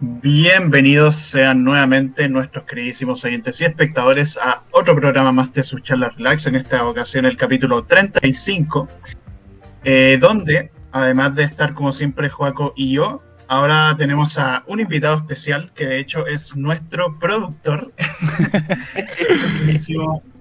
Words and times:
Bienvenidos 0.00 1.16
sean 1.16 1.64
nuevamente 1.64 2.28
nuestros 2.28 2.64
queridísimos 2.64 3.24
oyentes 3.24 3.60
y 3.60 3.64
espectadores 3.64 4.38
a 4.38 4.62
otro 4.72 4.94
programa 4.94 5.32
más 5.32 5.52
de 5.52 5.62
su 5.62 5.78
charla 5.78 6.10
relax, 6.10 6.46
en 6.46 6.56
esta 6.56 6.86
ocasión 6.86 7.24
el 7.24 7.36
capítulo 7.36 7.84
35, 7.84 8.88
eh, 9.84 10.18
donde 10.20 10.70
además 10.92 11.34
de 11.34 11.44
estar 11.44 11.74
como 11.74 11.92
siempre 11.92 12.28
Joaco 12.28 12.74
y 12.76 12.92
yo, 12.94 13.22
ahora 13.48 13.94
tenemos 13.96 14.38
a 14.38 14.64
un 14.66 14.80
invitado 14.80 15.16
especial 15.16 15.72
que 15.74 15.86
de 15.86 15.98
hecho 15.98 16.26
es 16.26 16.56
nuestro 16.56 17.18
productor, 17.18 17.92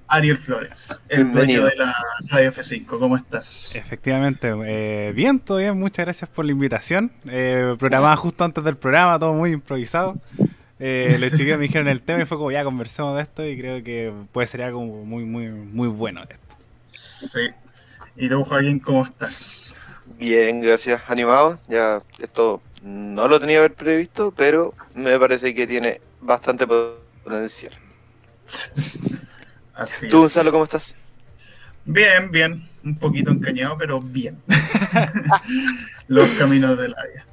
Ariel 0.08 0.38
Flores, 0.38 1.02
el 1.10 1.32
dueño 1.34 1.66
de 1.66 1.76
la 1.76 1.94
Radio 2.30 2.52
F5. 2.52 2.86
¿Cómo 2.86 3.18
estás? 3.18 3.76
Efectivamente, 3.76 4.54
eh, 4.66 5.12
bien, 5.14 5.40
todo 5.40 5.58
bien. 5.58 5.78
Muchas 5.78 6.06
gracias 6.06 6.30
por 6.30 6.46
la 6.46 6.52
invitación. 6.52 7.12
Eh, 7.26 7.76
programada 7.78 8.16
justo 8.16 8.44
antes 8.44 8.64
del 8.64 8.78
programa, 8.78 9.20
todo 9.20 9.34
muy 9.34 9.52
improvisado. 9.52 10.14
Eh, 10.80 11.18
los 11.20 11.32
chicos 11.34 11.58
me 11.58 11.64
dijeron 11.64 11.88
el 11.88 12.02
tema 12.02 12.24
y 12.24 12.26
fue 12.26 12.38
como 12.38 12.52
ya 12.52 12.64
conversemos 12.64 13.16
de 13.16 13.24
esto 13.24 13.46
y 13.46 13.58
creo 13.60 13.84
que 13.84 14.14
puede 14.32 14.48
ser 14.48 14.62
algo 14.62 14.82
muy, 14.82 15.26
muy, 15.26 15.50
muy 15.50 15.88
bueno 15.88 16.22
esto. 16.24 16.56
Sí. 16.90 17.50
¿Y 18.16 18.30
tú, 18.30 18.44
Joaquín, 18.44 18.80
cómo 18.80 19.04
estás? 19.04 19.76
Bien, 20.18 20.62
gracias. 20.62 21.02
Animado. 21.08 21.60
Ya 21.68 22.00
esto 22.20 22.62
no 22.82 23.28
lo 23.28 23.40
tenía 23.40 23.60
haber 23.60 23.74
previsto, 23.74 24.34
pero 24.36 24.74
me 24.96 25.20
parece 25.20 25.54
que 25.54 25.68
tiene 25.68 26.00
bastante 26.22 26.66
potencial. 26.66 27.74
¿Tú, 30.10 30.20
Gonzalo, 30.20 30.52
cómo 30.52 30.64
estás? 30.64 30.96
Bien, 31.86 32.32
bien. 32.32 32.68
Un 32.84 32.98
poquito 32.98 33.32
encañado, 33.32 33.78
pero 33.78 34.02
bien. 34.02 34.42
Los 36.08 36.30
caminos 36.32 36.78
de 36.78 36.90
la 36.90 37.04
vida. 37.04 37.26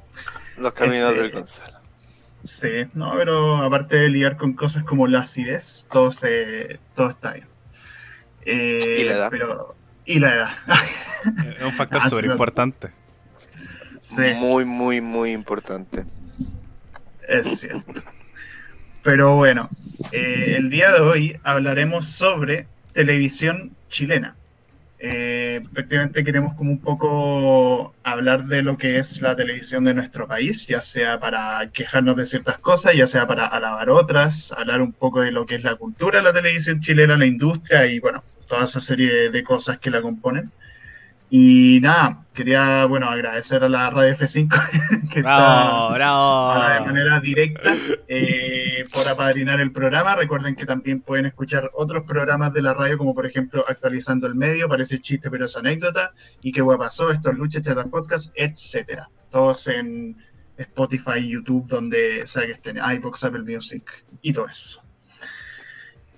Los 0.57 0.73
caminos 0.73 1.15
del 1.15 1.25
este, 1.25 1.37
Gonzalo. 1.37 1.79
Sí, 2.43 2.87
no, 2.93 3.13
pero 3.17 3.57
aparte 3.57 3.95
de 3.97 4.09
lidiar 4.09 4.37
con 4.37 4.53
cosas 4.53 4.83
como 4.83 5.07
la 5.07 5.21
acidez, 5.21 5.87
todo, 5.91 6.11
se, 6.11 6.79
todo 6.95 7.09
está 7.09 7.33
bien. 7.33 7.47
Eh, 8.45 8.97
¿Y 8.99 9.03
la 9.05 9.13
edad? 9.13 9.27
Pero, 9.31 9.75
y 10.05 10.19
la 10.19 10.35
edad. 10.35 10.49
es 11.57 11.63
un 11.63 11.71
factor 11.71 12.01
ah, 12.03 12.09
súper 12.09 12.25
importante. 12.25 12.91
Sí. 14.01 14.21
Muy, 14.35 14.65
muy, 14.65 15.01
muy 15.01 15.31
importante. 15.31 16.05
Es 17.27 17.59
cierto. 17.59 18.03
Pero 19.05 19.35
bueno, 19.35 19.69
eh, 20.11 20.55
el 20.57 20.71
día 20.71 20.91
de 20.91 20.99
hoy 20.99 21.39
hablaremos 21.43 22.07
sobre 22.07 22.65
televisión 22.91 23.77
chilena. 23.87 24.35
Eh, 24.97 25.61
prácticamente 25.71 26.23
queremos 26.23 26.55
como 26.55 26.71
un 26.71 26.81
poco 26.81 27.93
hablar 28.01 28.45
de 28.45 28.63
lo 28.63 28.79
que 28.79 28.95
es 28.97 29.21
la 29.21 29.35
televisión 29.35 29.83
de 29.83 29.93
nuestro 29.93 30.27
país, 30.27 30.65
ya 30.65 30.81
sea 30.81 31.19
para 31.19 31.69
quejarnos 31.71 32.15
de 32.17 32.25
ciertas 32.25 32.57
cosas, 32.57 32.95
ya 32.95 33.05
sea 33.05 33.27
para 33.27 33.45
alabar 33.45 33.91
otras, 33.91 34.51
hablar 34.57 34.81
un 34.81 34.91
poco 34.91 35.21
de 35.21 35.31
lo 35.31 35.45
que 35.45 35.53
es 35.53 35.63
la 35.63 35.75
cultura 35.75 36.17
de 36.17 36.23
la 36.23 36.33
televisión 36.33 36.79
chilena, 36.79 37.15
la 37.15 37.27
industria 37.27 37.85
y 37.85 37.99
bueno, 37.99 38.23
toda 38.47 38.63
esa 38.63 38.79
serie 38.79 39.29
de 39.29 39.43
cosas 39.43 39.77
que 39.77 39.91
la 39.91 40.01
componen. 40.01 40.51
Y 41.37 41.81
nada, 41.81 42.23
quería, 42.33 42.85
bueno, 42.85 43.09
agradecer 43.09 43.61
a 43.61 43.67
la 43.67 43.89
Radio 43.89 44.15
F5 44.15 45.09
que 45.11 45.19
está 45.19 46.79
de 46.79 46.85
manera 46.85 47.19
directa 47.19 47.73
eh, 48.07 48.85
por 48.93 49.05
apadrinar 49.05 49.59
el 49.59 49.73
programa. 49.73 50.15
Recuerden 50.15 50.55
que 50.55 50.65
también 50.65 51.01
pueden 51.01 51.25
escuchar 51.25 51.71
otros 51.73 52.05
programas 52.07 52.53
de 52.53 52.61
la 52.61 52.73
radio, 52.73 52.97
como 52.97 53.13
por 53.13 53.25
ejemplo 53.25 53.65
Actualizando 53.67 54.27
el 54.27 54.35
Medio, 54.35 54.69
parece 54.69 55.01
chiste 55.01 55.29
pero 55.29 55.43
es 55.43 55.57
anécdota, 55.57 56.13
y 56.41 56.53
qué 56.53 56.61
guay 56.61 56.77
pasó, 56.77 57.11
esto 57.11 57.31
es 57.31 57.37
Lucha, 57.37 57.61
Chatar 57.61 57.89
Podcast, 57.89 58.31
etcétera. 58.33 59.09
Todos 59.29 59.67
en 59.67 60.15
Spotify, 60.55 61.27
YouTube, 61.27 61.67
donde 61.67 62.25
sea 62.27 62.45
que 62.45 62.53
estén, 62.53 62.77
iVoox, 62.77 63.25
Apple 63.25 63.43
Music 63.43 63.83
y 64.21 64.31
todo 64.31 64.47
eso. 64.47 64.81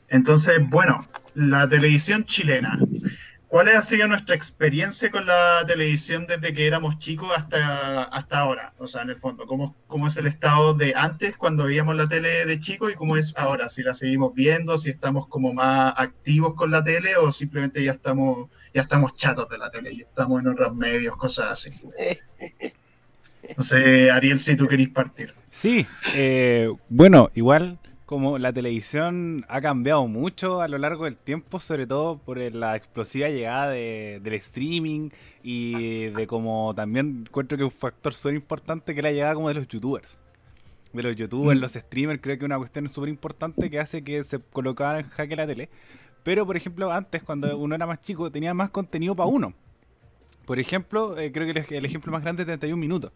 Entonces, 0.10 0.58
bueno, 0.70 1.08
la 1.34 1.68
televisión 1.68 2.24
chilena. 2.24 2.78
¿Cuál 3.48 3.70
ha 3.70 3.82
sido 3.82 4.08
nuestra 4.08 4.36
experiencia 4.36 5.10
con 5.10 5.26
la 5.26 5.64
televisión 5.66 6.28
desde 6.28 6.54
que 6.54 6.68
éramos 6.68 7.00
chicos 7.00 7.32
hasta, 7.34 8.04
hasta 8.04 8.40
ahora? 8.40 8.74
O 8.78 8.88
sea, 8.88 9.04
en 9.04 9.12
el 9.12 9.20
fondo, 9.20 9.46
¿cómo, 9.46 9.74
¿cómo 9.88 10.08
es 10.08 10.18
el 10.18 10.28
estado 10.28 10.74
de 10.74 10.94
antes 10.96 11.38
cuando 11.38 11.64
veíamos 11.64 11.96
la 11.96 12.10
tele 12.10 12.46
de 12.46 12.60
chicos 12.60 12.92
y 12.92 12.96
cómo 12.96 13.16
es 13.16 13.34
ahora? 13.38 13.70
Si 13.70 13.84
la 13.84 13.94
seguimos 13.94 14.34
viendo, 14.34 14.76
si 14.76 14.90
estamos 14.90 15.28
como 15.28 15.54
más 15.54 15.94
activos 15.96 16.56
con 16.56 16.72
la 16.72 16.84
tele 16.84 17.16
o 17.16 17.32
simplemente 17.32 17.82
ya 17.82 17.94
estamos, 17.94 18.50
ya 18.74 18.82
estamos 18.82 19.16
chatos 19.16 19.48
de 19.48 19.58
la 19.58 19.72
tele 19.72 19.94
y 19.94 20.02
estamos 20.02 20.42
en 20.42 20.50
otros 20.50 20.76
medios, 20.76 21.16
cosas 21.16 21.52
así. 21.52 21.72
No 23.56 23.64
sé, 23.64 24.12
Ariel, 24.12 24.40
si 24.40 24.58
tú 24.58 24.68
querís 24.68 24.90
partir. 24.90 25.34
Sí, 25.50 25.88
eh, 26.16 26.70
bueno, 26.90 27.30
igual 27.34 27.80
como 28.08 28.38
la 28.38 28.54
televisión 28.54 29.46
ha 29.50 29.60
cambiado 29.60 30.08
mucho 30.08 30.62
a 30.62 30.70
lo 30.70 30.78
largo 30.78 31.04
del 31.04 31.18
tiempo, 31.18 31.60
sobre 31.60 31.86
todo 31.86 32.18
por 32.18 32.38
la 32.38 32.78
explosiva 32.78 33.28
llegada 33.28 33.72
del 33.72 34.34
streaming 34.36 35.10
y 35.44 36.06
de 36.06 36.26
como 36.26 36.74
también 36.74 37.26
encuentro 37.28 37.58
que 37.58 37.66
un 37.66 37.72
factor 37.72 38.14
súper 38.14 38.36
importante 38.36 38.94
que 38.94 39.02
es 39.02 39.04
la 39.04 39.12
llegada 39.12 39.36
como 39.36 39.50
de 39.50 39.56
los 39.56 39.68
youtubers. 39.68 40.22
De 40.94 41.04
los 41.04 41.18
youtubers, 41.18 41.60
mm. 41.60 41.62
los 41.62 41.74
streamers, 41.74 42.22
creo 42.22 42.40
que 42.40 42.46
una 42.46 42.58
cuestión 42.58 42.88
súper 42.88 43.10
importante 43.10 43.70
que 43.70 43.78
hace 43.78 44.02
que 44.02 44.24
se 44.24 44.40
colocara 44.40 45.02
en 45.02 45.10
jaque 45.10 45.36
la 45.36 45.46
tele. 45.46 45.70
Pero, 46.24 46.46
por 46.46 46.56
ejemplo, 46.56 46.90
antes, 46.94 47.22
cuando 47.24 47.58
uno 47.58 47.76
era 47.76 47.86
más 47.86 48.00
chico, 48.00 48.32
tenía 48.32 48.54
más 48.54 48.70
contenido 48.70 49.18
para 49.18 49.28
uno. 49.28 49.54
Por 50.46 50.60
ejemplo, 50.60 51.20
eh, 51.20 51.34
creo 51.34 51.46
que 51.54 51.76
el, 51.76 51.84
ejemplo 51.84 52.14
más 52.14 52.22
grande 52.22 52.44
es 52.44 52.48
31 52.48 52.80
minutos. 52.80 53.12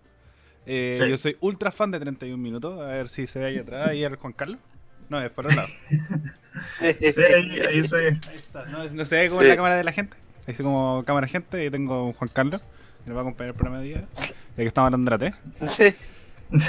Eh, 0.65 0.99
yo 1.09 1.15
soy 1.15 1.37
ultra 1.39 1.71
fan 1.71 1.91
de 1.91 1.99
31 2.01 2.37
minutos. 2.37 2.77
A 2.77 2.87
ver 2.87 3.07
si 3.07 3.25
se 3.25 3.39
ve 3.39 3.45
ahí 3.45 3.57
atrás, 3.57 3.87
ahí 3.87 4.03
el 4.03 4.17
Juan 4.17 4.33
Carlos. 4.33 4.59
No, 5.11 5.19
es 5.19 5.29
por 5.29 5.45
un 5.45 5.57
lado. 5.57 5.67
sí, 6.79 7.21
ahí, 7.35 7.59
ahí 7.67 7.83
se 7.83 7.97
ve. 7.97 8.19
está. 8.33 8.63
No, 8.65 9.03
se 9.03 9.15
ve 9.17 9.29
como 9.29 9.41
la 9.41 9.57
cámara 9.57 9.75
de 9.75 9.83
la 9.83 9.91
gente. 9.91 10.15
Ahí 10.47 10.55
se 10.55 10.63
como 10.63 11.03
cámara 11.05 11.27
de 11.27 11.31
gente. 11.33 11.65
Y 11.65 11.69
tengo 11.69 12.13
Juan 12.13 12.29
Carlos, 12.33 12.61
que 13.03 13.09
nos 13.09 13.17
va 13.17 13.19
a 13.19 13.23
acompañar 13.23 13.49
el 13.49 13.55
programa 13.55 13.81
de 13.81 13.87
día. 13.89 14.05
Ya 14.15 14.55
que 14.55 14.63
estamos 14.63 14.85
hablando 14.85 15.11
de 15.11 15.17
la 15.17 15.31
T. 15.31 15.69
Sí. 15.69 15.95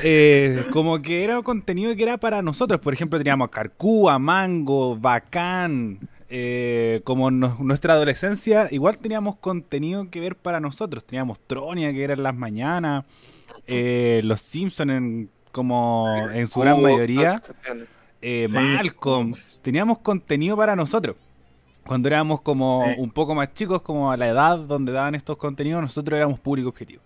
Eh, 0.02 0.64
como 0.72 1.00
que 1.00 1.22
era 1.22 1.40
contenido 1.42 1.94
que 1.94 2.02
era 2.02 2.18
para 2.18 2.42
nosotros. 2.42 2.80
Por 2.80 2.92
ejemplo, 2.92 3.16
teníamos 3.16 3.48
Carcúa, 3.50 4.18
Mango, 4.18 4.96
Bacán. 4.96 6.00
Eh, 6.28 7.00
como 7.04 7.30
nuestra 7.30 7.92
adolescencia, 7.94 8.66
igual 8.72 8.98
teníamos 8.98 9.36
contenido 9.36 10.10
que 10.10 10.18
ver 10.18 10.34
para 10.34 10.58
nosotros. 10.58 11.04
Teníamos 11.04 11.38
Tronia, 11.46 11.92
que 11.92 12.02
era 12.02 12.14
en 12.14 12.24
las 12.24 12.34
mañanas. 12.34 13.04
Eh, 13.68 14.20
los 14.24 14.40
Simpsons, 14.40 14.90
en, 14.90 15.30
como 15.52 16.12
en 16.32 16.48
su 16.48 16.58
gran 16.58 16.82
mayoría 16.82 17.40
eh, 18.22 18.48
Malcolm. 18.48 19.32
Teníamos 19.60 19.98
contenido 19.98 20.56
para 20.56 20.74
nosotros. 20.76 21.16
Cuando 21.84 22.08
éramos 22.08 22.40
como 22.42 22.84
un 22.96 23.10
poco 23.10 23.34
más 23.34 23.52
chicos, 23.52 23.82
como 23.82 24.12
a 24.12 24.16
la 24.16 24.28
edad 24.28 24.58
donde 24.58 24.92
daban 24.92 25.16
estos 25.16 25.36
contenidos, 25.36 25.82
nosotros 25.82 26.16
éramos 26.16 26.38
público 26.38 26.68
objetivo. 26.68 27.02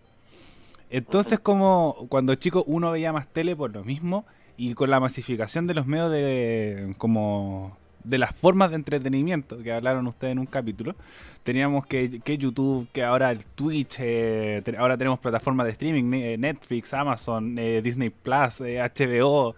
Entonces, 0.91 1.41
como 1.41 2.07
cuando 2.09 2.35
chicos 2.35 2.63
uno 2.67 2.91
veía 2.91 3.13
más 3.13 3.27
tele 3.27 3.57
por 3.57 3.73
lo 3.73 3.83
mismo, 3.85 4.27
y 4.57 4.75
con 4.75 4.91
la 4.91 5.01
masificación 5.01 5.67
de 5.67 5.75
los 5.75 5.87
medios 5.87 6.11
de 6.11 6.95
como 6.99 7.77
de 8.07 8.19
las 8.19 8.35
formas 8.35 8.71
de 8.71 8.77
entretenimiento 8.77 9.59
que 9.59 9.73
hablaron 9.73 10.07
ustedes 10.07 10.33
en 10.33 10.39
un 10.39 10.47
capítulo. 10.47 10.95
Teníamos 11.43 11.87
que, 11.87 12.21
YouTube, 12.39 12.89
que 12.93 13.03
ahora 13.03 13.31
el 13.31 13.45
Twitch, 13.45 13.97
eh, 13.99 14.63
ahora 14.79 14.97
tenemos 14.97 15.19
plataformas 15.19 15.67
de 15.67 15.73
streaming, 15.73 16.13
eh, 16.15 16.39
Netflix, 16.39 16.95
Amazon, 16.95 17.59
eh, 17.59 17.81
Disney 17.83 18.11
Plus, 18.11 18.61
HBO, 18.61 19.55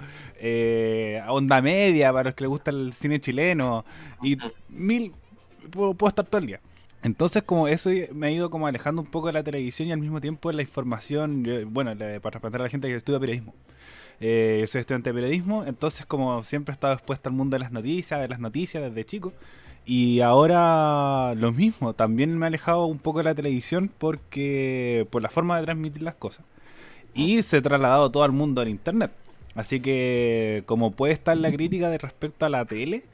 Onda 1.29 1.63
Media 1.63 2.13
para 2.13 2.31
los 2.31 2.35
que 2.35 2.45
les 2.45 2.49
gusta 2.49 2.71
el 2.71 2.93
cine 2.93 3.21
chileno 3.21 3.85
y 4.23 4.39
mil, 4.69 5.13
puedo, 5.71 6.09
estar 6.09 6.25
todo 6.25 6.41
el 6.41 6.47
día. 6.47 6.61
Entonces, 7.03 7.43
como 7.43 7.69
eso 7.69 7.91
me 8.13 8.27
ha 8.27 8.31
ido 8.31 8.51
como 8.51 8.67
alejando 8.67 9.03
un 9.03 9.09
poco 9.09 9.29
de 9.29 9.35
la 9.35 9.43
televisión 9.43 9.89
y 9.89 9.93
al 9.93 10.01
mismo 10.01 10.21
tiempo 10.21 10.49
de 10.49 10.57
la 10.57 10.63
información, 10.63 11.47
bueno, 11.69 11.95
para 11.97 12.35
responder 12.35 12.63
a 12.63 12.65
la 12.65 12.71
gente 12.71 12.89
que 12.89 12.97
estudia 12.97 13.21
periodismo. 13.21 13.55
Eh, 14.21 14.65
soy 14.69 14.81
estudiante 14.81 15.11
de 15.11 15.15
periodismo, 15.15 15.65
entonces 15.65 16.05
como 16.05 16.43
siempre 16.43 16.73
he 16.73 16.75
estado 16.75 16.95
expuesto 16.95 17.29
al 17.29 17.37
mundo 17.37 17.55
de 17.55 17.61
las 17.61 17.73
noticias, 17.73 18.21
de 18.21 18.29
las 18.29 18.41
noticias 18.41 18.83
desde 18.83 19.05
chico. 19.05 19.33
Y 19.87 20.21
ahora 20.21 21.35
lo 21.35 21.53
mismo, 21.53 21.95
también 21.95 22.37
me 22.37 22.47
he 22.47 22.49
alejado 22.49 22.87
un 22.87 22.99
poco 22.99 23.19
de 23.19 23.25
la 23.25 23.35
televisión 23.35 23.91
porque 23.97 25.07
por 25.11 25.23
la 25.23 25.31
forma 25.31 25.59
de 25.59 25.65
transmitir 25.65 26.03
las 26.03 26.15
cosas. 26.15 26.45
Y 27.15 27.43
se 27.43 27.59
ha 27.59 27.63
trasladado 27.63 28.11
todo 28.11 28.23
al 28.25 28.33
mundo 28.33 28.61
del 28.61 28.71
internet. 28.71 29.13
Así 29.55 29.81
que 29.81 30.63
como 30.67 30.91
puede 30.93 31.15
estar 31.15 31.37
la 31.37 31.51
crítica 31.51 31.89
de 31.91 31.99
respecto 31.99 32.47
a 32.47 32.49
la 32.49 32.65
tele, 32.65 33.05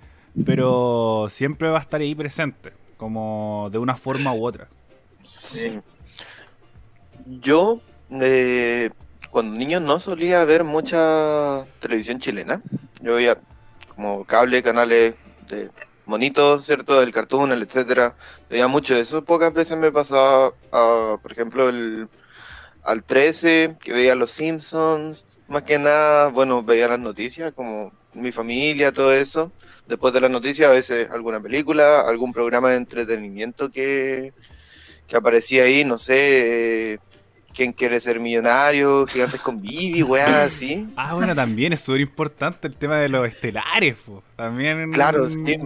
pero 0.44 1.28
siempre 1.30 1.68
va 1.68 1.78
a 1.78 1.82
estar 1.82 2.00
ahí 2.00 2.14
presente, 2.14 2.72
como 2.96 3.68
de 3.70 3.78
una 3.78 3.96
forma 3.96 4.32
u 4.34 4.44
otra. 4.44 4.68
Sí. 5.22 5.80
Yo 7.40 7.80
eh, 8.10 8.90
cuando 9.34 9.58
niño 9.58 9.80
no 9.80 9.98
solía 9.98 10.44
ver 10.44 10.62
mucha 10.62 11.66
televisión 11.80 12.20
chilena. 12.20 12.62
Yo 13.00 13.16
veía 13.16 13.36
como 13.96 14.24
cable, 14.24 14.62
canales 14.62 15.16
de 15.48 15.70
monitos, 16.06 16.64
¿cierto? 16.64 17.02
El 17.02 17.12
cartoon, 17.12 17.50
etcétera. 17.50 18.14
Veía 18.48 18.68
mucho 18.68 18.94
eso. 18.94 19.24
Pocas 19.24 19.52
veces 19.52 19.76
me 19.76 19.90
pasaba, 19.90 20.52
por 20.70 21.32
ejemplo, 21.32 21.68
el, 21.68 22.08
al 22.84 23.02
13, 23.02 23.76
que 23.82 23.92
veía 23.92 24.14
Los 24.14 24.30
Simpsons. 24.30 25.26
Más 25.48 25.64
que 25.64 25.80
nada, 25.80 26.28
bueno, 26.28 26.62
veía 26.62 26.86
las 26.86 27.00
noticias, 27.00 27.52
como 27.54 27.92
mi 28.12 28.30
familia, 28.30 28.92
todo 28.92 29.12
eso. 29.12 29.50
Después 29.88 30.14
de 30.14 30.20
las 30.20 30.30
noticias, 30.30 30.70
a 30.70 30.72
veces 30.72 31.10
alguna 31.10 31.40
película, 31.40 32.02
algún 32.02 32.32
programa 32.32 32.70
de 32.70 32.76
entretenimiento 32.76 33.68
que, 33.68 34.32
que 35.08 35.16
aparecía 35.16 35.64
ahí, 35.64 35.84
no 35.84 35.98
sé. 35.98 37.00
¿Quién 37.54 37.72
quiere 37.72 38.00
ser 38.00 38.18
millonario? 38.18 39.06
Gigantes 39.06 39.40
con 39.40 39.62
Vivi, 39.62 40.02
weá, 40.02 40.42
así. 40.42 40.88
Ah, 40.96 41.14
bueno, 41.14 41.34
también 41.36 41.72
es 41.72 41.80
súper 41.80 42.00
importante 42.00 42.66
el 42.66 42.74
tema 42.74 42.98
de 42.98 43.08
los 43.08 43.26
estelares, 43.28 43.94
po. 44.04 44.24
También. 44.36 44.90
Claro, 44.90 45.28
sí. 45.28 45.56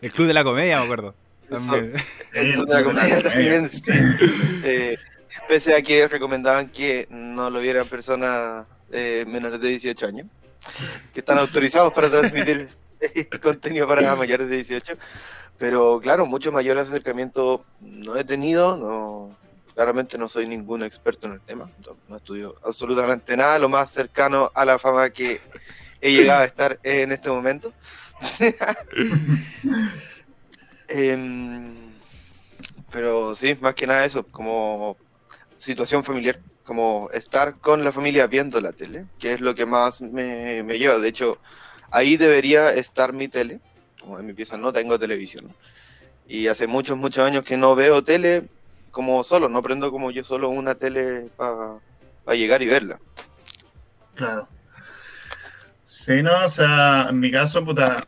El 0.00 0.12
Club 0.12 0.28
de 0.28 0.34
la 0.34 0.44
Comedia, 0.44 0.78
me 0.78 0.84
acuerdo. 0.84 1.14
También. 1.50 1.94
el 2.34 2.52
Club 2.52 2.68
de 2.68 2.74
la 2.74 2.84
Comedia 2.84 3.22
también, 3.22 3.68
sí. 3.68 3.92
Eh, 4.62 4.96
pese 5.48 5.74
a 5.74 5.82
que 5.82 6.06
recomendaban 6.06 6.68
que 6.68 7.08
no 7.10 7.50
lo 7.50 7.60
vieran 7.60 7.86
personas 7.88 8.66
eh, 8.92 9.24
menores 9.26 9.60
de 9.60 9.70
18 9.70 10.06
años, 10.06 10.26
que 11.12 11.20
están 11.20 11.38
autorizados 11.38 11.92
para 11.92 12.08
transmitir 12.08 12.68
contenido 13.42 13.88
para 13.88 14.14
mayores 14.14 14.48
de 14.48 14.56
18. 14.56 14.96
Pero 15.58 16.00
claro, 16.00 16.26
mucho 16.26 16.52
mayor 16.52 16.78
acercamiento 16.78 17.64
no 17.80 18.16
he 18.16 18.24
tenido, 18.24 18.76
no 18.76 19.43
claramente 19.74 20.16
no 20.16 20.28
soy 20.28 20.46
ningún 20.46 20.82
experto 20.82 21.26
en 21.26 21.34
el 21.34 21.40
tema, 21.40 21.70
no, 22.08 22.16
estudio 22.16 22.54
absolutamente 22.64 23.36
nada, 23.36 23.58
lo 23.58 23.68
más 23.68 23.90
cercano 23.90 24.50
a 24.54 24.64
la 24.64 24.78
fama 24.78 25.10
que 25.10 25.40
he 26.00 26.12
llegado 26.12 26.40
a 26.42 26.44
estar 26.44 26.78
en 26.82 27.12
este 27.12 27.28
momento. 27.28 27.72
Em, 30.86 31.74
pero 32.92 33.34
sí, 33.34 33.56
más 33.60 33.74
que 33.74 33.86
nada 33.86 34.04
eso, 34.04 34.24
como 34.26 34.96
situación 35.56 36.04
familiar, 36.04 36.38
como 36.62 37.08
estar 37.12 37.58
con 37.58 37.82
la 37.82 37.90
familia 37.90 38.26
viendo 38.26 38.60
la 38.60 38.72
tele, 38.72 39.06
que 39.18 39.32
es 39.32 39.40
lo 39.40 39.54
que 39.54 39.66
más 39.66 40.00
me, 40.02 40.62
me 40.62 40.78
lleva. 40.78 40.98
De 40.98 41.08
hecho, 41.08 41.38
ahí 41.90 42.16
debería 42.16 42.72
estar 42.72 43.12
mi 43.12 43.28
tele, 43.28 43.60
como 44.00 44.18
en 44.18 44.26
mi 44.26 44.34
pieza 44.34 44.56
no 44.56 44.72
tengo 44.72 44.98
televisión. 44.98 45.54
Y 46.28 46.46
hace 46.46 46.66
muchos, 46.66 46.96
muchos 46.96 47.24
años 47.26 47.44
que 47.44 47.56
no 47.56 47.74
veo 47.74 48.04
tele, 48.04 48.48
como 48.94 49.22
solo, 49.24 49.48
no 49.48 49.62
prendo 49.62 49.90
como 49.90 50.10
yo 50.12 50.24
solo 50.24 50.48
una 50.48 50.76
tele 50.76 51.28
para 51.36 51.80
llegar 52.34 52.62
y 52.62 52.66
verla. 52.66 52.98
Claro. 54.14 54.48
Sí, 55.82 56.22
no, 56.22 56.44
o 56.44 56.48
sea, 56.48 57.08
en 57.10 57.18
mi 57.18 57.30
caso, 57.30 57.64
puta, 57.64 58.02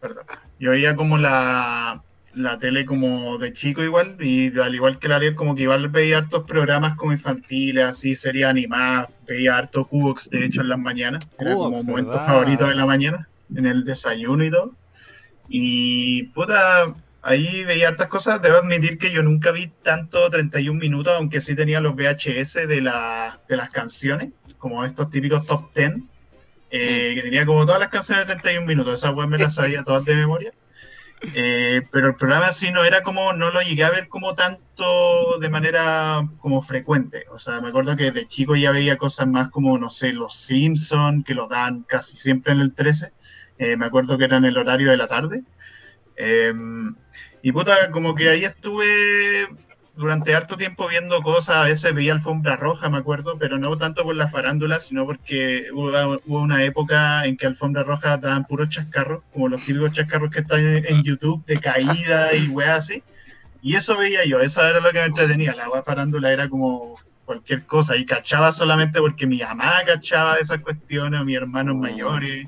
perdón, 0.00 0.24
yo 0.60 0.70
veía 0.70 0.94
como 0.94 1.18
la, 1.18 2.02
la 2.34 2.58
tele 2.58 2.86
como 2.86 3.36
de 3.38 3.52
chico 3.52 3.82
igual, 3.82 4.16
y 4.20 4.56
al 4.58 4.74
igual 4.74 4.98
que 4.98 5.08
la 5.08 5.16
Ariel, 5.16 5.34
como 5.34 5.56
que 5.56 5.62
igual 5.62 5.88
veía 5.88 6.18
hartos 6.18 6.44
programas 6.44 6.96
como 6.96 7.12
infantiles, 7.12 7.84
así, 7.84 8.14
sería 8.14 8.48
animada, 8.48 9.10
veía 9.26 9.56
harto 9.56 9.86
Cubox, 9.86 10.30
de 10.30 10.46
hecho, 10.46 10.60
en 10.60 10.68
las 10.68 10.78
mañanas, 10.78 11.28
era 11.38 11.54
como 11.54 11.82
momento 11.82 12.12
favorito 12.12 12.66
de 12.68 12.76
la 12.76 12.86
mañana, 12.86 13.28
en 13.54 13.66
el 13.66 13.84
desayuno 13.84 14.44
y 14.44 14.50
todo. 14.50 14.72
Y 15.48 16.24
puta, 16.34 16.94
Ahí 17.28 17.62
veía 17.64 17.88
hartas 17.88 18.08
cosas. 18.08 18.40
Debo 18.40 18.56
admitir 18.56 18.96
que 18.96 19.10
yo 19.10 19.22
nunca 19.22 19.50
vi 19.50 19.68
tanto 19.82 20.30
31 20.30 20.80
minutos, 20.80 21.12
aunque 21.14 21.40
sí 21.40 21.54
tenía 21.54 21.80
los 21.80 21.94
VHS 21.94 22.54
de, 22.66 22.80
de 23.48 23.56
las 23.56 23.70
canciones, 23.70 24.30
como 24.56 24.82
estos 24.82 25.10
típicos 25.10 25.46
top 25.46 25.74
10, 25.74 25.92
eh, 26.70 27.12
que 27.14 27.22
tenía 27.22 27.44
como 27.44 27.66
todas 27.66 27.80
las 27.80 27.90
canciones 27.90 28.26
de 28.26 28.32
31 28.34 28.66
minutos. 28.66 28.94
Esas 28.94 29.14
web 29.14 29.28
me 29.28 29.36
las 29.36 29.54
sabía 29.54 29.84
todas 29.84 30.06
de 30.06 30.14
memoria. 30.14 30.52
Eh, 31.34 31.82
pero 31.90 32.06
el 32.06 32.14
programa 32.14 32.50
sí 32.50 32.70
no 32.70 32.82
era 32.82 33.02
como, 33.02 33.34
no 33.34 33.50
lo 33.50 33.60
llegué 33.60 33.84
a 33.84 33.90
ver 33.90 34.08
como 34.08 34.34
tanto 34.34 35.38
de 35.38 35.50
manera 35.50 36.26
como 36.38 36.62
frecuente. 36.62 37.26
O 37.30 37.38
sea, 37.38 37.60
me 37.60 37.68
acuerdo 37.68 37.94
que 37.94 38.10
de 38.10 38.26
chico 38.26 38.56
ya 38.56 38.70
veía 38.70 38.96
cosas 38.96 39.26
más 39.26 39.50
como, 39.50 39.76
no 39.76 39.90
sé, 39.90 40.14
Los 40.14 40.34
Simpsons, 40.34 41.26
que 41.26 41.34
lo 41.34 41.46
dan 41.46 41.82
casi 41.82 42.16
siempre 42.16 42.52
en 42.52 42.60
el 42.60 42.72
13. 42.72 43.12
Eh, 43.58 43.76
me 43.76 43.84
acuerdo 43.84 44.16
que 44.16 44.24
era 44.24 44.38
en 44.38 44.46
el 44.46 44.56
horario 44.56 44.90
de 44.90 44.96
la 44.96 45.08
tarde. 45.08 45.42
Em, 46.18 46.94
y 47.42 47.52
puta, 47.52 47.90
como 47.92 48.14
que 48.14 48.28
ahí 48.28 48.44
estuve 48.44 49.48
durante 49.94 50.34
harto 50.34 50.56
tiempo 50.56 50.88
viendo 50.88 51.22
cosas, 51.22 51.56
a 51.56 51.64
veces 51.64 51.94
veía 51.94 52.12
alfombra 52.12 52.56
roja, 52.56 52.88
me 52.88 52.98
acuerdo, 52.98 53.36
pero 53.38 53.58
no 53.58 53.76
tanto 53.78 54.04
por 54.04 54.14
la 54.14 54.28
farándula, 54.28 54.78
sino 54.78 55.04
porque 55.06 55.66
hubo, 55.72 56.40
una 56.40 56.64
época 56.64 57.24
en 57.24 57.36
que 57.36 57.46
alfombra 57.46 57.82
roja 57.82 58.16
daban 58.16 58.44
puros 58.44 58.68
chascarros, 58.68 59.22
como 59.32 59.48
los 59.48 59.60
típicos 59.64 59.92
chascarros 59.92 60.30
que 60.30 60.40
están 60.40 60.60
en, 60.64 61.02
YouTube, 61.02 61.44
de 61.46 61.58
caída 61.58 62.34
y 62.34 62.48
weas 62.48 62.78
así. 62.78 63.02
Y 63.60 63.74
eso 63.74 63.96
veía 63.96 64.24
yo, 64.24 64.40
eso 64.40 64.64
era 64.66 64.80
lo 64.80 64.92
que 64.92 65.00
me 65.00 65.06
entretenía, 65.06 65.54
la 65.54 65.68
wea 65.68 65.82
farándula 65.82 66.32
era 66.32 66.48
como 66.48 66.94
cualquier 67.24 67.64
cosa, 67.66 67.96
y 67.96 68.06
cachaba 68.06 68.52
solamente 68.52 69.00
porque 69.00 69.26
mi 69.26 69.40
mamá 69.40 69.82
cachaba 69.84 70.36
esas 70.36 70.60
cuestiones, 70.60 71.24
mis 71.24 71.36
hermanos 71.36 71.74
oh. 71.76 71.82
mayores. 71.82 72.46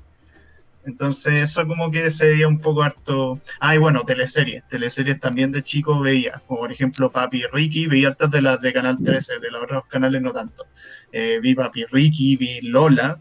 Entonces 0.85 1.35
eso 1.35 1.67
como 1.67 1.91
que 1.91 2.11
se 2.11 2.29
veía 2.29 2.49
un 2.49 2.61
poco 2.61 2.83
harto... 2.83 3.41
Ah, 3.61 3.75
y 3.75 3.79
bueno, 3.79 4.03
teleseries. 4.05 4.67
Teleseries 4.69 5.21
también 5.21 5.53
de 5.53 5.63
chico 5.63 6.01
veía, 6.01 6.43
como 6.47 6.61
por 6.61 6.73
ejemplo 6.73 7.11
Papi 7.11 7.45
Ricky, 7.53 7.87
veía 7.87 8.09
hartas 8.09 8.31
de 8.31 8.43
las 8.43 8.61
de 8.61 8.73
Canal 8.73 8.99
13, 8.99 9.39
de 9.39 9.51
los 9.51 9.63
otros 9.63 9.87
canales 9.87 10.23
no 10.23 10.33
tanto. 10.33 10.67
Eh, 11.13 11.39
vi 11.43 11.55
Papi 11.55 11.85
Ricky, 11.85 12.37
vi 12.37 12.61
Lola, 12.63 13.21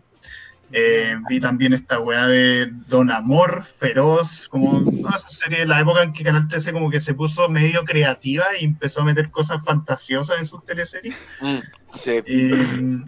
eh, 0.71 1.15
vi 1.27 1.39
también 1.39 1.73
esta 1.73 1.99
weá 1.99 2.27
de 2.27 2.71
Don 2.87 3.09
Amor, 3.09 3.63
Feroz, 3.63 4.47
como 4.49 4.83
esa 5.15 5.29
serie 5.29 5.59
de 5.59 5.65
la 5.65 5.79
época 5.79 6.03
en 6.03 6.13
que 6.13 6.23
Canal 6.23 6.47
13 6.47 6.73
como 6.73 6.91
que 6.91 6.99
se 6.99 7.15
puso 7.15 7.49
medio 7.49 7.83
creativa 7.83 8.45
y 8.59 8.65
empezó 8.65 9.01
a 9.01 9.05
meter 9.05 9.31
cosas 9.31 9.63
fantasiosas 9.65 10.37
en 10.37 10.45
sus 10.45 10.63
teleseries. 10.65 11.15
Mm, 11.41 11.57
sí. 11.91 12.21
Eh, 12.25 13.01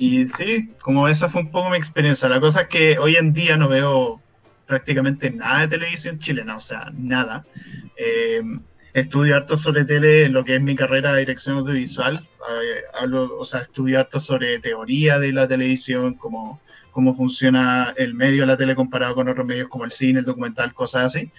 y 0.00 0.26
sí, 0.26 0.70
como 0.80 1.08
esa 1.08 1.28
fue 1.28 1.42
un 1.42 1.50
poco 1.50 1.68
mi 1.68 1.76
experiencia. 1.76 2.26
La 2.28 2.40
cosa 2.40 2.62
es 2.62 2.68
que 2.68 2.98
hoy 2.98 3.16
en 3.16 3.34
día 3.34 3.58
no 3.58 3.68
veo 3.68 4.22
prácticamente 4.66 5.30
nada 5.30 5.60
de 5.60 5.68
televisión 5.68 6.18
chilena, 6.18 6.56
o 6.56 6.60
sea, 6.60 6.90
nada. 6.94 7.44
Eh, 7.98 8.40
estudio 8.94 9.36
harto 9.36 9.58
sobre 9.58 9.84
tele 9.84 10.30
lo 10.30 10.42
que 10.42 10.56
es 10.56 10.62
mi 10.62 10.74
carrera 10.74 11.12
de 11.12 11.20
dirección 11.20 11.58
audiovisual. 11.58 12.16
Eh, 12.16 12.82
hablo, 12.98 13.36
o 13.38 13.44
sea, 13.44 13.60
estudio 13.60 14.00
harto 14.00 14.18
sobre 14.20 14.58
teoría 14.58 15.18
de 15.18 15.34
la 15.34 15.46
televisión, 15.46 16.14
cómo, 16.14 16.62
cómo 16.92 17.12
funciona 17.12 17.92
el 17.98 18.14
medio 18.14 18.46
la 18.46 18.56
tele 18.56 18.74
comparado 18.74 19.14
con 19.14 19.28
otros 19.28 19.46
medios 19.46 19.68
como 19.68 19.84
el 19.84 19.90
cine, 19.90 20.20
el 20.20 20.24
documental, 20.24 20.72
cosas 20.72 21.14
así. 21.14 21.30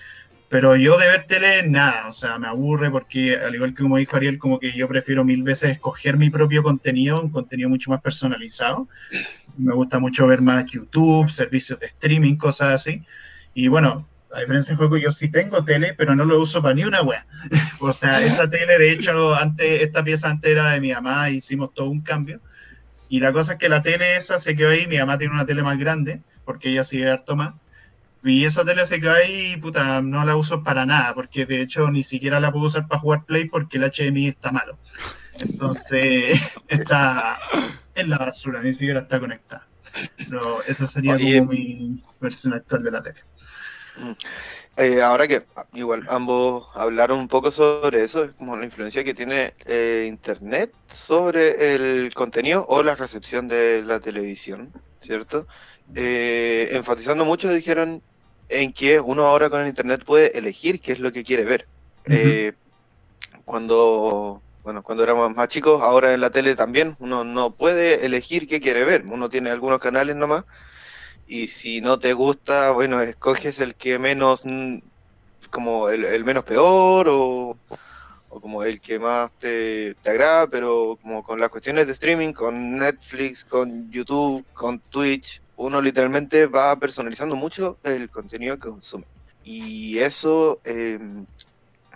Pero 0.52 0.76
yo 0.76 0.98
de 0.98 1.08
ver 1.08 1.28
tele, 1.28 1.64
nada, 1.64 2.10
o 2.10 2.12
sea, 2.12 2.38
me 2.38 2.46
aburre 2.46 2.92
porque, 2.92 3.38
al 3.38 3.56
igual 3.56 3.74
que 3.74 3.84
como 3.84 3.96
dijo 3.96 4.18
Ariel, 4.18 4.38
como 4.38 4.60
que 4.60 4.74
yo 4.74 4.86
prefiero 4.90 5.24
mil 5.24 5.44
veces 5.44 5.72
escoger 5.72 6.18
mi 6.18 6.30
propio 6.30 6.62
contenido, 6.62 7.22
un 7.22 7.30
contenido 7.30 7.70
mucho 7.70 7.90
más 7.90 8.02
personalizado. 8.02 8.90
Me 9.58 9.74
gusta 9.74 10.00
mucho 10.00 10.28
ver 10.28 10.42
más 10.42 10.66
YouTube, 10.66 11.30
servicios 11.30 11.80
de 11.80 11.86
streaming, 11.88 12.36
cosas 12.36 12.74
así. 12.74 13.02
Y 13.54 13.70
bueno, 13.70 14.10
a 14.34 14.42
diferencia 14.42 14.74
de 14.74 14.78
juego, 14.78 14.98
yo 14.98 15.14
sí 15.14 15.32
tengo 15.32 15.64
tele, 15.64 15.94
pero 15.94 16.16
no 16.16 16.26
lo 16.26 16.38
uso 16.38 16.62
para 16.62 16.74
ni 16.74 16.84
una 16.84 17.02
wea. 17.02 17.26
o 17.80 17.94
sea, 17.94 18.22
esa 18.22 18.50
tele, 18.50 18.78
de 18.78 18.92
hecho, 18.92 19.34
antes, 19.34 19.84
esta 19.84 20.04
pieza 20.04 20.30
antes 20.30 20.54
de 20.54 20.82
mi 20.82 20.92
mamá, 20.92 21.30
hicimos 21.30 21.74
todo 21.74 21.90
un 21.90 22.02
cambio. 22.02 22.42
Y 23.08 23.22
la 23.22 23.32
cosa 23.32 23.54
es 23.54 23.60
que 23.60 23.70
la 23.70 23.82
tele 23.84 24.18
esa 24.18 24.38
se 24.38 24.58
quedó 24.58 24.72
ahí, 24.72 24.86
mi 24.86 24.98
mamá 24.98 25.18
tiene 25.18 25.34
una 25.34 25.46
tele 25.46 25.64
más 25.64 25.80
grande, 25.80 26.20
porque 26.44 26.72
ella 26.72 26.84
sigue 26.84 27.10
harto 27.10 27.38
más. 27.38 27.54
Y 28.24 28.46
esa 28.46 28.64
tele 28.64 28.86
se 28.86 29.02
cae 29.02 29.52
y 29.54 29.58
puta, 29.58 30.02
no 30.02 30.24
la 30.26 30.36
uso 30.36 30.64
para 30.64 30.86
nada, 30.86 31.14
porque 31.16 31.46
de 31.46 31.62
hecho 31.62 31.90
ni 31.90 32.04
siquiera 32.04 32.40
la 32.40 32.52
puedo 32.52 32.66
usar 32.66 32.88
para 32.88 33.02
jugar 33.02 33.26
Play 33.26 33.50
porque 33.50 33.78
el 33.78 33.84
HDMI 33.84 34.28
está 34.28 34.52
malo. 34.52 34.78
Entonces 35.40 36.40
está 36.68 37.40
en 37.96 38.10
la 38.10 38.20
basura, 38.20 38.62
ni 38.62 38.74
siquiera 38.74 39.02
está 39.02 39.20
conectada. 39.20 39.68
Pero 40.18 40.62
eso 40.68 40.88
sería 40.88 41.18
como 41.18 41.52
mi 41.52 42.04
versión 42.20 42.54
actual 42.54 42.84
de 42.84 42.92
la 42.92 43.02
tele. 43.02 43.22
Mm. 43.98 44.12
Eh, 44.78 45.02
ahora 45.02 45.28
que 45.28 45.44
ah, 45.58 45.66
igual 45.74 46.06
ambos 46.10 46.70
hablaron 46.76 47.20
un 47.20 47.28
poco 47.28 47.52
sobre 47.52 48.04
eso, 48.04 48.32
como 48.38 48.56
la 48.56 48.66
influencia 48.66 49.04
que 49.04 49.14
tiene 49.14 49.54
eh, 49.66 50.06
Internet 50.08 50.74
sobre 50.88 51.76
el 51.76 52.14
contenido 52.14 52.66
o 52.70 52.82
la 52.82 52.96
recepción 52.96 53.50
de 53.50 53.84
la 53.84 54.00
televisión, 54.00 54.72
¿cierto? 55.02 55.46
Eh, 55.94 56.70
enfatizando 56.72 57.26
mucho, 57.26 57.52
dijeron 57.52 58.02
en 58.52 58.74
que 58.74 59.00
uno 59.00 59.26
ahora 59.28 59.50
con 59.50 59.62
el 59.62 59.68
internet 59.68 60.04
puede 60.06 60.38
elegir 60.38 60.80
qué 60.80 60.92
es 60.92 61.00
lo 61.00 61.12
que 61.12 61.24
quiere 61.24 61.46
ver. 61.46 61.68
Eh, 62.06 62.54
cuando, 63.46 64.42
bueno, 64.64 64.84
cuando 64.84 65.04
éramos 65.04 65.36
más 65.36 65.48
chicos, 65.48 65.82
ahora 65.82 66.14
en 66.14 66.22
la 66.22 66.30
tele 66.30 66.56
también, 66.56 66.96
uno 67.00 67.24
no 67.24 67.52
puede 67.52 68.06
elegir 68.06 68.48
qué 68.48 68.60
quiere 68.60 68.84
ver. 68.84 69.04
Uno 69.06 69.30
tiene 69.30 69.50
algunos 69.50 69.80
canales 69.80 70.16
nomás. 70.16 70.44
Y 71.28 71.48
si 71.48 71.82
no 71.82 71.98
te 71.98 72.14
gusta, 72.14 72.72
bueno, 72.72 73.02
escoges 73.02 73.60
el 73.60 73.76
que 73.76 73.98
menos, 74.00 74.44
mm, 74.46 74.80
como 75.50 75.90
el, 75.90 76.24
menos 76.26 76.44
peor 76.44 77.08
o, 77.10 77.58
o, 78.30 78.42
como 78.42 78.64
el 78.64 78.82
que 78.82 79.00
más 79.00 79.32
te, 79.40 79.96
te 80.02 80.10
agrada, 80.10 80.48
pero 80.48 80.98
como 81.02 81.24
con 81.24 81.40
las 81.40 81.50
cuestiones 81.50 81.88
de 81.88 81.94
streaming, 81.94 82.34
con 82.34 82.78
Netflix, 82.78 83.46
con 83.46 83.90
YouTube, 83.92 84.46
con 84.54 84.80
Twitch, 84.80 85.42
uno 85.62 85.80
literalmente 85.80 86.48
va 86.48 86.76
personalizando 86.76 87.36
mucho 87.36 87.78
el 87.84 88.10
contenido 88.10 88.58
que 88.58 88.70
consume. 88.70 89.06
Y 89.44 90.00
eso, 90.00 90.60
em, 90.64 91.26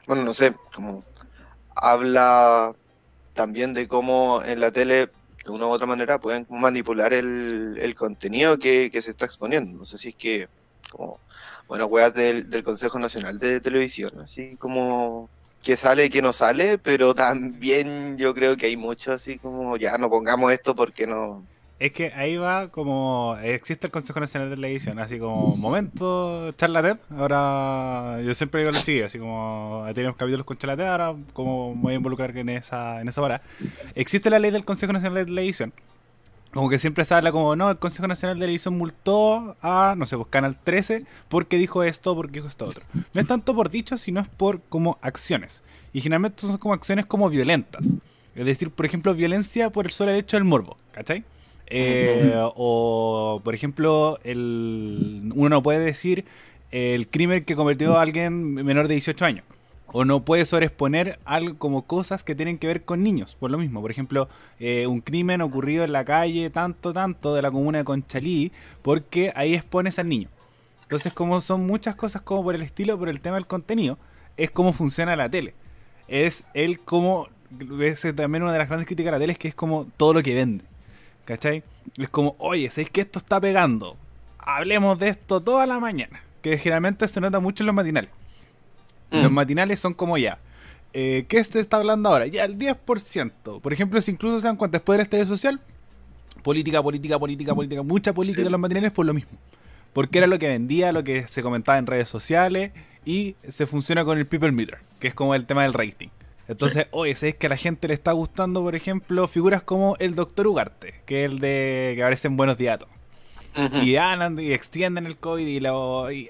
bueno, 0.07 0.24
no 0.24 0.34
sé, 0.34 0.53
como 0.74 1.03
habla 1.75 2.74
también 3.34 3.74
de 3.74 3.88
cómo 3.88 4.41
en 4.43 4.60
la 4.60 4.72
tele, 4.72 5.10
de 5.45 5.51
una 5.51 5.65
u 5.67 5.69
otra 5.69 5.88
manera, 5.88 6.19
pueden 6.19 6.45
manipular 6.50 7.13
el, 7.13 7.95
contenido 7.98 8.60
que, 8.60 8.91
se 9.01 9.10
está 9.10 9.25
exponiendo. 9.25 9.79
No 9.79 9.86
sé 9.86 9.98
si 9.98 10.10
es 10.10 10.15
que, 10.15 10.48
como, 10.91 11.19
bueno, 11.67 11.86
weas 11.88 12.13
del, 12.13 12.50
del 12.50 12.63
Consejo 12.63 13.00
Nacional 13.00 13.39
de 13.39 13.62
Televisión, 13.62 14.12
así 14.22 14.55
como 14.57 15.29
que 15.63 15.75
sale 15.75 16.05
y 16.05 16.10
que 16.10 16.22
no 16.22 16.34
sale, 16.34 16.77
pero 16.77 17.15
también 17.15 18.17
yo 18.17 18.36
creo 18.36 18.57
que 18.57 18.67
hay 18.67 18.77
mucho 18.77 19.12
así 19.12 19.39
como, 19.39 19.77
ya 19.77 19.98
no 19.98 20.10
pongamos 20.10 20.53
esto 20.53 20.75
porque 20.75 21.07
no, 21.07 21.43
es 21.77 21.91
que 21.91 22.13
ahí 22.13 22.38
va 22.38 22.70
como. 22.70 23.36
Existe 23.44 23.88
el 23.88 23.91
Consejo 23.91 24.20
Nacional 24.20 24.50
de 24.50 24.55
Televisión, 24.55 24.98
así 25.00 25.20
como 25.20 25.58
momento 25.58 26.51
charla 26.53 26.82
TED. 26.82 26.98
Ahora, 27.17 28.22
yo 28.24 28.34
siempre 28.34 28.62
digo 28.62 28.72
lo 28.72 28.77
siguiente, 28.77 29.08
así 29.08 29.20
como 29.20 29.86
tenemos 29.94 30.15
capítulos 30.15 30.46
con 30.46 30.58
charla 30.58 30.77
TED, 30.77 30.88
ahora 30.88 31.15
como 31.34 31.75
voy 31.75 31.94
a 31.94 31.98
involucrar 31.98 32.36
en 32.38 32.50
esa, 32.50 33.01
en 33.01 33.10
esa 33.10 33.22
hora. 33.22 33.41
Existe 33.94 34.29
la 34.29 34.39
ley 34.39 34.51
del 34.51 34.63
Consejo 34.63 34.94
Nacional 34.94 35.15
de 35.15 35.25
Televisión. 35.25 35.74
Como 36.53 36.70
que 36.70 36.79
siempre 36.79 37.03
se 37.03 37.13
habla 37.13 37.34
como, 37.34 37.58
no, 37.58 37.70
el 37.70 37.77
Consejo 37.77 38.08
Nacional 38.08 38.38
de 38.38 38.44
Televisión 38.44 38.77
multó 38.77 39.58
a, 39.62 39.96
no 39.98 40.05
sé, 40.05 40.15
pues 40.15 40.29
Canal 40.29 40.58
13 40.63 41.05
porque 41.27 41.58
dijo 41.58 41.84
esto, 41.84 42.15
porque 42.15 42.36
dijo 42.36 42.48
esto 42.48 42.63
otro. 42.63 42.86
No 43.13 43.20
es 43.20 43.27
tanto 43.27 43.53
por 43.53 43.70
dicho, 43.70 43.98
sino 43.98 44.22
es 44.22 44.29
por 44.29 44.62
como 44.62 44.98
acciones. 45.01 45.62
Y 45.91 46.00
generalmente 46.00 46.48
son 46.48 46.58
como 46.58 46.74
acciones 46.74 47.05
como 47.05 47.29
violentas. 47.29 47.84
Es 48.36 48.46
decir, 48.46 48.72
por 48.72 48.86
ejemplo, 48.86 49.13
violencia 49.13 49.70
por 49.70 49.86
el 49.86 49.91
solo 49.91 50.12
hecho 50.12 50.38
del 50.38 50.46
morbo, 50.46 50.77
¿cachai? 50.94 51.25
Eh, 51.67 52.34
o, 52.55 53.41
por 53.43 53.55
ejemplo, 53.55 54.19
el, 54.24 55.31
uno 55.34 55.50
no 55.50 55.63
puede 55.63 55.79
decir 55.79 56.25
el 56.72 57.07
crimen 57.07 57.45
que 57.45 57.55
cometió 57.55 57.98
alguien 57.98 58.53
menor 58.53 58.88
de 58.88 58.95
18 58.95 59.25
años. 59.25 59.45
O 59.88 60.03
no 60.03 60.25
puede 60.25 60.43
sobreexponer 60.43 61.19
algo 61.24 61.57
como 61.57 61.84
cosas 61.84 62.24
que 62.24 62.36
tienen 62.36 62.57
que 62.57 62.67
ver 62.67 62.84
con 62.84 63.01
niños, 63.01 63.36
por 63.39 63.50
lo 63.50 63.57
mismo. 63.57 63.81
Por 63.81 63.91
ejemplo, 63.91 64.27
eh, 64.60 64.88
un 64.88 65.00
crimen 65.00 65.41
ocurrido 65.41 65.86
en 65.86 65.93
la 65.93 66.03
calle 66.03 66.50
tanto, 66.50 66.91
tanto 66.91 67.34
de 67.34 67.41
la 67.41 67.50
comuna 67.50 67.77
de 67.77 67.86
Conchalí, 67.86 68.51
porque 68.81 69.31
ahí 69.36 69.53
expones 69.53 69.98
al 69.98 70.10
niño. 70.10 70.27
Entonces, 70.81 71.13
como 71.13 71.39
son 71.39 71.65
muchas 71.65 71.95
cosas 71.95 72.22
como 72.22 72.43
por 72.43 72.55
el 72.55 72.62
estilo, 72.62 73.00
por 73.00 73.10
el 73.10 73.22
tema 73.22 73.38
del 73.38 73.48
contenido, 73.48 73.98
es 74.36 74.51
cómo 74.51 74.74
funciona 74.74 75.15
la 75.15 75.29
tele. 75.29 75.53
Es 76.07 76.43
el 76.53 76.79
cómo, 76.81 77.29
es 77.79 78.01
también 78.15 78.43
una 78.43 78.51
de 78.51 78.60
las 78.60 78.67
grandes 78.67 78.88
críticas 78.88 79.07
de 79.07 79.17
la 79.17 79.19
tele, 79.19 79.34
es 79.34 79.39
que 79.39 79.48
es 79.48 79.55
como 79.55 79.88
todo 79.98 80.13
lo 80.13 80.22
que 80.22 80.36
vende. 80.36 80.65
¿Cachai? 81.25 81.63
Es 81.98 82.10
como, 82.10 82.36
oye, 82.38 82.70
¿sabéis 82.70 82.91
que 82.91 83.01
esto 83.01 83.20
está 83.20 83.41
pegando? 83.41 83.98
Hablemos 84.38 84.98
de 85.00 85.10
esto 85.10 85.41
toda 85.41 85.65
la 85.65 85.79
mañana. 85.79 86.22
Que 86.41 86.58
generalmente 86.58 87.08
se 87.08 87.20
nota 87.20 87.39
mucho 87.39 87.63
en 87.63 87.67
los 87.67 87.75
matinales. 87.75 88.12
Mm. 89.12 89.24
Los 89.24 89.32
matinales 89.32 89.79
son 89.79 89.94
como 89.94 90.17
ya. 90.17 90.38
Eh, 90.94 91.25
¿Qué 91.27 91.44
se 91.44 91.60
está 91.60 91.77
hablando 91.77 92.10
ahora? 92.10 92.27
Ya, 92.27 92.46
el 92.46 92.58
10%. 92.58 93.60
Por 93.60 93.74
ejemplo, 93.74 94.01
si 94.01 94.12
incluso 94.12 94.39
se 94.39 94.48
dan 94.48 94.55
cuenta 94.55 94.77
después 94.77 94.98
del 94.98 95.03
estadio 95.03 95.25
social, 95.25 95.60
política, 96.44 96.82
política, 96.82 97.17
política, 97.20 97.55
política, 97.55 97.82
mucha 97.82 98.13
política 98.13 98.44
en 98.44 98.51
los 98.51 98.62
matinales 98.62 98.91
por 98.91 99.05
lo 99.05 99.13
mismo. 99.13 99.32
Porque 99.94 100.20
era 100.20 100.27
lo 100.27 100.38
que 100.38 100.48
vendía, 100.48 100.91
lo 100.91 101.03
que 101.03 101.27
se 101.27 101.41
comentaba 101.41 101.79
en 101.79 101.88
redes 101.88 102.08
sociales 102.08 102.72
y 103.03 103.36
se 103.50 103.65
funciona 103.65 104.05
con 104.05 104.17
el 104.17 104.27
People 104.27 104.51
Meter, 104.51 104.77
que 105.00 105.08
es 105.08 105.13
como 105.13 105.34
el 105.34 105.46
tema 105.46 105.63
del 105.63 105.74
rating. 105.74 106.10
Entonces, 106.47 106.87
oye, 106.91 107.15
¿sabes 107.15 107.35
que 107.35 107.47
a 107.47 107.49
la 107.49 107.57
gente 107.57 107.87
le 107.87 107.93
está 107.93 108.11
gustando, 108.11 108.61
por 108.61 108.75
ejemplo, 108.75 109.27
figuras 109.27 109.63
como 109.63 109.95
el 109.97 110.13
Doctor 110.13 110.47
Ugarte, 110.47 111.01
que 111.05 111.25
es 111.25 111.31
el 111.31 111.39
de 111.39 111.93
que 111.95 112.03
aparece 112.03 112.27
en 112.27 112.37
Buenos 112.37 112.57
Días 112.57 112.79
Y 113.81 113.95
andan 113.95 114.37
y 114.37 114.51
extienden 114.51 115.07
el 115.07 115.17
COVID 115.17 115.47
y 115.47 115.59
lo. 115.59 116.11
Y, 116.11 116.29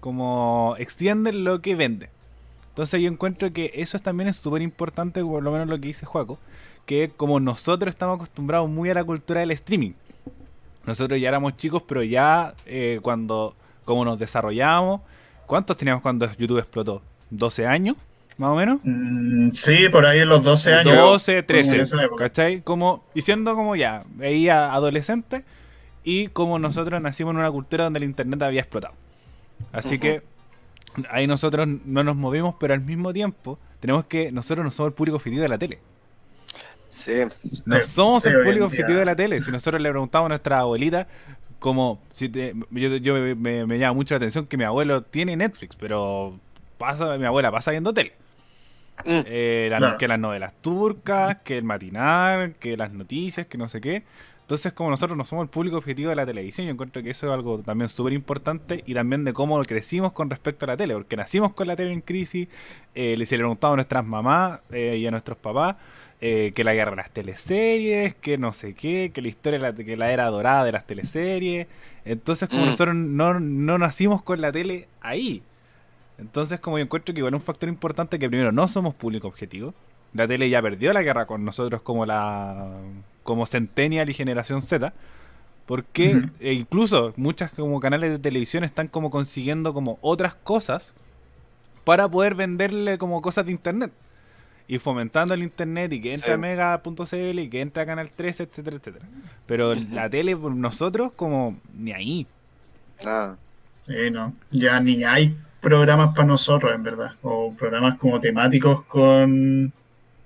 como 0.00 0.74
extienden 0.78 1.44
lo 1.44 1.60
que 1.60 1.74
venden. 1.74 2.08
Entonces, 2.70 3.02
yo 3.02 3.08
encuentro 3.08 3.52
que 3.52 3.70
eso 3.74 3.98
también 3.98 4.28
es 4.28 4.36
súper 4.36 4.62
importante, 4.62 5.22
por 5.22 5.42
lo 5.42 5.52
menos 5.52 5.68
lo 5.68 5.78
que 5.78 5.88
dice 5.88 6.06
Juaco, 6.06 6.38
que 6.86 7.10
como 7.14 7.38
nosotros 7.38 7.90
estamos 7.90 8.16
acostumbrados 8.16 8.70
muy 8.70 8.88
a 8.88 8.94
la 8.94 9.04
cultura 9.04 9.40
del 9.40 9.50
streaming. 9.50 9.92
Nosotros 10.86 11.20
ya 11.20 11.28
éramos 11.28 11.56
chicos, 11.58 11.82
pero 11.86 12.02
ya 12.02 12.54
eh, 12.64 12.98
cuando, 13.02 13.54
como 13.84 14.04
nos 14.04 14.18
desarrollamos, 14.18 15.02
¿cuántos 15.46 15.76
teníamos 15.76 16.02
cuando 16.02 16.26
YouTube 16.34 16.58
explotó? 16.58 17.02
¿12 17.30 17.66
años? 17.66 17.96
Más 18.42 18.50
o 18.50 18.56
menos. 18.56 18.80
Mm, 18.82 19.52
sí, 19.52 19.88
por 19.90 20.04
ahí 20.04 20.18
en 20.18 20.28
los 20.28 20.42
12 20.42 20.74
años. 20.74 20.96
12, 20.96 21.42
13, 21.44 21.84
¿cachai? 22.18 22.60
Como, 22.60 23.04
y 23.14 23.22
siendo 23.22 23.54
como 23.54 23.76
ya, 23.76 24.04
veía 24.16 24.72
adolescente 24.72 25.44
y 26.04 26.26
como 26.28 26.58
nosotros 26.58 27.00
nacimos 27.00 27.32
en 27.32 27.38
una 27.38 27.50
cultura 27.50 27.84
donde 27.84 27.98
el 27.98 28.04
internet 28.04 28.42
había 28.42 28.60
explotado. 28.60 28.94
Así 29.70 29.98
que 29.98 30.22
ahí 31.08 31.26
nosotros 31.26 31.68
no 31.84 32.02
nos 32.02 32.16
movimos, 32.16 32.56
pero 32.58 32.74
al 32.74 32.80
mismo 32.80 33.12
tiempo 33.12 33.58
tenemos 33.78 34.04
que, 34.06 34.32
nosotros 34.32 34.64
no 34.64 34.70
somos 34.70 34.90
el 34.90 34.94
público 34.94 35.16
objetivo 35.16 35.42
de 35.42 35.48
la 35.48 35.58
tele. 35.58 35.78
Sí. 36.90 37.22
No 37.64 37.80
somos 37.82 38.26
el 38.26 38.42
público 38.42 38.66
objetivo 38.66 38.98
de 38.98 39.04
la 39.04 39.16
tele. 39.16 39.40
Si 39.40 39.50
nosotros 39.52 39.80
le 39.80 39.88
preguntamos 39.88 40.26
a 40.26 40.28
nuestra 40.30 40.58
abuelita, 40.58 41.06
como, 41.60 42.02
si 42.12 42.28
yo, 42.28 43.14
me, 43.36 43.66
me, 43.66 43.78
llama 43.78 43.94
mucho 43.94 44.14
la 44.14 44.16
atención 44.16 44.46
que 44.46 44.56
mi 44.56 44.64
abuelo 44.64 45.02
tiene 45.02 45.36
Netflix, 45.36 45.76
pero 45.76 46.38
pasa, 46.76 47.16
mi 47.16 47.24
abuela 47.24 47.52
pasa 47.52 47.70
viendo 47.70 47.94
tele. 47.94 48.12
Mm. 49.04 49.20
Eh, 49.26 49.70
que 49.98 50.08
las 50.08 50.18
novelas 50.18 50.52
turcas, 50.60 51.38
que 51.44 51.58
el 51.58 51.64
matinal, 51.64 52.54
que 52.54 52.76
las 52.76 52.92
noticias, 52.92 53.46
que 53.46 53.58
no 53.58 53.68
sé 53.68 53.80
qué. 53.80 54.04
Entonces, 54.42 54.72
como 54.72 54.90
nosotros 54.90 55.16
no 55.16 55.24
somos 55.24 55.44
el 55.44 55.48
público 55.48 55.78
objetivo 55.78 56.10
de 56.10 56.16
la 56.16 56.26
televisión, 56.26 56.66
yo 56.66 56.72
encuentro 56.72 57.02
que 57.02 57.10
eso 57.10 57.26
es 57.26 57.32
algo 57.32 57.60
también 57.60 57.88
súper 57.88 58.12
importante 58.12 58.82
y 58.86 58.92
también 58.92 59.24
de 59.24 59.32
cómo 59.32 59.58
crecimos 59.62 60.12
con 60.12 60.28
respecto 60.28 60.66
a 60.66 60.68
la 60.68 60.76
tele, 60.76 60.94
porque 60.94 61.16
nacimos 61.16 61.54
con 61.54 61.68
la 61.68 61.74
tele 61.74 61.92
en 61.92 62.02
crisis, 62.02 62.48
eh, 62.94 63.16
le 63.16 63.24
preguntado 63.26 63.72
a 63.72 63.76
nuestras 63.76 64.04
mamás 64.04 64.60
eh, 64.70 64.96
y 64.98 65.06
a 65.06 65.10
nuestros 65.10 65.38
papás 65.38 65.76
eh, 66.20 66.52
que 66.54 66.64
la 66.64 66.74
guerra 66.74 66.90
de 66.90 66.96
las 66.98 67.10
teleseries, 67.10 68.14
que 68.16 68.36
no 68.36 68.52
sé 68.52 68.74
qué, 68.74 69.10
que 69.14 69.22
la 69.22 69.28
historia, 69.28 69.58
la, 69.58 69.74
que 69.74 69.96
la 69.96 70.12
era 70.12 70.26
dorada 70.26 70.64
de 70.64 70.72
las 70.72 70.86
teleseries. 70.86 71.66
Entonces, 72.04 72.48
como 72.48 72.64
mm. 72.64 72.66
nosotros 72.66 72.94
no, 72.94 73.40
no 73.40 73.78
nacimos 73.78 74.22
con 74.22 74.40
la 74.40 74.52
tele 74.52 74.86
ahí, 75.00 75.42
entonces, 76.18 76.60
como 76.60 76.78
yo 76.78 76.84
encuentro 76.84 77.14
que 77.14 77.20
igual 77.20 77.34
un 77.34 77.40
factor 77.40 77.68
importante 77.68 78.18
que 78.18 78.28
primero 78.28 78.52
no 78.52 78.68
somos 78.68 78.94
público 78.94 79.28
objetivo. 79.28 79.74
La 80.14 80.28
tele 80.28 80.50
ya 80.50 80.60
perdió 80.60 80.92
la 80.92 81.02
guerra 81.02 81.26
con 81.26 81.44
nosotros 81.44 81.80
como 81.82 82.04
la 82.04 82.68
como 83.22 83.46
Centennial 83.46 84.10
y 84.10 84.14
Generación 84.14 84.62
Z. 84.62 84.92
Porque 85.66 86.28
e 86.40 86.52
incluso 86.52 87.14
muchas 87.16 87.52
como 87.52 87.80
canales 87.80 88.10
de 88.10 88.18
televisión 88.18 88.64
están 88.64 88.88
como 88.88 89.10
consiguiendo 89.10 89.72
como 89.72 89.98
otras 90.00 90.34
cosas 90.34 90.92
para 91.84 92.08
poder 92.08 92.34
venderle 92.34 92.98
como 92.98 93.22
cosas 93.22 93.46
de 93.46 93.52
internet. 93.52 93.92
Y 94.68 94.78
fomentando 94.78 95.34
el 95.34 95.42
internet 95.42 95.92
y 95.92 96.00
que 96.00 96.14
entre 96.14 96.32
a 96.32 96.36
mega.cl 96.36 97.38
y 97.38 97.48
que 97.48 97.60
entre 97.60 97.82
a 97.82 97.86
Canal 97.86 98.10
13, 98.10 98.44
etcétera, 98.44 98.76
etcétera. 98.76 99.06
Pero 99.46 99.74
la 99.74 100.08
tele 100.08 100.36
por 100.36 100.54
nosotros 100.54 101.12
como 101.12 101.58
ni 101.74 101.92
ahí. 101.92 102.26
Ah. 103.04 103.36
no, 104.12 104.34
ya 104.50 104.78
ni 104.80 105.02
hay 105.04 105.36
programas 105.62 106.14
para 106.14 106.26
nosotros, 106.26 106.74
en 106.74 106.82
verdad, 106.82 107.12
o 107.22 107.54
programas 107.54 107.96
como 107.98 108.20
temáticos 108.20 108.84
con, 108.84 109.72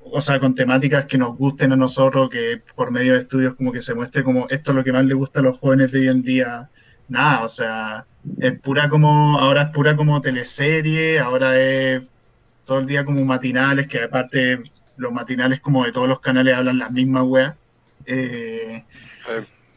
o 0.02 0.20
sea, 0.20 0.40
con 0.40 0.54
temáticas 0.54 1.04
que 1.04 1.18
nos 1.18 1.36
gusten 1.36 1.72
a 1.72 1.76
nosotros, 1.76 2.30
que 2.30 2.60
por 2.74 2.90
medio 2.90 3.12
de 3.12 3.20
estudios 3.20 3.54
como 3.54 3.70
que 3.70 3.82
se 3.82 3.94
muestre 3.94 4.24
como 4.24 4.48
esto 4.48 4.72
es 4.72 4.76
lo 4.76 4.82
que 4.82 4.92
más 4.92 5.04
le 5.04 5.14
gusta 5.14 5.40
a 5.40 5.42
los 5.42 5.58
jóvenes 5.58 5.92
de 5.92 6.00
hoy 6.00 6.08
en 6.08 6.22
día. 6.22 6.68
Nada, 7.08 7.44
o 7.44 7.48
sea, 7.48 8.06
es 8.40 8.58
pura 8.60 8.88
como, 8.88 9.38
ahora 9.38 9.62
es 9.64 9.68
pura 9.68 9.94
como 9.94 10.20
teleserie, 10.20 11.20
ahora 11.20 11.56
es 11.60 12.02
todo 12.64 12.78
el 12.80 12.86
día 12.86 13.04
como 13.04 13.24
matinales, 13.24 13.86
que 13.86 14.02
aparte 14.02 14.60
los 14.96 15.12
matinales 15.12 15.60
como 15.60 15.84
de 15.84 15.92
todos 15.92 16.08
los 16.08 16.20
canales 16.20 16.54
hablan 16.54 16.78
las 16.78 16.90
mismas 16.90 17.24
weas. 17.24 17.54
Eh, 18.06 18.84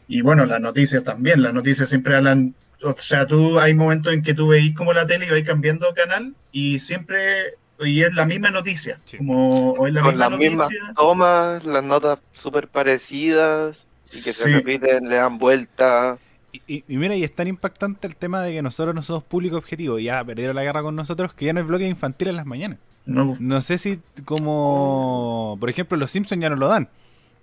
y 0.08 0.22
bueno, 0.22 0.46
las 0.46 0.60
noticias 0.60 1.04
también, 1.04 1.42
las 1.42 1.52
noticias 1.52 1.88
siempre 1.88 2.16
hablan 2.16 2.54
o 2.82 2.94
sea, 2.98 3.26
tú 3.26 3.58
hay 3.58 3.74
momentos 3.74 4.12
en 4.12 4.22
que 4.22 4.34
tú 4.34 4.48
veis 4.48 4.74
como 4.74 4.92
la 4.92 5.06
tele 5.06 5.26
y 5.26 5.30
vais 5.30 5.46
cambiando 5.46 5.92
canal 5.94 6.34
y 6.52 6.78
siempre 6.78 7.54
y 7.86 8.02
es 8.02 8.14
la 8.14 8.26
misma 8.26 8.50
noticia. 8.50 8.98
Como, 9.16 9.74
Con 9.76 10.18
las 10.18 10.30
mismas 10.32 10.68
tomas, 10.94 11.64
las 11.64 11.82
notas 11.82 12.18
súper 12.32 12.68
parecidas 12.68 13.86
y 14.12 14.22
que 14.22 14.32
se 14.32 14.48
repiten, 14.48 15.08
le 15.08 15.16
dan 15.16 15.38
vuelta. 15.38 16.18
Y, 16.66 16.84
mira, 16.88 17.14
y 17.14 17.24
es 17.24 17.34
tan 17.34 17.46
impactante 17.46 18.06
el 18.06 18.16
tema 18.16 18.42
de 18.42 18.52
que 18.52 18.62
nosotros 18.62 18.94
no 18.94 19.02
somos 19.02 19.22
público 19.24 19.56
objetivo. 19.56 19.98
Ya 19.98 20.22
perdieron 20.24 20.56
la 20.56 20.64
guerra 20.64 20.82
con 20.82 20.96
nosotros 20.96 21.32
que 21.32 21.46
ya 21.46 21.52
no 21.52 21.60
hay 21.60 21.66
bloque 21.66 21.86
infantil 21.86 22.28
en 22.28 22.36
las 22.36 22.46
mañanas. 22.46 22.78
No. 23.06 23.36
no 23.40 23.60
sé 23.60 23.78
si 23.78 23.98
como, 24.24 25.56
por 25.58 25.70
ejemplo, 25.70 25.96
los 25.96 26.10
Simpsons 26.10 26.42
ya 26.42 26.50
no 26.50 26.56
lo 26.56 26.68
dan. 26.68 26.88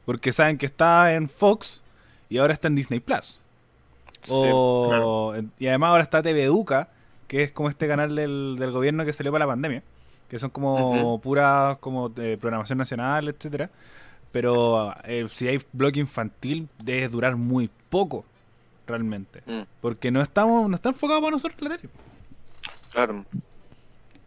Porque 0.06 0.32
saben 0.32 0.58
que 0.58 0.66
está 0.66 1.14
en 1.14 1.30
Fox 1.30 1.82
y 2.30 2.38
ahora 2.38 2.54
está 2.54 2.68
en 2.68 2.76
Disney 2.76 3.00
Plus. 3.00 3.40
O, 4.30 5.34
Y 5.60 5.68
además 5.68 5.90
ahora 5.90 6.04
está 6.04 6.22
TV 6.22 6.44
Educa, 6.44 6.90
que 7.28 7.44
es 7.44 7.52
como 7.52 7.70
este 7.70 7.88
canal 7.88 8.16
del, 8.16 8.72
gobierno 8.72 9.06
que 9.06 9.14
salió 9.14 9.32
para 9.32 9.46
la 9.46 9.52
pandemia, 9.52 9.84
que 10.30 10.40
son 10.40 10.50
como 10.50 11.20
puras 11.22 11.78
como 11.78 12.10
de 12.10 12.38
programación 12.38 12.78
nacional, 12.78 13.28
etcétera. 13.28 13.70
Pero 14.32 14.94
eh, 15.04 15.28
si 15.32 15.48
hay 15.48 15.62
blog 15.74 15.98
infantil, 15.98 16.68
debe 16.80 17.08
durar 17.10 17.36
muy 17.36 17.70
poco, 17.90 18.26
realmente. 18.86 19.42
Mm. 19.46 19.62
Porque 19.82 20.12
no 20.12 20.22
estamos, 20.22 20.70
no 20.70 20.76
está 20.76 20.90
enfocado 20.90 21.22
para 21.22 21.32
nosotros 21.32 21.62
la 21.62 21.78
tele. 21.78 21.90
Claro. 22.92 23.26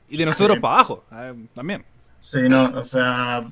Y 0.09 0.17
de 0.17 0.27
nosotros 0.27 0.59
para 0.59 0.75
abajo, 0.75 1.05
eh, 1.13 1.35
también. 1.55 1.85
Sí, 2.19 2.39
no, 2.49 2.65
o 2.75 2.83
sea, 2.83 3.45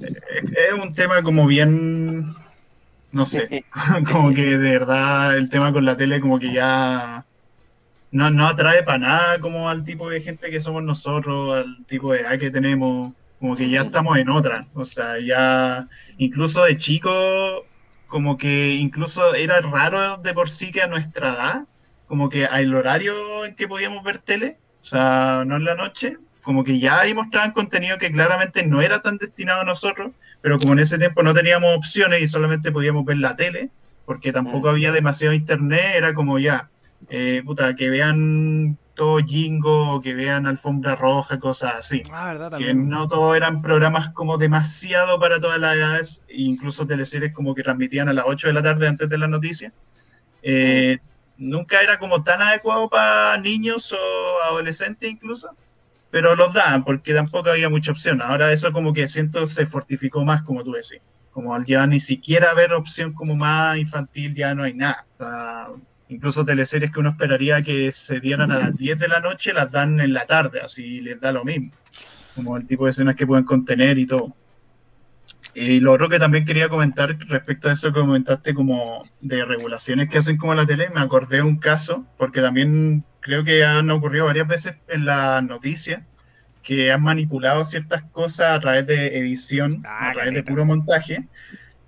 es 0.00 0.72
un 0.80 0.94
tema 0.94 1.22
como 1.22 1.46
bien, 1.46 2.34
no 3.18 3.26
sé, 3.26 3.64
como 4.12 4.32
que 4.32 4.56
de 4.56 4.70
verdad 4.70 5.36
el 5.36 5.50
tema 5.50 5.72
con 5.72 5.84
la 5.84 5.96
tele 5.96 6.20
como 6.20 6.38
que 6.38 6.52
ya 6.52 7.26
no, 8.12 8.30
no 8.30 8.46
atrae 8.46 8.84
para 8.84 8.98
nada 8.98 9.40
como 9.40 9.68
al 9.68 9.84
tipo 9.84 10.08
de 10.08 10.20
gente 10.20 10.50
que 10.50 10.60
somos 10.60 10.84
nosotros, 10.84 11.56
al 11.56 11.84
tipo 11.86 12.12
de 12.12 12.20
edad 12.20 12.38
que 12.38 12.52
tenemos, 12.52 13.12
como 13.40 13.56
que 13.56 13.68
ya 13.68 13.82
estamos 13.82 14.16
en 14.18 14.28
otra, 14.28 14.66
o 14.72 14.84
sea, 14.84 15.18
ya 15.18 15.88
incluso 16.16 16.62
de 16.64 16.76
chico, 16.76 17.10
como 18.06 18.38
que 18.38 18.76
incluso 18.76 19.34
era 19.34 19.60
raro 19.60 20.18
de 20.18 20.32
por 20.32 20.48
sí 20.48 20.70
que 20.70 20.82
a 20.82 20.86
nuestra 20.86 21.30
edad, 21.30 21.62
como 22.06 22.28
que 22.28 22.46
al 22.46 22.72
horario 22.72 23.44
en 23.44 23.56
que 23.56 23.66
podíamos 23.66 24.04
ver 24.04 24.18
tele, 24.18 24.58
o 24.80 24.84
sea, 24.84 25.42
no 25.44 25.56
en 25.56 25.64
la 25.64 25.74
noche, 25.74 26.18
como 26.42 26.62
que 26.62 26.78
ya 26.78 27.00
ahí 27.00 27.14
mostraban 27.14 27.50
contenido 27.50 27.98
que 27.98 28.12
claramente 28.12 28.64
no 28.64 28.80
era 28.80 29.02
tan 29.02 29.18
destinado 29.18 29.62
a 29.62 29.64
nosotros, 29.64 30.12
pero 30.40 30.58
como 30.58 30.72
en 30.72 30.80
ese 30.80 30.98
tiempo 30.98 31.22
no 31.22 31.34
teníamos 31.34 31.76
opciones 31.76 32.22
y 32.22 32.26
solamente 32.26 32.72
podíamos 32.72 33.04
ver 33.04 33.18
la 33.18 33.36
tele, 33.36 33.70
porque 34.04 34.32
tampoco 34.32 34.68
mm. 34.68 34.70
había 34.70 34.92
demasiado 34.92 35.34
internet, 35.34 35.92
era 35.94 36.14
como 36.14 36.38
ya, 36.38 36.68
eh, 37.10 37.42
puta, 37.44 37.74
que 37.74 37.90
vean 37.90 38.78
todo 38.94 39.18
Jingo, 39.18 40.00
que 40.00 40.14
vean 40.14 40.46
Alfombra 40.46 40.96
Roja, 40.96 41.38
cosas 41.38 41.74
así. 41.78 42.02
Ah, 42.12 42.32
verdad, 42.32 42.58
Que 42.58 42.74
no 42.74 43.06
todos 43.06 43.36
eran 43.36 43.62
programas 43.62 44.10
como 44.10 44.38
demasiado 44.38 45.20
para 45.20 45.40
todas 45.40 45.60
las 45.60 45.76
edades, 45.76 46.22
incluso 46.28 46.86
teleseries 46.86 47.32
como 47.32 47.54
que 47.54 47.62
transmitían 47.62 48.08
a 48.08 48.12
las 48.12 48.24
8 48.26 48.48
de 48.48 48.52
la 48.52 48.62
tarde 48.62 48.88
antes 48.88 49.08
de 49.08 49.18
la 49.18 49.28
noticia. 49.28 49.72
Eh, 50.42 50.98
mm. 51.36 51.50
nunca 51.50 51.80
era 51.80 51.98
como 51.98 52.22
tan 52.22 52.42
adecuado 52.42 52.88
para 52.88 53.40
niños 53.40 53.92
o 53.92 54.44
adolescentes 54.50 55.10
incluso 55.10 55.50
pero 56.10 56.36
los 56.36 56.54
daban 56.54 56.84
porque 56.84 57.14
tampoco 57.14 57.50
había 57.50 57.68
mucha 57.68 57.92
opción. 57.92 58.22
Ahora 58.22 58.52
eso 58.52 58.72
como 58.72 58.92
que 58.92 59.06
siento 59.06 59.46
se 59.46 59.66
fortificó 59.66 60.24
más, 60.24 60.42
como 60.42 60.64
tú 60.64 60.72
decís. 60.72 61.00
Como 61.30 61.54
al 61.54 61.66
ya 61.66 61.86
ni 61.86 62.00
siquiera 62.00 62.50
haber 62.50 62.72
opción 62.72 63.12
como 63.12 63.36
más 63.36 63.76
infantil, 63.78 64.34
ya 64.34 64.54
no 64.54 64.62
hay 64.64 64.74
nada. 64.74 65.06
incluso 66.08 66.44
teleseries 66.44 66.90
que 66.90 67.00
uno 67.00 67.10
esperaría 67.10 67.62
que 67.62 67.92
se 67.92 68.18
dieran 68.18 68.50
a 68.50 68.58
las 68.58 68.76
10 68.76 68.98
de 68.98 69.08
la 69.08 69.20
noche, 69.20 69.52
las 69.52 69.70
dan 69.70 70.00
en 70.00 70.14
la 70.14 70.26
tarde, 70.26 70.60
así 70.60 71.00
les 71.00 71.20
da 71.20 71.32
lo 71.32 71.44
mismo. 71.44 71.70
Como 72.34 72.56
el 72.56 72.66
tipo 72.66 72.84
de 72.84 72.92
escenas 72.92 73.14
que 73.14 73.26
pueden 73.26 73.44
contener 73.44 73.98
y 73.98 74.06
todo. 74.06 74.34
Y 75.54 75.80
lo 75.80 75.92
otro 75.92 76.08
que 76.08 76.18
también 76.18 76.44
quería 76.44 76.68
comentar 76.68 77.16
respecto 77.18 77.68
a 77.68 77.72
eso 77.72 77.92
que 77.92 78.00
comentaste 78.00 78.54
como 78.54 79.02
de 79.20 79.44
regulaciones 79.44 80.08
que 80.08 80.18
hacen 80.18 80.36
como 80.36 80.54
la 80.54 80.66
tele, 80.66 80.88
me 80.90 81.00
acordé 81.00 81.36
de 81.36 81.42
un 81.42 81.56
caso, 81.56 82.06
porque 82.16 82.40
también 82.40 83.04
creo 83.20 83.44
que 83.44 83.64
han 83.64 83.90
ocurrido 83.90 84.26
varias 84.26 84.48
veces 84.48 84.76
en 84.88 85.04
la 85.04 85.40
noticia 85.42 86.04
que 86.62 86.92
han 86.92 87.02
manipulado 87.02 87.64
ciertas 87.64 88.02
cosas 88.02 88.56
a 88.56 88.60
través 88.60 88.86
de 88.86 89.18
edición, 89.18 89.82
ah, 89.86 90.10
a 90.10 90.12
través 90.12 90.34
de 90.34 90.42
puro 90.42 90.66
montaje, 90.66 91.26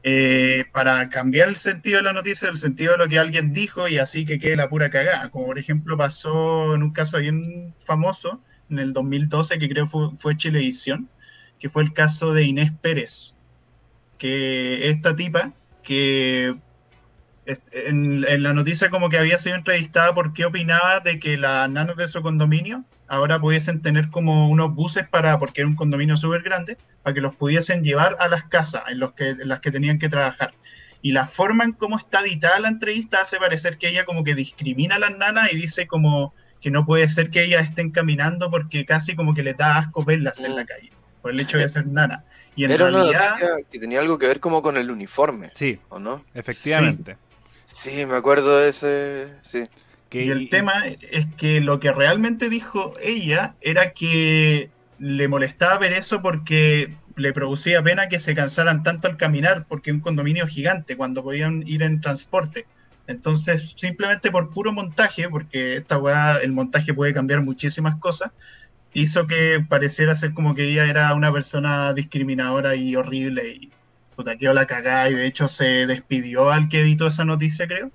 eh, 0.02 0.64
para 0.72 1.10
cambiar 1.10 1.48
el 1.50 1.56
sentido 1.56 1.98
de 1.98 2.04
la 2.04 2.12
noticia, 2.14 2.48
el 2.48 2.56
sentido 2.56 2.92
de 2.92 2.98
lo 2.98 3.08
que 3.08 3.18
alguien 3.18 3.52
dijo 3.52 3.88
y 3.88 3.98
así 3.98 4.24
que 4.24 4.38
quede 4.38 4.56
la 4.56 4.70
pura 4.70 4.90
cagada. 4.90 5.30
Como 5.30 5.46
por 5.46 5.58
ejemplo 5.58 5.98
pasó 5.98 6.74
en 6.74 6.82
un 6.82 6.92
caso 6.92 7.18
bien 7.18 7.74
famoso 7.84 8.40
en 8.70 8.78
el 8.78 8.92
2012, 8.92 9.58
que 9.58 9.68
creo 9.68 9.86
fue, 9.86 10.10
fue 10.16 10.36
Chilevisión, 10.36 11.10
que 11.58 11.68
fue 11.68 11.82
el 11.82 11.92
caso 11.92 12.32
de 12.32 12.44
Inés 12.44 12.72
Pérez, 12.80 13.36
que 14.16 14.88
esta 14.88 15.14
tipa 15.14 15.52
que 15.82 16.56
en, 17.72 18.42
la 18.42 18.52
noticia 18.52 18.90
como 18.90 19.08
que 19.08 19.18
había 19.18 19.38
sido 19.38 19.56
entrevistada 19.56 20.14
por 20.14 20.32
qué 20.32 20.44
opinaba 20.44 21.00
de 21.00 21.18
que 21.18 21.36
las 21.36 21.68
nanos 21.70 21.96
de 21.96 22.06
su 22.06 22.22
condominio 22.22 22.84
ahora 23.08 23.40
pudiesen 23.40 23.82
tener 23.82 24.10
como 24.10 24.48
unos 24.48 24.74
buses 24.74 25.06
para, 25.08 25.38
porque 25.38 25.62
era 25.62 25.68
un 25.68 25.76
condominio 25.76 26.16
súper 26.16 26.42
grande, 26.42 26.78
para 27.02 27.14
que 27.14 27.20
los 27.20 27.34
pudiesen 27.34 27.82
llevar 27.82 28.16
a 28.20 28.28
las 28.28 28.44
casas 28.44 28.82
en, 28.88 29.00
los 29.00 29.12
que, 29.14 29.34
las 29.38 29.60
que 29.60 29.72
tenían 29.72 29.98
que 29.98 30.08
trabajar. 30.08 30.54
Y 31.02 31.12
la 31.12 31.26
forma 31.26 31.64
en 31.64 31.72
cómo 31.72 31.98
está 31.98 32.20
editada 32.20 32.60
la 32.60 32.68
entrevista 32.68 33.22
hace 33.22 33.38
parecer 33.38 33.78
que 33.78 33.88
ella 33.88 34.04
como 34.04 34.22
que 34.22 34.34
discrimina 34.34 34.96
a 34.96 34.98
las 34.98 35.16
nanas 35.16 35.52
y 35.52 35.56
dice 35.56 35.86
como 35.86 36.34
que 36.60 36.70
no 36.70 36.84
puede 36.84 37.08
ser 37.08 37.30
que 37.30 37.42
ellas 37.42 37.64
estén 37.64 37.90
caminando 37.90 38.50
porque 38.50 38.84
casi 38.84 39.16
como 39.16 39.34
que 39.34 39.42
le 39.42 39.54
da 39.54 39.78
asco 39.78 40.04
verlas 40.04 40.44
en 40.44 40.54
la 40.54 40.64
mm. 40.64 40.66
calle, 40.66 40.92
por 41.22 41.30
el 41.32 41.40
hecho 41.40 41.58
de 41.58 41.68
ser 41.68 41.86
nana. 41.86 42.24
Y 42.54 42.64
en 42.64 42.70
Era 42.72 42.90
realidad... 42.90 43.36
que 43.70 43.78
tenía 43.78 44.00
algo 44.00 44.18
que 44.18 44.26
ver 44.26 44.40
como 44.40 44.62
con 44.62 44.76
el 44.76 44.90
uniforme. 44.90 45.48
Sí, 45.54 45.80
¿o 45.88 45.98
no? 45.98 46.24
Efectivamente. 46.34 47.14
Sí, 47.14 47.29
me 48.06 48.16
acuerdo 48.16 48.58
de 48.58 48.68
ese, 48.68 49.28
sí. 49.42 49.68
y 50.10 50.30
el 50.30 50.48
tema 50.48 50.72
es 50.86 51.26
que 51.36 51.60
lo 51.60 51.80
que 51.80 51.92
realmente 51.92 52.48
dijo 52.48 52.94
ella 53.00 53.54
era 53.60 53.92
que 53.92 54.70
le 54.98 55.28
molestaba 55.28 55.78
ver 55.78 55.92
eso 55.92 56.20
porque 56.20 56.94
le 57.16 57.32
producía 57.32 57.82
pena 57.82 58.08
que 58.08 58.18
se 58.18 58.34
cansaran 58.34 58.82
tanto 58.82 59.08
al 59.08 59.16
caminar, 59.16 59.66
porque 59.68 59.92
un 59.92 60.00
condominio 60.00 60.46
gigante 60.46 60.96
cuando 60.96 61.22
podían 61.22 61.66
ir 61.66 61.82
en 61.82 62.00
transporte. 62.00 62.66
Entonces, 63.06 63.74
simplemente 63.76 64.30
por 64.30 64.50
puro 64.50 64.72
montaje, 64.72 65.28
porque 65.28 65.74
esta 65.76 65.98
weá, 65.98 66.38
el 66.38 66.52
montaje 66.52 66.94
puede 66.94 67.14
cambiar 67.14 67.42
muchísimas 67.42 67.98
cosas, 67.98 68.30
hizo 68.92 69.26
que 69.26 69.64
pareciera 69.68 70.14
ser 70.14 70.32
como 70.34 70.54
que 70.54 70.64
ella 70.64 70.86
era 70.88 71.14
una 71.14 71.32
persona 71.32 71.92
discriminadora 71.92 72.74
y 72.74 72.96
horrible 72.96 73.48
y 73.48 73.72
puta, 74.20 74.36
quedó 74.36 74.52
la 74.52 74.66
cagada 74.66 75.08
y 75.08 75.14
de 75.14 75.26
hecho 75.26 75.48
se 75.48 75.86
despidió 75.86 76.50
al 76.50 76.68
que 76.68 76.82
editó 76.82 77.06
esa 77.06 77.24
noticia, 77.24 77.66
creo. 77.66 77.90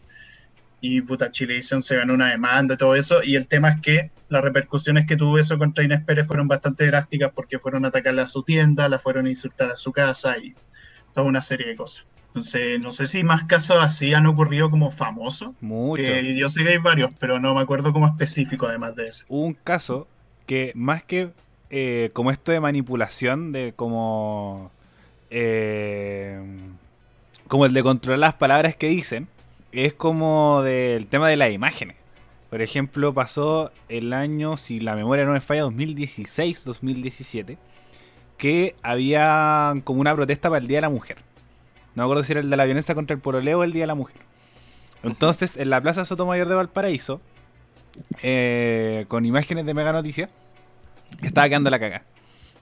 Y 0.82 1.02
puta, 1.02 1.30
Chilevisión 1.30 1.84
se 1.84 1.96
ganó 1.98 2.16
una 2.16 2.32
demanda 2.32 2.74
y 2.74 2.78
todo 2.78 2.96
eso. 2.96 3.24
Y 3.24 3.36
el 3.36 3.48
tema 3.48 3.70
es 3.70 3.82
que 3.82 4.12
las 4.30 4.44
repercusiones 4.44 5.06
que 5.06 5.18
tuvo 5.18 5.38
eso 5.38 5.60
contra 5.60 5.84
Inés 5.84 6.04
Pérez 6.04 6.26
fueron 6.26 6.48
bastante 6.48 6.88
drásticas 6.88 7.32
porque 7.34 7.60
fueron 7.60 7.86
a 7.86 7.90
atacarla 7.90 8.24
a 8.24 8.28
su 8.28 8.42
tienda, 8.42 8.90
la 8.90 8.98
fueron 8.98 9.28
a 9.28 9.30
insultar 9.30 9.70
a 9.70 9.78
su 9.78 9.92
casa 9.92 10.36
y 10.40 10.56
toda 11.14 11.28
una 11.28 11.44
serie 11.44 11.68
de 11.68 11.76
cosas. 11.76 12.06
Entonces, 12.30 12.82
no 12.82 12.92
sé 12.92 13.06
si 13.06 13.24
más 13.24 13.44
casos 13.44 13.78
así 13.80 14.16
han 14.16 14.26
ocurrido 14.26 14.72
como 14.72 14.90
famosos. 14.90 15.52
Mucho. 15.62 16.12
yo 16.12 16.50
sé 16.50 16.64
que 16.64 16.70
hay 16.70 16.78
varios, 16.80 17.14
pero 17.20 17.40
no 17.40 17.54
me 17.54 17.62
acuerdo 17.62 17.94
como 17.94 18.08
específico 18.08 18.66
además 18.66 18.96
de 18.96 19.10
eso. 19.10 19.26
Un 19.30 19.54
caso 19.54 20.08
que 20.48 20.72
más 20.74 21.04
que 21.04 21.32
eh, 21.70 22.10
como 22.14 22.32
esto 22.32 22.52
de 22.52 22.60
manipulación, 22.60 23.52
de 23.52 23.74
como 23.76 24.72
eh, 25.30 26.40
como 27.48 27.66
el 27.66 27.74
de 27.74 27.84
controlar 27.84 28.20
las 28.20 28.34
palabras 28.36 28.76
que 28.76 28.88
dicen, 28.88 29.28
es 29.72 29.94
como 29.94 30.62
del 30.64 31.08
tema 31.08 31.30
de 31.30 31.38
las 31.38 31.52
imágenes. 31.52 31.96
Por 32.50 32.62
ejemplo, 32.62 33.14
pasó 33.14 33.72
el 33.90 34.14
año, 34.14 34.56
si 34.58 34.80
la 34.80 34.96
memoria 34.96 35.26
no 35.26 35.34
me 35.34 35.42
falla, 35.42 35.66
2016-2017, 35.66 37.58
que 38.38 38.76
había 38.82 39.74
como 39.84 40.02
una 40.02 40.16
protesta 40.16 40.50
para 40.50 40.62
el 40.62 40.68
Día 40.68 40.78
de 40.78 40.84
la 40.84 40.90
Mujer. 40.90 41.18
No 41.96 42.04
me 42.04 42.06
acuerdo 42.06 42.24
si 42.24 42.34
era 42.34 42.42
el 42.42 42.50
de 42.50 42.58
la 42.58 42.66
violencia 42.66 42.96
contra 42.96 43.16
el 43.16 43.22
poroleo 43.22 43.60
o 43.60 43.64
el 43.64 43.74
Día 43.74 43.84
de 43.84 43.88
la 43.88 43.96
Mujer. 43.96 44.22
Entonces, 45.04 45.58
en 45.58 45.70
la 45.70 45.82
Plaza 45.82 46.06
Sotomayor 46.06 46.48
de 46.48 46.56
Valparaíso, 46.56 47.22
eh, 48.22 49.06
con 49.08 49.26
imágenes 49.26 49.66
de 49.66 49.74
Mega 49.74 49.92
Noticia, 49.92 50.30
estaba 51.22 51.48
quedando 51.48 51.70
la 51.70 51.80
caga. 51.80 52.04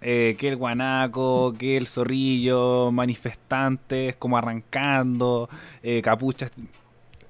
Eh, 0.06 0.36
que 0.38 0.50
el 0.50 0.58
guanaco, 0.58 1.54
que 1.58 1.78
el 1.78 1.88
zorrillo, 1.88 2.92
manifestantes 2.92 4.18
como 4.18 4.38
arrancando, 4.38 5.50
eh, 5.82 6.02
capuchas, 6.02 6.52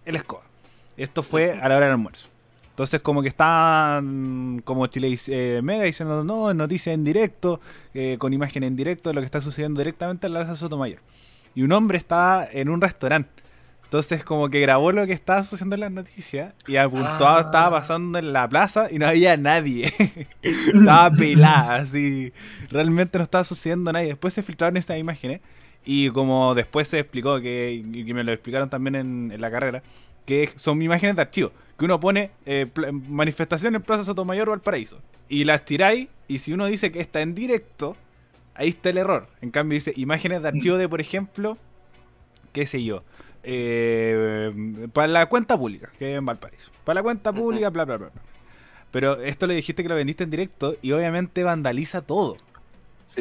el 0.06 0.16
escoba. 0.16 0.42
Esto 0.98 1.22
fue 1.22 1.52
a 1.52 1.70
la 1.70 1.78
hora 1.78 1.86
del 1.86 1.92
almuerzo. 1.92 2.30
Entonces 2.72 3.00
como 3.04 3.22
que 3.22 3.28
estaban 3.28 4.64
como 4.66 4.88
Chile 4.88 5.16
eh, 5.28 5.62
Mega 5.64 5.84
diciendo, 5.84 6.24
no, 6.24 6.52
noticia 6.56 6.94
en 6.94 7.04
directo, 7.04 7.62
con 8.18 8.34
imagen 8.34 8.64
en 8.64 8.76
directo 8.76 9.10
de 9.12 9.14
lo 9.14 9.22
que 9.22 9.26
está 9.26 9.40
sucediendo 9.40 9.80
directamente 9.80 10.26
en 10.26 10.34
la 10.34 10.40
Plaza 10.40 10.56
Sotomayor. 10.56 11.00
Y 11.54 11.62
un 11.62 11.72
hombre 11.72 12.00
estaba 12.00 12.48
en 12.52 12.70
un 12.70 12.82
restaurante 12.82 13.43
entonces 13.94 14.24
como 14.24 14.50
que 14.50 14.60
grabó 14.60 14.92
lo 14.92 15.06
que 15.06 15.14
estaba 15.14 15.44
sucediendo 15.44 15.76
en 15.76 15.82
las 15.82 15.92
noticias 15.92 16.56
y 16.66 16.78
apuntó, 16.78 17.28
ah. 17.28 17.42
estaba 17.46 17.78
pasando 17.78 18.18
en 18.18 18.34
la 18.34 18.50
plaza 18.50 18.88
y 18.92 18.98
no 18.98 19.06
había 19.06 19.38
nadie. 19.38 19.94
estaba 20.42 21.12
pelada, 21.12 21.76
así. 21.76 22.34
Realmente 22.72 23.20
no 23.20 23.24
estaba 23.24 23.44
sucediendo 23.44 23.94
nadie. 23.94 24.08
Después 24.08 24.34
se 24.34 24.42
filtraron 24.42 24.78
esas 24.78 24.98
imágenes 24.98 25.42
y 25.86 26.10
como 26.10 26.56
después 26.56 26.88
se 26.88 26.98
explicó, 26.98 27.40
que, 27.40 27.72
y 27.72 28.14
me 28.16 28.24
lo 28.24 28.32
explicaron 28.32 28.68
también 28.68 28.96
en, 28.96 29.40
la 29.40 29.52
carrera, 29.52 29.84
que 30.26 30.50
son 30.56 30.82
imágenes 30.82 31.16
de 31.16 31.22
archivo. 31.22 31.52
Que 31.78 31.86
uno 31.86 32.00
pone 32.00 32.32
eh, 32.48 32.66
manifestación 32.92 33.76
en 33.76 33.84
Plaza 33.84 34.06
Sotomayor 34.06 34.50
o 34.50 34.54
Valparaíso. 34.54 35.04
Y 35.30 35.44
las 35.44 35.66
tiráis 35.66 36.08
y 36.28 36.40
si 36.40 36.52
uno 36.52 36.66
dice 36.66 36.92
que 36.92 37.00
está 37.00 37.22
en 37.22 37.36
directo, 37.36 37.96
ahí 38.56 38.70
está 38.70 38.90
el 38.90 38.98
error. 38.98 39.28
En 39.42 39.52
cambio 39.52 39.76
dice 39.76 39.94
imágenes 39.96 40.42
de 40.42 40.48
archivo 40.48 40.78
de, 40.78 40.90
por 40.90 41.00
ejemplo, 41.00 41.60
qué 42.54 42.66
sé 42.66 42.84
yo, 42.84 43.04
eh, 43.44 44.88
para 44.94 45.08
la 45.08 45.26
cuenta 45.28 45.58
pública, 45.58 45.92
que 46.00 46.14
es 46.14 46.18
en 46.18 46.26
Valparaíso. 46.26 46.72
Para 46.84 46.96
la 46.96 47.04
cuenta 47.04 47.34
pública, 47.34 47.70
bla, 47.70 47.86
bla, 47.86 47.98
bla, 47.98 48.12
Pero 48.92 49.22
esto 49.22 49.48
le 49.48 49.56
dijiste 49.56 49.84
que 49.84 49.90
lo 49.90 49.96
vendiste 49.96 50.24
en 50.24 50.32
directo 50.32 50.76
y 50.82 50.92
obviamente 50.94 51.44
vandaliza 51.44 52.02
todo. 52.02 52.38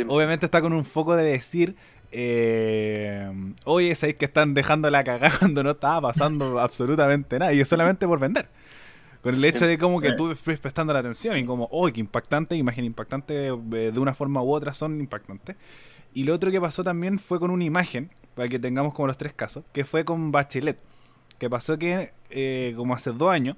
Obviamente 0.09 0.47
está 0.47 0.61
con 0.61 0.73
un 0.73 0.85
foco 0.85 1.17
de 1.17 1.25
decir, 1.25 1.77
eh, 2.13 3.31
oye, 3.65 3.95
sabéis 3.95 4.17
que 4.17 4.27
están 4.27 4.55
dejando 4.55 4.91
la 4.91 5.03
cagada 5.03 5.37
cuando 5.39 5.63
no 5.63 5.73
estaba 5.73 6.13
pasando 6.13 6.59
absolutamente 6.61 7.39
nada 7.39 7.53
y 7.53 7.61
es 7.61 7.69
solamente 7.69 8.07
por 8.07 8.21
vender. 8.21 8.49
Con 9.23 9.37
el 9.37 9.45
hecho 9.45 9.69
de 9.69 9.79
como 9.79 10.01
que 10.01 10.13
tú 10.13 10.33
estés 10.33 10.59
prestando 10.59 10.93
la 10.93 10.99
atención 10.99 11.37
y 11.37 11.45
como, 11.45 11.69
oh, 11.71 11.89
qué 11.93 12.01
impactante, 12.01 12.57
imagen 12.57 12.85
impactante, 12.85 13.49
eh, 13.49 13.93
de 13.93 13.99
una 14.01 14.15
forma 14.15 14.43
u 14.43 14.53
otra 14.53 14.75
son 14.75 14.99
impactantes. 15.01 15.55
Y 16.13 16.25
lo 16.25 16.35
otro 16.35 16.51
que 16.51 16.61
pasó 16.61 16.83
también 16.83 17.21
fue 17.21 17.39
con 17.39 17.53
una 17.53 17.63
imagen, 17.63 18.11
para 18.35 18.49
que 18.49 18.59
tengamos 18.59 18.95
como 18.95 19.09
los 19.09 19.19
tres 19.19 19.33
casos, 19.33 19.65
que 19.73 19.85
fue 19.85 20.05
con 20.05 20.33
Bachelet. 20.33 20.79
Que 21.39 21.51
pasó 21.51 21.79
que, 21.79 22.13
eh, 22.31 22.73
como 22.77 22.95
hace 22.95 23.11
dos 23.11 23.31
años, 23.31 23.57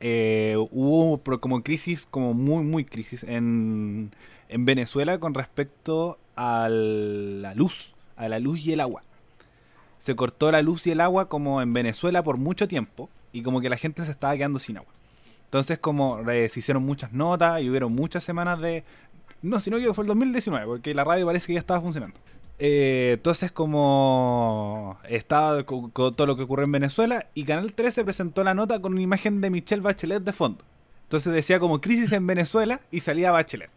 eh, 0.00 0.56
hubo 0.70 1.20
como 1.40 1.62
crisis, 1.62 2.06
como 2.06 2.34
muy, 2.34 2.64
muy 2.64 2.84
crisis 2.84 3.22
en, 3.22 4.12
en 4.48 4.64
Venezuela 4.64 5.18
con 5.20 5.34
respecto 5.34 6.18
a 6.36 6.68
la 6.70 7.54
luz, 7.54 7.94
a 8.16 8.28
la 8.28 8.38
luz 8.38 8.60
y 8.66 8.72
el 8.72 8.80
agua. 8.80 9.02
Se 9.98 10.16
cortó 10.16 10.50
la 10.50 10.62
luz 10.62 10.86
y 10.86 10.92
el 10.92 11.00
agua 11.00 11.28
como 11.28 11.60
en 11.60 11.72
Venezuela 11.74 12.22
por 12.22 12.38
mucho 12.38 12.66
tiempo 12.66 13.10
y 13.32 13.42
como 13.42 13.60
que 13.60 13.68
la 13.68 13.76
gente 13.76 14.04
se 14.04 14.10
estaba 14.10 14.34
quedando 14.36 14.58
sin 14.58 14.78
agua. 14.78 14.92
Entonces 15.44 15.78
como 15.78 16.24
se 16.24 16.58
hicieron 16.58 16.84
muchas 16.84 17.12
notas 17.12 17.60
y 17.60 17.68
hubieron 17.68 17.94
muchas 17.94 18.24
semanas 18.24 18.60
de... 18.60 18.84
No, 19.42 19.60
sino 19.60 19.78
que 19.78 19.92
fue 19.94 20.04
el 20.04 20.08
2019, 20.08 20.66
porque 20.66 20.94
la 20.94 21.04
radio 21.04 21.26
parece 21.26 21.48
que 21.48 21.54
ya 21.54 21.60
estaba 21.60 21.80
funcionando. 21.80 22.18
Eh, 22.62 23.12
entonces, 23.14 23.50
como 23.50 24.98
estaba 25.08 25.64
con, 25.64 25.90
todo 25.92 26.26
lo 26.26 26.36
que 26.36 26.42
ocurrió 26.42 26.66
en 26.66 26.72
Venezuela, 26.72 27.26
y 27.34 27.44
Canal 27.44 27.72
13 27.72 28.04
presentó 28.04 28.44
la 28.44 28.52
nota 28.52 28.80
con 28.80 28.92
una 28.92 29.00
imagen 29.00 29.40
de 29.40 29.48
Michelle 29.48 29.80
Bachelet 29.80 30.22
de 30.22 30.32
fondo. 30.34 30.62
Entonces 31.04 31.32
decía 31.32 31.58
como 31.58 31.80
crisis 31.80 32.12
en 32.12 32.26
Venezuela 32.26 32.80
y 32.90 33.00
salía 33.00 33.32
Bachelet. 33.32 33.70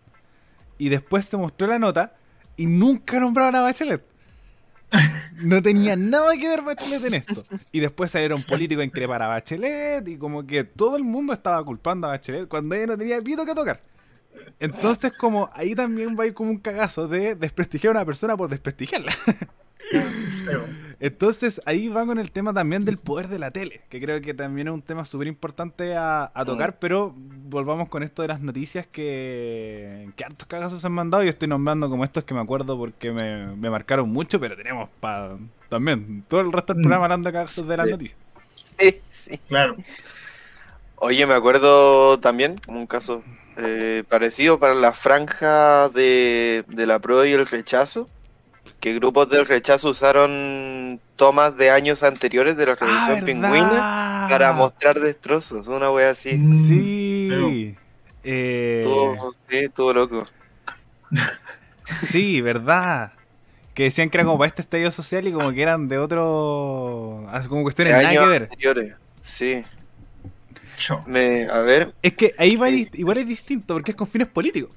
Y 0.78 0.90
después 0.90 1.26
se 1.26 1.38
mostró 1.38 1.66
la 1.66 1.80
nota 1.80 2.14
y 2.58 2.66
nunca 2.66 3.22
nombraron 3.22 3.56
a 3.56 3.62
Bachelet. 3.62 4.04
No 5.42 5.62
tenía 5.62 5.96
nada 5.96 6.36
que 6.36 6.48
ver 6.48 6.62
Bachelet 6.62 7.06
en 7.06 7.14
esto. 7.16 7.42
Y 7.72 7.80
después 7.80 8.12
salieron 8.12 8.44
políticos 8.44 8.84
en 8.84 8.90
crepar 8.92 9.22
a 9.24 9.28
Bachelet 9.28 10.08
y 10.08 10.18
como 10.18 10.46
que 10.46 10.66
todo 10.66 10.98
el 10.98 11.04
mundo 11.04 11.34
estaba 11.34 11.64
culpando 11.64 12.08
a 12.08 12.12
Bachelet 12.12 12.50
cuando 12.50 12.76
ella 12.76 12.88
no 12.88 12.98
tenía 12.98 13.20
pito 13.22 13.46
que 13.46 13.56
tocar. 13.56 13.82
Entonces, 14.60 15.14
como 15.14 15.50
ahí 15.54 15.76
también 15.76 16.18
va 16.18 16.24
a 16.24 16.28
ir 16.28 16.34
como 16.34 16.52
un 16.52 16.58
cagazo 16.58 17.08
de 17.08 17.36
desprestigiar 17.36 17.96
a 17.96 18.00
una 18.00 18.06
persona 18.06 18.38
por 18.38 18.50
desprestigiarla. 18.50 19.12
Entonces, 21.00 21.62
ahí 21.66 21.90
va 21.90 22.06
con 22.06 22.18
el 22.18 22.32
tema 22.32 22.54
también 22.54 22.86
del 22.86 22.98
poder 22.98 23.28
de 23.28 23.40
la 23.40 23.52
tele, 23.52 23.82
que 23.90 24.00
creo 24.00 24.22
que 24.22 24.34
también 24.34 24.68
es 24.68 24.74
un 24.74 24.82
tema 24.82 25.04
súper 25.04 25.28
importante 25.28 25.96
a, 25.96 26.32
tocar, 26.46 26.72
mm. 26.72 26.76
pero 26.80 27.14
volvamos 27.18 27.90
con 27.90 28.04
esto 28.04 28.22
de 28.22 28.30
las 28.30 28.40
noticias 28.40 28.88
que, 28.88 30.10
que 30.16 30.24
hartos 30.24 30.48
cagazos 30.48 30.82
se 30.82 30.88
han 30.88 30.94
mandado. 30.94 31.24
Yo 31.24 31.30
estoy 31.30 31.48
nombrando 31.48 31.90
como 31.90 32.04
estos 32.04 32.24
que 32.24 32.34
me 32.34 32.40
acuerdo 32.40 32.78
porque 32.78 33.12
me, 33.12 33.70
marcaron 33.70 34.10
mucho, 34.10 34.40
pero 34.40 34.56
tenemos 34.56 34.90
para 35.00 35.38
también 35.70 36.24
todo 36.28 36.42
el 36.42 36.52
resto 36.52 36.74
del 36.74 36.80
mm. 36.80 36.84
programa 36.84 37.06
hablando 37.06 37.30
de 37.30 37.34
cagazos 37.34 37.68
de 37.68 37.78
las 37.78 37.90
noticias. 37.90 38.20
Sí, 38.80 39.02
sí. 39.10 39.38
Claro. 39.50 39.76
Oye, 40.96 41.26
me 41.26 41.34
acuerdo 41.34 42.18
también, 42.20 42.58
como 42.66 42.80
un 42.80 42.88
caso 42.88 43.22
eh, 43.58 44.04
parecido 44.10 44.60
para 44.60 44.74
la 44.74 44.94
franja 44.94 45.90
de, 45.90 46.66
la 46.76 47.00
prueba 47.00 47.28
y 47.28 47.34
el 47.34 47.46
rechazo, 47.46 48.08
que 48.80 48.94
grupos 48.96 49.30
del 49.30 49.46
rechazo 49.46 49.90
usaron 49.90 51.00
tomas 51.16 51.58
de 51.58 51.70
años 51.70 52.04
anteriores 52.04 52.58
de 52.58 52.66
la 52.66 52.76
Revolución 52.76 53.20
ah, 53.22 53.26
Pingüina 53.26 54.28
para 54.30 54.54
mostrar 54.54 55.00
destrozos, 55.00 55.68
una 55.68 55.92
wea 55.92 56.12
así. 56.12 56.36
Mm, 56.36 56.68
sí. 56.68 57.76
Eh... 58.24 59.18
sí, 59.50 59.70
todo 59.70 59.94
loco. 59.94 60.26
Sí, 62.08 62.42
verdad. 62.42 63.12
Que 63.74 63.84
decían 63.84 64.10
que 64.10 64.18
era 64.18 64.24
como 64.24 64.38
para 64.38 64.48
este 64.48 64.62
estadio 64.62 64.90
social 64.90 65.28
y 65.28 65.34
como 65.34 65.52
que 65.52 65.62
eran 65.62 65.90
de 65.90 65.98
otro. 65.98 67.28
Como 67.50 67.64
cuestiones 67.64 67.94
nada 67.94 68.10
que 68.10 68.26
ver. 68.26 68.44
Anteriores. 68.44 68.96
Sí 69.22 69.66
a 71.52 71.60
ver. 71.62 71.94
Es 72.02 72.14
que 72.14 72.34
ahí 72.38 72.56
va 72.56 72.70
igual 72.70 73.18
es 73.18 73.28
distinto 73.28 73.74
porque 73.74 73.92
es 73.92 73.98
con 73.98 74.08
fines 74.08 74.28
políticos. 74.28 74.72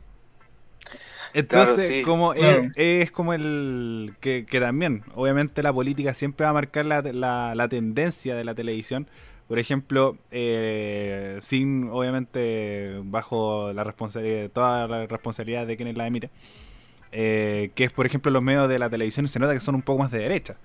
Entonces, 1.35 2.03
como 2.03 2.33
es, 2.33 3.11
como 3.11 3.35
el 3.35 4.15
que, 4.21 4.47
también, 4.59 5.05
obviamente 5.15 5.63
la 5.63 5.71
política 5.71 6.15
siempre 6.15 6.45
va 6.45 6.51
a 6.51 6.55
marcar 6.55 6.87
la, 6.87 7.69
tendencia 7.69 8.35
de 8.35 8.45
la 8.45 8.55
televisión. 8.55 9.07
Por 9.47 9.59
ejemplo, 9.59 10.17
eh, 10.31 11.39
sin, 11.43 11.89
obviamente, 11.91 13.01
bajo 13.05 13.73
la 13.75 13.85
responsabilidad, 13.85 14.51
toda 14.51 14.89
la 14.89 15.07
responsabilidad 15.07 15.67
de 15.67 15.77
quienes 15.77 15.97
la 15.97 16.07
emite, 16.07 16.31
eh, 17.13 17.71
que 17.75 17.85
es, 17.85 17.93
por 17.93 18.07
ejemplo, 18.07 18.33
los 18.33 18.43
medios 18.43 18.69
de 18.69 18.79
la 18.79 18.89
televisión 18.89 19.29
se 19.29 19.39
nota 19.39 19.53
que 19.53 19.61
son 19.61 19.75
un 19.75 19.83
poco 19.83 20.01
más 20.01 20.11
de 20.11 20.21
derecha 20.21 20.57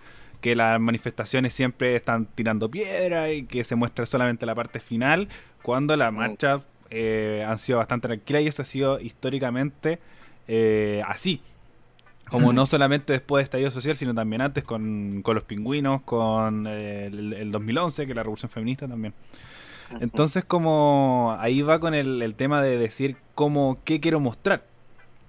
que 0.42 0.56
las 0.56 0.80
manifestaciones 0.80 1.54
siempre 1.54 1.96
están 1.96 2.26
tirando 2.26 2.70
piedra 2.70 3.32
y 3.32 3.44
que 3.44 3.64
se 3.64 3.76
muestra 3.76 4.06
solamente 4.06 4.46
la 4.46 4.56
parte 4.56 4.80
final, 4.80 5.30
cuando 5.62 5.96
la 5.96 6.12
mm. 6.12 6.16
marcha 6.16 6.62
eh, 6.90 7.46
han 7.48 7.58
sido 7.58 7.78
bastante 7.78 8.08
tranquila 8.08 8.42
y 8.42 8.48
eso 8.48 8.64
ha 8.64 8.66
sido 8.66 9.00
históricamente 9.00 10.00
eh, 10.48 11.02
así. 11.08 11.42
Como 12.30 12.54
no 12.54 12.66
solamente 12.66 13.12
después 13.12 13.42
de 13.42 13.44
estallido 13.44 13.72
social, 13.72 13.98
sino 13.98 14.16
también 14.16 14.42
antes 14.42 14.64
con, 14.64 15.22
los 15.22 15.44
pingüinos, 15.44 16.02
con 16.04 16.66
eh, 16.66 17.08
el, 17.08 17.52
2011, 17.52 18.08
que 18.08 18.14
la 18.14 18.24
revolución 18.24 18.50
feminista 18.50 18.88
también. 18.88 19.14
Entonces, 20.00 20.46
como 20.46 21.36
ahí 21.40 21.62
va 21.62 21.82
con 21.82 21.94
el, 21.94 22.22
el 22.22 22.36
tema 22.36 22.62
de 22.62 22.78
decir 22.78 23.18
cómo, 23.36 23.80
qué 23.84 24.00
quiero 24.00 24.22
mostrar. 24.22 24.64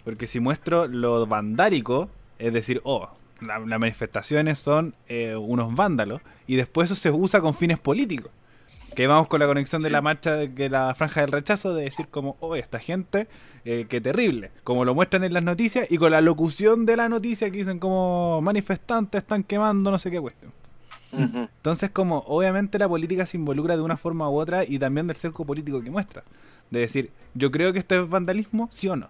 Porque 0.05 0.29
si 0.29 0.39
muestro 0.39 0.87
lo 0.87 1.27
vandárico, 1.27 2.09
es 2.39 2.53
decir, 2.53 2.81
oh, 2.85 3.11
las 3.47 3.81
manifestaciones 3.81 4.59
son 4.59 4.95
eh, 5.09 5.37
unos 5.37 5.75
vándalos 5.75 6.21
y 6.47 6.57
después 6.57 6.91
eso 6.91 7.01
se 7.01 7.11
usa 7.11 7.41
con 7.41 7.55
fines 7.55 7.79
políticos. 7.79 8.31
Que 8.95 9.07
vamos 9.07 9.27
con 9.29 9.41
la 9.41 9.47
conexión 9.47 9.83
de 9.83 9.89
la 9.89 10.03
marcha 10.03 10.37
de 10.37 10.69
la 10.69 10.95
franja 10.95 11.23
del 11.23 11.33
rechazo 11.33 11.75
de 11.75 11.85
decir 11.85 12.09
como, 12.09 12.37
oh, 12.41 12.57
esta 12.57 12.79
gente, 12.79 13.27
eh, 13.65 13.87
qué 13.89 14.03
terrible, 14.03 14.51
como 14.65 14.85
lo 14.85 14.95
muestran 14.95 15.25
en 15.25 15.33
las 15.33 15.43
noticias 15.43 15.87
y 15.91 15.97
con 15.97 16.11
la 16.11 16.21
locución 16.21 16.85
de 16.85 16.97
la 16.97 17.09
noticia 17.09 17.51
que 17.51 17.59
dicen 17.59 17.79
como 17.79 18.43
manifestantes 18.43 19.23
están 19.23 19.45
quemando 19.45 19.91
no 19.91 19.99
sé 19.99 20.11
qué 20.11 20.21
cuestión. 20.21 20.53
Entonces 21.13 21.91
como 21.91 22.19
obviamente 22.27 22.79
la 22.79 22.89
política 22.89 23.27
se 23.27 23.37
involucra 23.37 23.77
de 23.77 23.83
una 23.83 23.99
forma 23.99 24.31
u 24.31 24.39
otra 24.39 24.65
y 24.65 24.79
también 24.79 25.07
del 25.07 25.17
sesgo 25.17 25.45
político 25.45 25.83
que 25.83 25.91
muestra. 25.91 26.25
De 26.71 26.81
decir, 26.81 27.11
yo 27.35 27.51
creo 27.51 27.73
que 27.73 27.79
esto 27.79 28.03
es 28.03 28.09
vandalismo, 28.09 28.69
sí 28.73 28.89
o 28.89 28.97
no. 28.97 29.09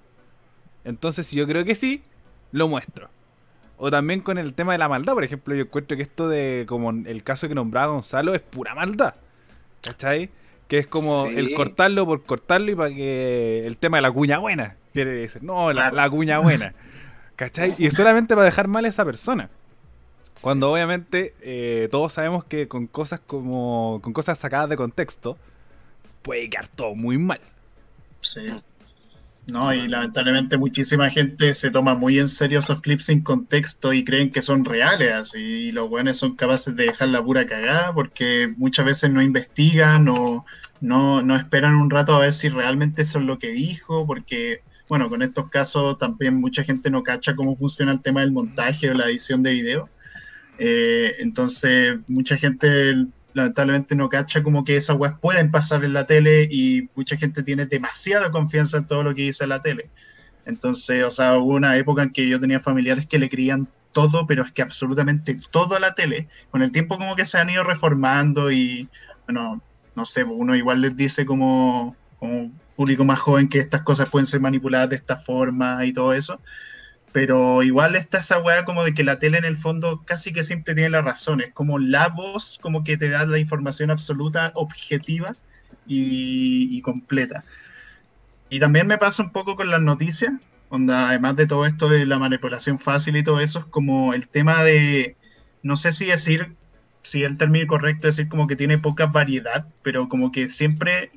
Entonces 0.84 1.26
si 1.26 1.36
yo 1.36 1.46
creo 1.46 1.64
que 1.64 1.74
sí, 1.74 2.02
lo 2.50 2.68
muestro. 2.68 3.08
O 3.84 3.90
también 3.90 4.20
con 4.20 4.38
el 4.38 4.54
tema 4.54 4.70
de 4.70 4.78
la 4.78 4.88
maldad, 4.88 5.12
por 5.12 5.24
ejemplo, 5.24 5.56
yo 5.56 5.62
encuentro 5.62 5.96
que 5.96 6.04
esto 6.04 6.28
de, 6.28 6.66
como 6.68 6.90
el 6.90 7.24
caso 7.24 7.48
que 7.48 7.56
nombraba 7.56 7.88
Gonzalo, 7.88 8.32
es 8.32 8.40
pura 8.40 8.76
maldad. 8.76 9.16
¿Cachai? 9.80 10.30
Que 10.68 10.78
es 10.78 10.86
como 10.86 11.26
el 11.26 11.52
cortarlo 11.54 12.06
por 12.06 12.22
cortarlo 12.22 12.70
y 12.70 12.76
para 12.76 12.90
que 12.94 13.66
el 13.66 13.76
tema 13.78 13.96
de 13.96 14.02
la 14.02 14.12
cuña 14.12 14.38
buena, 14.38 14.76
quiere 14.92 15.10
decir, 15.14 15.42
no, 15.42 15.72
la, 15.72 16.08
cuña 16.10 16.38
buena. 16.38 16.74
¿Cachai? 17.34 17.74
Y 17.76 17.90
solamente 17.90 18.36
para 18.36 18.44
dejar 18.44 18.68
mal 18.68 18.84
a 18.84 18.88
esa 18.88 19.04
persona. 19.04 19.50
Cuando 20.42 20.72
obviamente 20.72 21.34
eh, 21.40 21.88
todos 21.90 22.12
sabemos 22.12 22.44
que 22.44 22.68
con 22.68 22.86
cosas 22.86 23.18
como. 23.18 23.98
con 24.00 24.12
cosas 24.12 24.38
sacadas 24.38 24.68
de 24.68 24.76
contexto, 24.76 25.36
puede 26.22 26.48
quedar 26.48 26.68
todo 26.68 26.94
muy 26.94 27.18
mal. 27.18 27.40
Sí. 28.20 28.42
No, 29.46 29.74
y 29.74 29.88
lamentablemente 29.88 30.57
muchísima 30.57 31.11
gente 31.11 31.52
se 31.55 31.70
toma 31.70 31.96
muy 31.96 32.18
en 32.20 32.28
serio 32.28 32.61
esos 32.61 32.81
clips 32.81 33.07
sin 33.07 33.22
contexto 33.22 33.92
y 33.92 34.05
creen 34.05 34.31
que 34.31 34.40
son 34.40 34.64
reales, 34.64 35.35
y 35.35 35.72
los 35.72 35.88
buenos 35.88 36.18
son 36.18 36.37
capaces 36.37 36.76
de 36.76 36.85
dejar 36.85 37.09
la 37.09 37.24
pura 37.24 37.44
cagada 37.44 37.92
porque 37.92 38.55
muchas 38.57 38.87
veces 38.87 39.11
no 39.11 39.20
investigan 39.20 40.09
o 40.09 40.44
no, 40.81 41.22
no 41.22 41.37
esperan 41.37 41.74
un 41.74 41.90
rato 41.90 42.14
a 42.14 42.20
ver 42.20 42.33
si 42.33 42.48
realmente 42.50 43.02
eso 43.02 43.18
es 43.18 43.24
lo 43.24 43.38
que 43.38 43.50
dijo, 43.50 44.07
porque, 44.07 44.62
bueno, 44.88 45.09
con 45.09 45.22
estos 45.22 45.50
casos 45.50 45.98
también 45.98 46.40
mucha 46.40 46.62
gente 46.62 46.90
no 46.90 47.02
cacha 47.02 47.35
cómo 47.35 47.57
funciona 47.57 47.92
el 47.92 48.00
tema 48.00 48.20
del 48.20 48.33
montaje 48.33 48.90
o 48.90 48.94
la 48.94 49.07
edición 49.07 49.42
de 49.42 49.52
video. 49.52 49.88
Eh, 50.59 51.16
entonces, 51.18 51.98
mucha 52.07 52.37
gente 52.37 53.07
lamentablemente 53.34 53.94
no 53.94 54.08
cacha 54.08 54.42
como 54.42 54.64
que 54.64 54.76
esas 54.76 54.96
weas 54.96 55.18
pueden 55.18 55.50
pasar 55.50 55.84
en 55.84 55.92
la 55.92 56.06
tele 56.06 56.48
y 56.50 56.88
mucha 56.94 57.16
gente 57.16 57.42
tiene 57.42 57.66
demasiada 57.66 58.30
confianza 58.30 58.78
en 58.78 58.86
todo 58.86 59.02
lo 59.02 59.14
que 59.14 59.22
dice 59.22 59.46
la 59.46 59.62
tele. 59.62 59.90
Entonces, 60.44 61.04
o 61.04 61.10
sea, 61.10 61.38
hubo 61.38 61.54
una 61.54 61.76
época 61.76 62.02
en 62.02 62.10
que 62.10 62.28
yo 62.28 62.40
tenía 62.40 62.60
familiares 62.60 63.06
que 63.06 63.18
le 63.18 63.30
creían 63.30 63.68
todo, 63.92 64.26
pero 64.26 64.42
es 64.42 64.52
que 64.52 64.62
absolutamente 64.62 65.36
todo 65.50 65.76
a 65.76 65.80
la 65.80 65.94
tele. 65.94 66.28
Con 66.50 66.62
el 66.62 66.72
tiempo 66.72 66.98
como 66.98 67.16
que 67.16 67.24
se 67.24 67.38
han 67.38 67.50
ido 67.50 67.62
reformando 67.62 68.50
y, 68.50 68.88
bueno, 69.26 69.62
no 69.94 70.04
sé, 70.04 70.24
uno 70.24 70.56
igual 70.56 70.80
les 70.80 70.96
dice 70.96 71.24
como, 71.24 71.96
como 72.18 72.50
público 72.74 73.04
más 73.04 73.20
joven 73.20 73.48
que 73.48 73.58
estas 73.58 73.82
cosas 73.82 74.08
pueden 74.08 74.26
ser 74.26 74.40
manipuladas 74.40 74.90
de 74.90 74.96
esta 74.96 75.16
forma 75.16 75.84
y 75.84 75.92
todo 75.92 76.12
eso 76.12 76.40
pero 77.12 77.62
igual 77.62 77.94
está 77.94 78.18
esa 78.18 78.38
weá 78.38 78.64
como 78.64 78.85
de 78.85 78.94
que 78.94 79.05
la 79.05 79.18
tele 79.18 79.38
en 79.38 79.44
el 79.44 79.57
fondo 79.57 80.03
casi 80.05 80.33
que 80.33 80.42
siempre 80.42 80.75
tiene 80.75 80.90
la 80.90 81.03
razón, 81.03 81.42
es 81.42 81.53
como 81.53 81.79
la 81.79 82.09
voz 82.09 82.59
como 82.61 82.85
que 82.85 82.96
te 82.96 83.11
da 83.11 83.27
la 83.27 83.38
información 83.38 83.90
absoluta, 83.90 84.53
objetiva 84.55 85.37
y, 85.87 86.81
completa. 86.83 87.44
Y 88.48 88.61
también 88.61 88.87
me 88.87 88.98
pasa 88.98 89.22
un 89.22 89.31
poco 89.31 89.57
con 89.57 89.70
las 89.70 89.81
noticias, 89.81 90.33
donde 90.70 90.94
además 90.94 91.37
de 91.37 91.46
todo 91.46 91.66
esto 91.66 91.88
de 91.88 92.07
la 92.07 92.18
manipulación 92.18 92.79
fácil 92.79 93.16
y 93.16 93.22
todo 93.22 93.40
eso, 93.40 93.61
es 93.61 93.64
como 93.66 94.14
el 94.14 94.29
tema 94.29 94.62
de, 94.64 95.16
no 95.62 95.77
sé 95.77 95.92
si 95.92 96.07
decir 96.07 96.55
si 97.03 97.25
el 97.25 97.37
término 97.37 97.66
correcto 97.66 98.09
es 98.09 98.16
decir 98.16 98.31
como 98.31 98.46
que 98.46 98.57
tiene 98.57 98.79
poca 98.79 99.07
variedad, 99.07 99.66
pero 99.83 100.09
como 100.09 100.33
que 100.33 100.48
siempre 100.48 101.11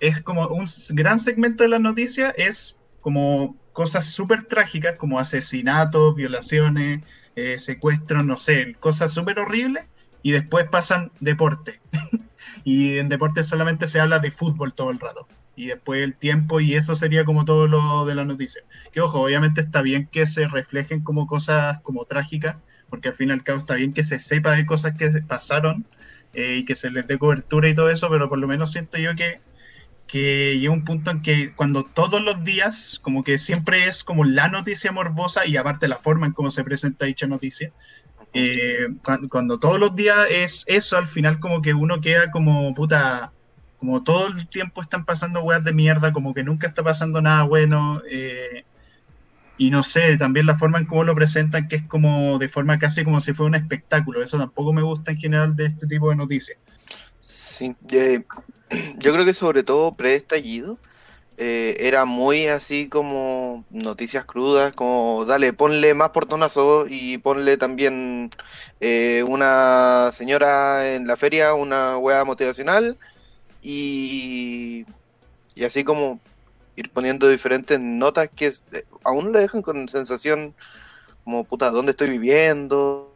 es 0.00 0.20
como 0.20 0.46
un 0.48 0.66
gran 0.90 1.18
segmento 1.18 1.64
de 1.64 1.70
la 1.70 1.78
noticia 1.78 2.30
es 2.36 2.78
como 3.00 3.56
cosas 3.74 4.06
súper 4.06 4.44
trágicas 4.44 4.96
como 4.96 5.18
asesinatos, 5.18 6.14
violaciones, 6.14 7.02
eh, 7.34 7.58
secuestros, 7.58 8.24
no 8.24 8.36
sé, 8.36 8.76
cosas 8.78 9.12
súper 9.12 9.40
horribles 9.40 9.84
y 10.22 10.30
después 10.30 10.66
pasan 10.70 11.10
deporte. 11.20 11.80
y 12.64 12.98
en 12.98 13.08
deporte 13.08 13.42
solamente 13.42 13.88
se 13.88 14.00
habla 14.00 14.20
de 14.20 14.30
fútbol 14.30 14.72
todo 14.72 14.90
el 14.90 15.00
rato. 15.00 15.26
Y 15.56 15.66
después 15.66 16.02
el 16.02 16.14
tiempo 16.14 16.60
y 16.60 16.74
eso 16.74 16.94
sería 16.94 17.24
como 17.24 17.44
todo 17.44 17.66
lo 17.66 18.06
de 18.06 18.14
la 18.14 18.24
noticia. 18.24 18.62
Que 18.92 19.00
ojo, 19.00 19.20
obviamente 19.20 19.60
está 19.60 19.82
bien 19.82 20.08
que 20.10 20.26
se 20.26 20.46
reflejen 20.46 21.02
como 21.02 21.26
cosas 21.26 21.80
como 21.82 22.04
trágicas, 22.04 22.56
porque 22.88 23.08
al 23.08 23.14
fin 23.16 23.30
y 23.30 23.32
al 23.32 23.42
cabo 23.42 23.58
está 23.58 23.74
bien 23.74 23.92
que 23.92 24.04
se 24.04 24.20
sepa 24.20 24.52
de 24.52 24.66
cosas 24.66 24.96
que 24.96 25.10
pasaron 25.26 25.84
eh, 26.32 26.58
y 26.58 26.64
que 26.64 26.76
se 26.76 26.90
les 26.90 27.08
dé 27.08 27.18
cobertura 27.18 27.68
y 27.68 27.74
todo 27.74 27.90
eso, 27.90 28.08
pero 28.08 28.28
por 28.28 28.38
lo 28.38 28.46
menos 28.46 28.70
siento 28.70 28.98
yo 28.98 29.16
que 29.16 29.40
que 30.06 30.58
llega 30.58 30.72
un 30.72 30.84
punto 30.84 31.10
en 31.10 31.22
que 31.22 31.52
cuando 31.54 31.84
todos 31.84 32.22
los 32.22 32.44
días, 32.44 33.00
como 33.02 33.24
que 33.24 33.38
siempre 33.38 33.86
es 33.86 34.04
como 34.04 34.24
la 34.24 34.48
noticia 34.48 34.92
morbosa 34.92 35.46
y 35.46 35.56
aparte 35.56 35.88
la 35.88 35.98
forma 35.98 36.26
en 36.26 36.32
cómo 36.32 36.50
se 36.50 36.64
presenta 36.64 37.06
dicha 37.06 37.26
noticia, 37.26 37.72
eh, 38.32 38.88
cuando, 39.30 39.58
todos 39.58 39.78
los 39.78 39.94
días 39.94 40.26
es 40.28 40.64
eso, 40.66 40.96
al 40.98 41.06
final 41.06 41.38
como 41.38 41.62
que 41.62 41.72
uno 41.72 42.00
queda 42.00 42.32
como 42.32 42.74
puta, 42.74 43.32
como 43.78 44.02
todo 44.02 44.26
el 44.26 44.48
tiempo 44.48 44.82
están 44.82 45.04
pasando 45.04 45.42
weas 45.42 45.62
de 45.62 45.72
mierda, 45.72 46.12
como 46.12 46.34
que 46.34 46.42
nunca 46.42 46.66
está 46.66 46.82
pasando 46.82 47.22
nada 47.22 47.44
bueno. 47.44 48.02
Eh, 48.10 48.64
y 49.56 49.70
no 49.70 49.84
sé, 49.84 50.18
también 50.18 50.46
la 50.46 50.56
forma 50.56 50.78
en 50.78 50.86
cómo 50.86 51.04
lo 51.04 51.14
presentan, 51.14 51.68
que 51.68 51.76
es 51.76 51.84
como 51.84 52.38
de 52.40 52.48
forma 52.48 52.78
casi 52.80 53.04
como 53.04 53.20
si 53.20 53.32
fuera 53.34 53.50
un 53.50 53.54
espectáculo. 53.54 54.20
Eso 54.20 54.36
tampoco 54.36 54.72
me 54.72 54.82
gusta 54.82 55.12
en 55.12 55.18
general 55.18 55.54
de 55.54 55.66
este 55.66 55.86
tipo 55.86 56.10
de 56.10 56.16
noticias. 56.16 56.58
Sí, 57.54 57.76
eh, 57.92 58.24
yo 58.98 59.12
creo 59.12 59.24
que 59.24 59.32
sobre 59.34 59.62
todo 59.62 59.94
pre-estallido 59.94 60.76
eh, 61.36 61.76
era 61.80 62.04
muy 62.04 62.48
así 62.48 62.88
como 62.88 63.64
noticias 63.70 64.24
crudas, 64.24 64.74
como 64.74 65.24
dale, 65.24 65.52
ponle 65.52 65.94
más 65.94 66.10
portonazo 66.10 66.86
y 66.88 67.18
ponle 67.18 67.56
también 67.56 68.30
eh, 68.80 69.24
una 69.28 70.10
señora 70.12 70.94
en 70.94 71.06
la 71.06 71.16
feria, 71.16 71.54
una 71.54 71.96
wea 71.98 72.24
motivacional 72.24 72.98
y, 73.62 74.86
y 75.54 75.64
así 75.64 75.84
como 75.84 76.20
ir 76.76 76.90
poniendo 76.90 77.28
diferentes 77.28 77.78
notas 77.80 78.30
que 78.34 78.48
eh, 78.48 78.84
aún 79.04 79.32
le 79.32 79.40
dejan 79.40 79.62
con 79.62 79.88
sensación 79.88 80.54
como 81.24 81.44
puta, 81.44 81.70
¿dónde 81.70 81.92
estoy 81.92 82.10
viviendo? 82.10 83.14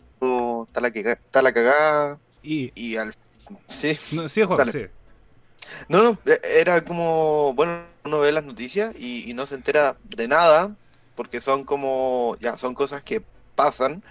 Está 0.69 0.81
la, 0.81 0.91
que, 0.93 1.01
está 1.01 1.43
la 1.43 1.53
cagada. 1.53 2.19
Y, 2.43 2.73
y 2.75 2.97
al... 2.97 3.15
Sí, 3.69 3.99
no, 4.13 4.29
sí, 4.29 4.43
Juan, 4.43 4.73
sí. 4.73 4.87
No, 5.89 6.03
no, 6.03 6.19
e, 6.25 6.61
era 6.61 6.85
como, 6.85 7.55
bueno, 7.55 7.83
uno 8.05 8.21
ve 8.21 8.33
las 8.33 8.45
noticias 8.45 8.95
y, 8.99 9.33
no 9.35 9.47
se 9.47 9.55
entera 9.55 9.97
de 10.05 10.29
nada, 10.29 10.75
porque 11.15 11.41
son 11.41 11.65
como, 11.65 12.37
ya, 12.41 12.57
son 12.57 12.75
cosas 12.75 13.03
que 13.03 13.23
pasan, 13.55 14.03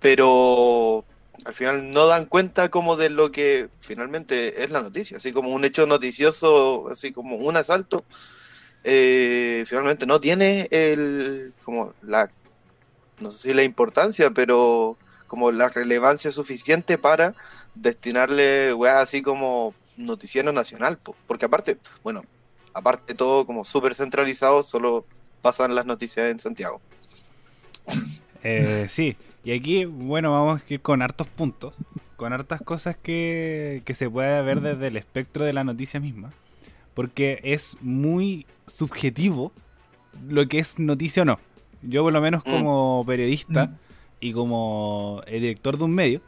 pero 0.00 1.04
al 1.44 1.54
final 1.54 1.90
no 1.90 2.06
dan 2.06 2.26
cuenta 2.26 2.70
como 2.70 2.96
de 2.96 3.10
lo 3.10 3.30
que 3.32 3.68
finalmente 3.80 4.64
es 4.64 4.70
la 4.70 4.82
noticia, 4.82 5.18
así 5.18 5.32
como 5.32 5.50
un 5.50 5.64
hecho 5.64 5.86
noticioso, 5.86 6.88
así 6.90 7.12
como 7.12 7.36
un 7.36 7.56
asalto, 7.56 8.04
eh, 8.84 9.64
finalmente 9.66 10.06
no 10.06 10.20
tiene 10.20 10.68
el, 10.70 11.52
como 11.64 11.92
la, 12.02 12.30
no 13.18 13.30
sé 13.30 13.48
si 13.48 13.54
la 13.54 13.62
importancia, 13.62 14.30
pero 14.30 14.96
como 15.26 15.50
la 15.52 15.68
relevancia 15.68 16.30
suficiente 16.30 16.98
para 16.98 17.34
destinarle, 17.76 18.74
weá, 18.74 19.00
así 19.00 19.22
como 19.22 19.74
noticiero 19.96 20.52
nacional, 20.52 20.98
porque 21.26 21.46
aparte, 21.46 21.78
bueno, 22.02 22.24
aparte 22.74 23.14
todo 23.14 23.46
como 23.46 23.64
súper 23.64 23.94
centralizado, 23.94 24.62
solo 24.62 25.06
pasan 25.42 25.74
las 25.74 25.86
noticias 25.86 26.30
en 26.30 26.38
Santiago. 26.38 26.80
Eh, 28.42 28.86
sí, 28.88 29.16
y 29.44 29.52
aquí, 29.52 29.84
bueno, 29.86 30.30
vamos 30.30 30.60
a 30.60 30.74
ir 30.74 30.80
con 30.80 31.02
hartos 31.02 31.26
puntos, 31.26 31.74
con 32.16 32.32
hartas 32.32 32.60
cosas 32.62 32.96
que, 32.96 33.82
que 33.84 33.94
se 33.94 34.08
puede 34.08 34.42
ver 34.42 34.60
desde 34.60 34.88
el 34.88 34.96
espectro 34.96 35.44
de 35.44 35.52
la 35.52 35.64
noticia 35.64 36.00
misma, 36.00 36.32
porque 36.94 37.40
es 37.42 37.76
muy 37.80 38.46
subjetivo 38.66 39.52
lo 40.28 40.46
que 40.48 40.58
es 40.58 40.78
noticia 40.78 41.22
o 41.22 41.24
no. 41.24 41.40
Yo 41.82 42.02
por 42.02 42.12
lo 42.12 42.20
menos 42.20 42.42
mm. 42.44 42.50
como 42.50 43.04
periodista 43.06 43.66
mm. 43.66 43.76
y 44.20 44.32
como 44.32 45.22
eh, 45.26 45.40
director 45.40 45.78
de 45.78 45.84
un 45.84 45.94
medio, 45.94 46.20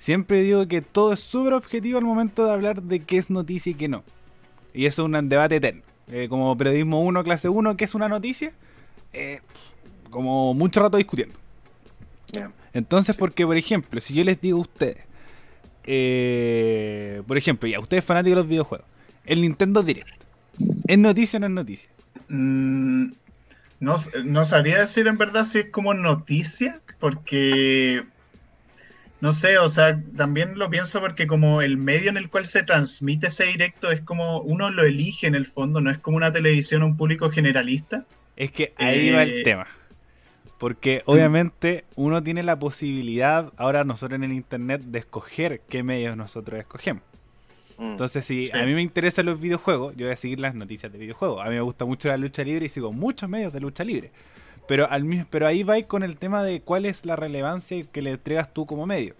Siempre 0.00 0.40
digo 0.40 0.66
que 0.66 0.80
todo 0.80 1.12
es 1.12 1.20
súper 1.20 1.52
objetivo 1.52 1.98
al 1.98 2.04
momento 2.04 2.46
de 2.46 2.52
hablar 2.52 2.82
de 2.82 3.00
qué 3.00 3.18
es 3.18 3.28
noticia 3.28 3.70
y 3.70 3.74
qué 3.74 3.86
no. 3.86 4.02
Y 4.72 4.86
eso 4.86 5.02
es 5.02 5.12
un 5.12 5.28
debate 5.28 5.56
eterno. 5.56 5.82
Eh, 6.08 6.26
como 6.30 6.56
periodismo 6.56 7.02
1, 7.02 7.22
clase 7.22 7.50
1, 7.50 7.76
¿qué 7.76 7.84
es 7.84 7.94
una 7.94 8.08
noticia? 8.08 8.54
Eh, 9.12 9.40
como 10.08 10.54
mucho 10.54 10.80
rato 10.80 10.96
discutiendo. 10.96 11.38
Entonces, 12.72 13.14
porque, 13.14 13.44
por 13.44 13.58
ejemplo, 13.58 14.00
si 14.00 14.14
yo 14.14 14.24
les 14.24 14.40
digo 14.40 14.56
a 14.56 14.62
ustedes, 14.62 15.04
eh, 15.84 17.22
por 17.26 17.36
ejemplo, 17.36 17.68
ya, 17.68 17.78
ustedes 17.78 18.02
fanáticos 18.02 18.36
de 18.36 18.40
los 18.40 18.48
videojuegos, 18.48 18.86
el 19.26 19.42
Nintendo 19.42 19.82
Direct, 19.82 20.24
¿es 20.86 20.98
noticia 20.98 21.36
o 21.36 21.40
no 21.40 21.46
es 21.46 21.52
noticia? 21.52 21.90
Mm, 22.30 23.12
no, 23.80 23.96
no 24.24 24.44
sabría 24.44 24.78
decir 24.78 25.06
en 25.08 25.18
verdad 25.18 25.44
si 25.44 25.58
es 25.58 25.66
como 25.70 25.92
noticia, 25.92 26.80
porque 26.98 28.02
no 29.20 29.32
sé, 29.32 29.58
o 29.58 29.68
sea, 29.68 30.02
también 30.16 30.58
lo 30.58 30.70
pienso 30.70 31.00
porque 31.00 31.26
como 31.26 31.60
el 31.60 31.76
medio 31.76 32.08
en 32.08 32.16
el 32.16 32.30
cual 32.30 32.46
se 32.46 32.62
transmite 32.62 33.26
ese 33.26 33.44
directo 33.44 33.90
es 33.90 34.00
como 34.00 34.40
uno 34.40 34.70
lo 34.70 34.84
elige 34.84 35.26
en 35.26 35.34
el 35.34 35.46
fondo, 35.46 35.80
no 35.80 35.90
es 35.90 35.98
como 35.98 36.16
una 36.16 36.32
televisión 36.32 36.82
a 36.82 36.86
un 36.86 36.96
público 36.96 37.30
generalista. 37.30 38.04
Es 38.36 38.50
que 38.50 38.72
ahí 38.76 39.10
va 39.10 39.24
el 39.24 39.40
eh, 39.40 39.42
tema. 39.42 39.66
Porque 40.56 41.02
obviamente 41.04 41.84
uno 41.96 42.22
tiene 42.22 42.42
la 42.42 42.58
posibilidad, 42.58 43.52
ahora 43.56 43.84
nosotros 43.84 44.16
en 44.16 44.24
el 44.24 44.32
internet, 44.32 44.82
de 44.82 45.00
escoger 45.00 45.60
qué 45.68 45.82
medios 45.82 46.16
nosotros 46.16 46.58
escogemos. 46.58 47.02
Mm, 47.76 47.92
Entonces, 47.92 48.24
si 48.24 48.50
a 48.52 48.64
mí 48.64 48.74
me 48.74 48.82
interesan 48.82 49.26
los 49.26 49.40
videojuegos, 49.40 49.94
yo 49.96 50.06
voy 50.06 50.12
a 50.12 50.16
seguir 50.16 50.40
las 50.40 50.54
noticias 50.54 50.92
de 50.92 50.98
videojuegos. 50.98 51.44
A 51.44 51.48
mí 51.48 51.54
me 51.54 51.62
gusta 51.62 51.84
mucho 51.84 52.08
la 52.08 52.16
lucha 52.16 52.42
libre 52.42 52.66
y 52.66 52.68
sigo 52.68 52.92
muchos 52.92 53.28
medios 53.28 53.52
de 53.52 53.60
lucha 53.60 53.84
libre. 53.84 54.12
Pero, 54.70 54.88
al, 54.88 55.26
pero 55.30 55.48
ahí 55.48 55.64
va 55.64 55.82
con 55.82 56.04
el 56.04 56.16
tema 56.16 56.44
de 56.44 56.60
cuál 56.60 56.86
es 56.86 57.04
la 57.04 57.16
relevancia 57.16 57.82
que 57.90 58.02
le 58.02 58.12
entregas 58.12 58.54
tú 58.54 58.66
como 58.66 58.86
medio. 58.86 59.16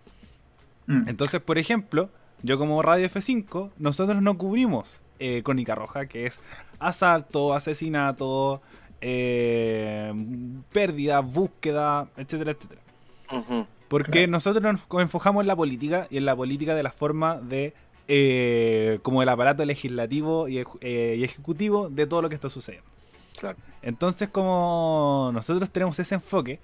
Mm. 0.86 1.08
Entonces, 1.08 1.40
por 1.40 1.58
ejemplo, 1.58 2.08
yo 2.44 2.56
como 2.56 2.80
Radio 2.82 3.08
F5, 3.08 3.70
nosotros 3.76 4.22
no 4.22 4.38
cubrimos 4.38 5.02
eh, 5.18 5.42
Cónica 5.42 5.74
Roja, 5.74 6.06
que 6.06 6.26
es 6.26 6.38
asalto, 6.78 7.52
asesinato, 7.52 8.62
eh, 9.00 10.12
pérdida, 10.70 11.18
búsqueda, 11.18 12.08
etcétera, 12.16 12.52
etcétera. 12.52 12.80
Porque 13.88 14.28
nosotros 14.28 14.62
nos 14.62 15.02
enfocamos 15.02 15.40
en 15.40 15.48
la 15.48 15.56
política 15.56 16.06
y 16.10 16.18
en 16.18 16.26
la 16.26 16.36
política 16.36 16.76
de 16.76 16.84
la 16.84 16.92
forma 16.92 17.38
de 17.40 17.74
eh, 18.06 19.00
como 19.02 19.20
el 19.20 19.28
aparato 19.28 19.64
legislativo 19.64 20.46
y, 20.48 20.58
y, 20.60 21.24
ejecutivo 21.24 21.90
de 21.90 22.06
todo 22.06 22.22
lo 22.22 22.28
que 22.28 22.36
está 22.36 22.48
sucediendo. 22.48 22.89
Entonces, 23.82 24.28
como 24.28 25.30
nosotros 25.32 25.70
tenemos 25.70 25.98
ese 25.98 26.14
enfoque, 26.14 26.60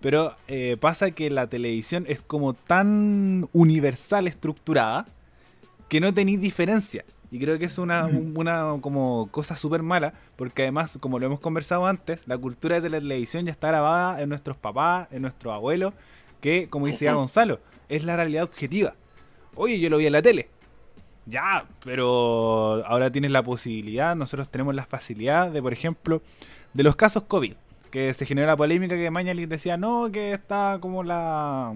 pero 0.00 0.34
eh, 0.48 0.76
pasa 0.80 1.10
que 1.10 1.30
la 1.30 1.46
televisión 1.48 2.04
es 2.08 2.22
como 2.22 2.54
tan 2.54 3.48
universal 3.52 4.26
estructurada 4.26 5.06
que 5.88 6.00
no 6.00 6.14
tenéis 6.14 6.40
diferencia. 6.40 7.04
Y 7.32 7.38
creo 7.38 7.58
que 7.58 7.66
es 7.66 7.78
una, 7.78 8.06
una 8.06 8.76
como 8.80 9.28
cosa 9.30 9.56
súper 9.56 9.82
mala, 9.82 10.14
porque 10.36 10.62
además, 10.62 10.98
como 11.00 11.18
lo 11.18 11.26
hemos 11.26 11.38
conversado 11.38 11.86
antes, 11.86 12.26
la 12.26 12.36
cultura 12.36 12.80
de 12.80 12.90
la 12.90 12.98
televisión 12.98 13.44
ya 13.44 13.52
está 13.52 13.68
grabada 13.68 14.20
en 14.20 14.28
nuestros 14.28 14.56
papás, 14.56 15.08
en 15.12 15.22
nuestros 15.22 15.54
abuelos, 15.54 15.94
que, 16.40 16.68
como 16.68 16.86
decía 16.86 17.14
Gonzalo, 17.14 17.60
es 17.88 18.04
la 18.04 18.16
realidad 18.16 18.44
objetiva. 18.44 18.94
Oye, 19.54 19.78
yo 19.78 19.90
lo 19.90 19.98
vi 19.98 20.06
en 20.06 20.12
la 20.12 20.22
tele. 20.22 20.48
Ya, 21.26 21.66
pero 21.84 22.84
ahora 22.86 23.10
tienes 23.10 23.30
la 23.30 23.42
posibilidad, 23.42 24.16
nosotros 24.16 24.48
tenemos 24.48 24.74
la 24.74 24.84
facilidad 24.84 25.50
de, 25.50 25.62
por 25.62 25.72
ejemplo, 25.72 26.22
de 26.74 26.82
los 26.82 26.96
casos 26.96 27.24
COVID, 27.24 27.54
que 27.90 28.12
se 28.14 28.26
generó 28.26 28.46
la 28.46 28.56
polémica 28.56 28.96
que 28.96 29.10
Mañalich 29.10 29.48
decía, 29.48 29.76
no, 29.76 30.10
que 30.10 30.32
está 30.32 30.78
como 30.80 31.02
la... 31.02 31.72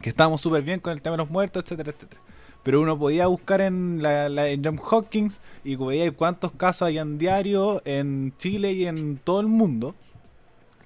que 0.00 0.08
estábamos 0.08 0.40
súper 0.40 0.62
bien 0.62 0.80
con 0.80 0.92
el 0.92 1.02
tema 1.02 1.16
de 1.16 1.22
los 1.22 1.30
muertos, 1.30 1.64
etcétera, 1.64 1.90
etcétera. 1.90 2.20
Pero 2.62 2.80
uno 2.80 2.98
podía 2.98 3.26
buscar 3.26 3.60
en, 3.60 4.02
la, 4.02 4.28
la 4.28 4.48
en 4.48 4.64
John 4.64 4.80
Hopkins 4.90 5.40
y 5.64 5.76
veía 5.76 6.10
cuántos 6.12 6.52
casos 6.52 6.82
hay 6.82 6.98
en 6.98 7.18
diario 7.18 7.80
en 7.84 8.34
Chile 8.36 8.72
y 8.72 8.86
en 8.86 9.18
todo 9.18 9.40
el 9.40 9.46
mundo 9.46 9.94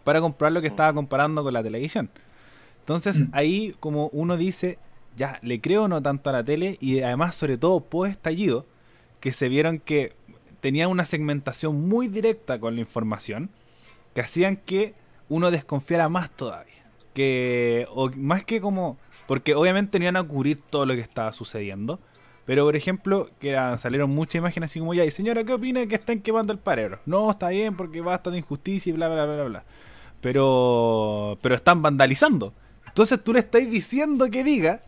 para 0.05 0.21
comprobar 0.21 0.53
lo 0.53 0.61
que 0.61 0.67
estaba 0.67 0.93
comparando 0.93 1.43
con 1.43 1.53
la 1.53 1.63
televisión. 1.63 2.11
Entonces 2.81 3.21
mm. 3.21 3.29
ahí 3.33 3.75
como 3.81 4.09
uno 4.09 4.37
dice, 4.37 4.79
ya 5.17 5.39
le 5.43 5.61
creo 5.61 5.89
no 5.89 6.03
tanto 6.03 6.31
a 6.31 6.33
la 6.33 6.45
tele 6.45 6.77
y 6.81 7.01
además 7.01 7.35
sobre 7.35 7.59
todo 7.59 7.81
post 7.81 8.13
estallido 8.13 8.67
que 9.21 9.33
se 9.33 9.49
vieron 9.49 9.79
que 9.79 10.15
tenía 10.61 10.89
una 10.89 11.05
segmentación 11.05 11.89
muy 11.89 12.09
directa 12.09 12.59
con 12.59 12.75
la 12.75 12.81
información 12.81 13.51
que 14.15 14.21
hacían 14.21 14.57
que 14.57 14.95
uno 15.29 15.51
desconfiara 15.51 16.09
más 16.09 16.31
todavía. 16.31 16.73
Que, 17.15 17.87
más 18.17 18.45
que 18.45 18.61
como, 18.61 18.99
Porque 19.27 19.55
obviamente 19.55 19.99
no 19.99 20.05
iban 20.05 20.17
a 20.17 20.23
cubrir 20.23 20.61
todo 20.61 20.87
lo 20.87 20.95
que 20.95 21.01
estaba 21.01 21.33
sucediendo. 21.33 22.01
Pero, 22.45 22.65
por 22.65 22.75
ejemplo, 22.75 23.31
que 23.39 23.55
salieron 23.79 24.11
muchas 24.11 24.37
imágenes 24.37 24.71
así 24.71 24.81
como 24.81 24.95
ya, 24.95 25.05
y 25.05 25.11
señora, 25.11 25.45
¿qué 25.45 25.55
opina 25.55 25.87
que 25.87 25.95
están 25.95 26.21
quemando 26.21 26.53
el 26.53 26.59
parero? 26.59 26.99
No, 27.07 27.31
está 27.31 27.49
bien 27.49 27.77
porque 27.77 28.01
basta 28.01 28.31
de 28.31 28.39
injusticia 28.39 28.91
y 28.91 28.93
bla, 28.93 29.09
bla, 29.09 29.25
bla, 29.25 29.35
bla, 29.35 29.45
bla. 29.45 29.65
Pero, 30.21 31.39
pero 31.41 31.55
están 31.55 31.83
vandalizando. 31.83 32.53
Entonces 32.87 33.23
tú 33.23 33.33
le 33.33 33.39
estás 33.39 33.69
diciendo 33.71 34.29
que 34.31 34.45
diga 34.45 34.81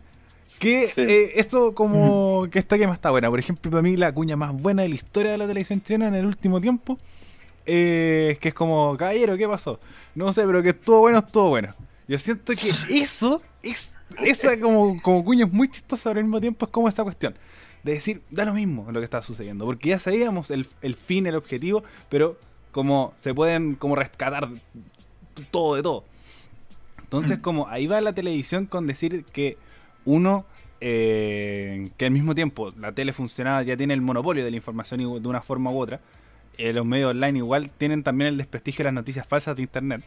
que 0.59 0.89
eh, 0.97 1.31
esto 1.35 1.73
como 1.75 2.47
que 2.51 2.59
esta 2.59 2.77
quema 2.77 2.93
está 2.93 3.11
buena. 3.11 3.29
Por 3.29 3.39
ejemplo, 3.39 3.71
para 3.71 3.81
mí 3.81 3.97
la 3.97 4.13
cuña 4.13 4.35
más 4.35 4.53
buena 4.53 4.83
de 4.83 4.89
la 4.89 4.95
historia 4.95 5.31
de 5.31 5.37
la 5.37 5.47
televisión 5.47 5.81
chilena 5.81 6.07
en 6.07 6.15
el 6.15 6.25
último 6.25 6.61
tiempo 6.61 6.97
eh, 7.65 8.37
que 8.39 8.49
es 8.49 8.53
como, 8.53 8.95
caballero, 8.95 9.37
¿qué 9.37 9.47
pasó? 9.47 9.79
No 10.13 10.31
sé, 10.31 10.45
pero 10.45 10.61
que 10.61 10.69
estuvo 10.69 10.99
bueno, 10.99 11.19
estuvo 11.19 11.49
bueno. 11.49 11.73
Yo 12.07 12.17
siento 12.17 12.53
que 12.53 12.69
eso, 12.89 13.41
es, 13.63 13.95
esa 14.23 14.59
como, 14.59 15.01
como 15.01 15.25
cuña 15.25 15.45
es 15.45 15.51
muy 15.51 15.69
chistosa, 15.69 16.09
pero 16.09 16.19
al 16.19 16.25
mismo 16.25 16.39
tiempo 16.39 16.65
es 16.65 16.71
como 16.71 16.87
esa 16.87 17.03
cuestión. 17.03 17.35
De 17.83 17.93
decir, 17.93 18.21
da 18.29 18.45
lo 18.45 18.53
mismo 18.53 18.91
lo 18.91 18.99
que 18.99 19.05
está 19.05 19.21
sucediendo. 19.21 19.65
Porque 19.65 19.89
ya 19.89 19.99
sabíamos 19.99 20.51
el, 20.51 20.67
el 20.81 20.95
fin, 20.95 21.25
el 21.25 21.35
objetivo, 21.35 21.83
pero 22.09 22.37
como 22.71 23.13
se 23.17 23.33
pueden 23.33 23.75
como 23.75 23.95
rescatar 23.95 24.49
todo 25.49 25.75
de 25.75 25.81
todo. 25.81 26.05
Entonces, 27.01 27.39
mm. 27.39 27.41
como 27.41 27.67
ahí 27.67 27.87
va 27.87 28.01
la 28.01 28.13
televisión 28.13 28.65
con 28.67 28.85
decir 28.85 29.25
que 29.25 29.57
uno, 30.05 30.45
eh, 30.81 31.89
que 31.97 32.05
al 32.05 32.11
mismo 32.11 32.35
tiempo 32.35 32.71
la 32.77 32.91
tele 32.93 33.13
funcionaba, 33.13 33.63
ya 33.63 33.75
tiene 33.77 33.93
el 33.93 34.01
monopolio 34.01 34.43
de 34.43 34.51
la 34.51 34.57
información 34.57 34.99
de 34.99 35.27
una 35.29 35.41
forma 35.41 35.71
u 35.71 35.79
otra. 35.79 35.99
Eh, 36.57 36.73
los 36.73 36.85
medios 36.85 37.11
online 37.11 37.39
igual 37.39 37.69
tienen 37.69 38.03
también 38.03 38.29
el 38.29 38.37
desprestigio 38.37 38.83
de 38.83 38.85
las 38.85 38.93
noticias 38.93 39.27
falsas 39.27 39.55
de 39.55 39.63
internet. 39.63 40.03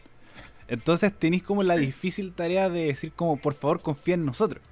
Entonces 0.67 1.11
tenéis 1.17 1.43
como 1.43 1.63
la 1.63 1.75
difícil 1.75 2.31
tarea 2.33 2.69
de 2.69 2.85
decir 2.85 3.11
como 3.13 3.37
por 3.37 3.53
favor 3.53 3.81
confía 3.81 4.15
en 4.15 4.25
nosotros. 4.25 4.63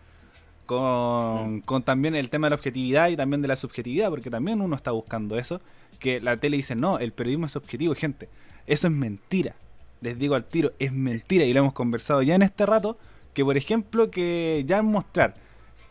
Con, 0.66 1.62
con, 1.62 1.84
también 1.84 2.14
el 2.14 2.30
tema 2.30 2.48
de 2.48 2.50
la 2.50 2.56
objetividad 2.58 3.08
y 3.08 3.16
también 3.16 3.42
de 3.42 3.48
la 3.48 3.56
subjetividad, 3.56 4.10
porque 4.10 4.30
también 4.30 4.60
uno 4.60 4.76
está 4.76 4.92
buscando 4.92 5.38
eso, 5.38 5.62
que 5.98 6.20
la 6.20 6.38
tele 6.38 6.58
dice, 6.58 6.76
no, 6.76 7.00
el 7.00 7.14
periodismo 7.14 7.46
es 7.46 7.56
objetivo, 7.56 7.96
gente, 7.96 8.28
eso 8.66 8.88
es 8.88 8.94
mentira. 8.94 9.56
Les 10.02 10.20
digo 10.20 10.36
al 10.36 10.44
tiro, 10.44 10.74
es 10.78 10.92
mentira 10.92 11.46
y 11.46 11.54
lo 11.54 11.60
hemos 11.60 11.74
conversado 11.74 12.22
ya 12.22 12.36
en 12.36 12.42
este 12.42 12.66
rato, 12.66 12.98
que 13.38 13.46
por 13.46 13.56
ejemplo 13.56 14.10
que 14.10 14.64
ya 14.66 14.82
mostrar 14.82 15.36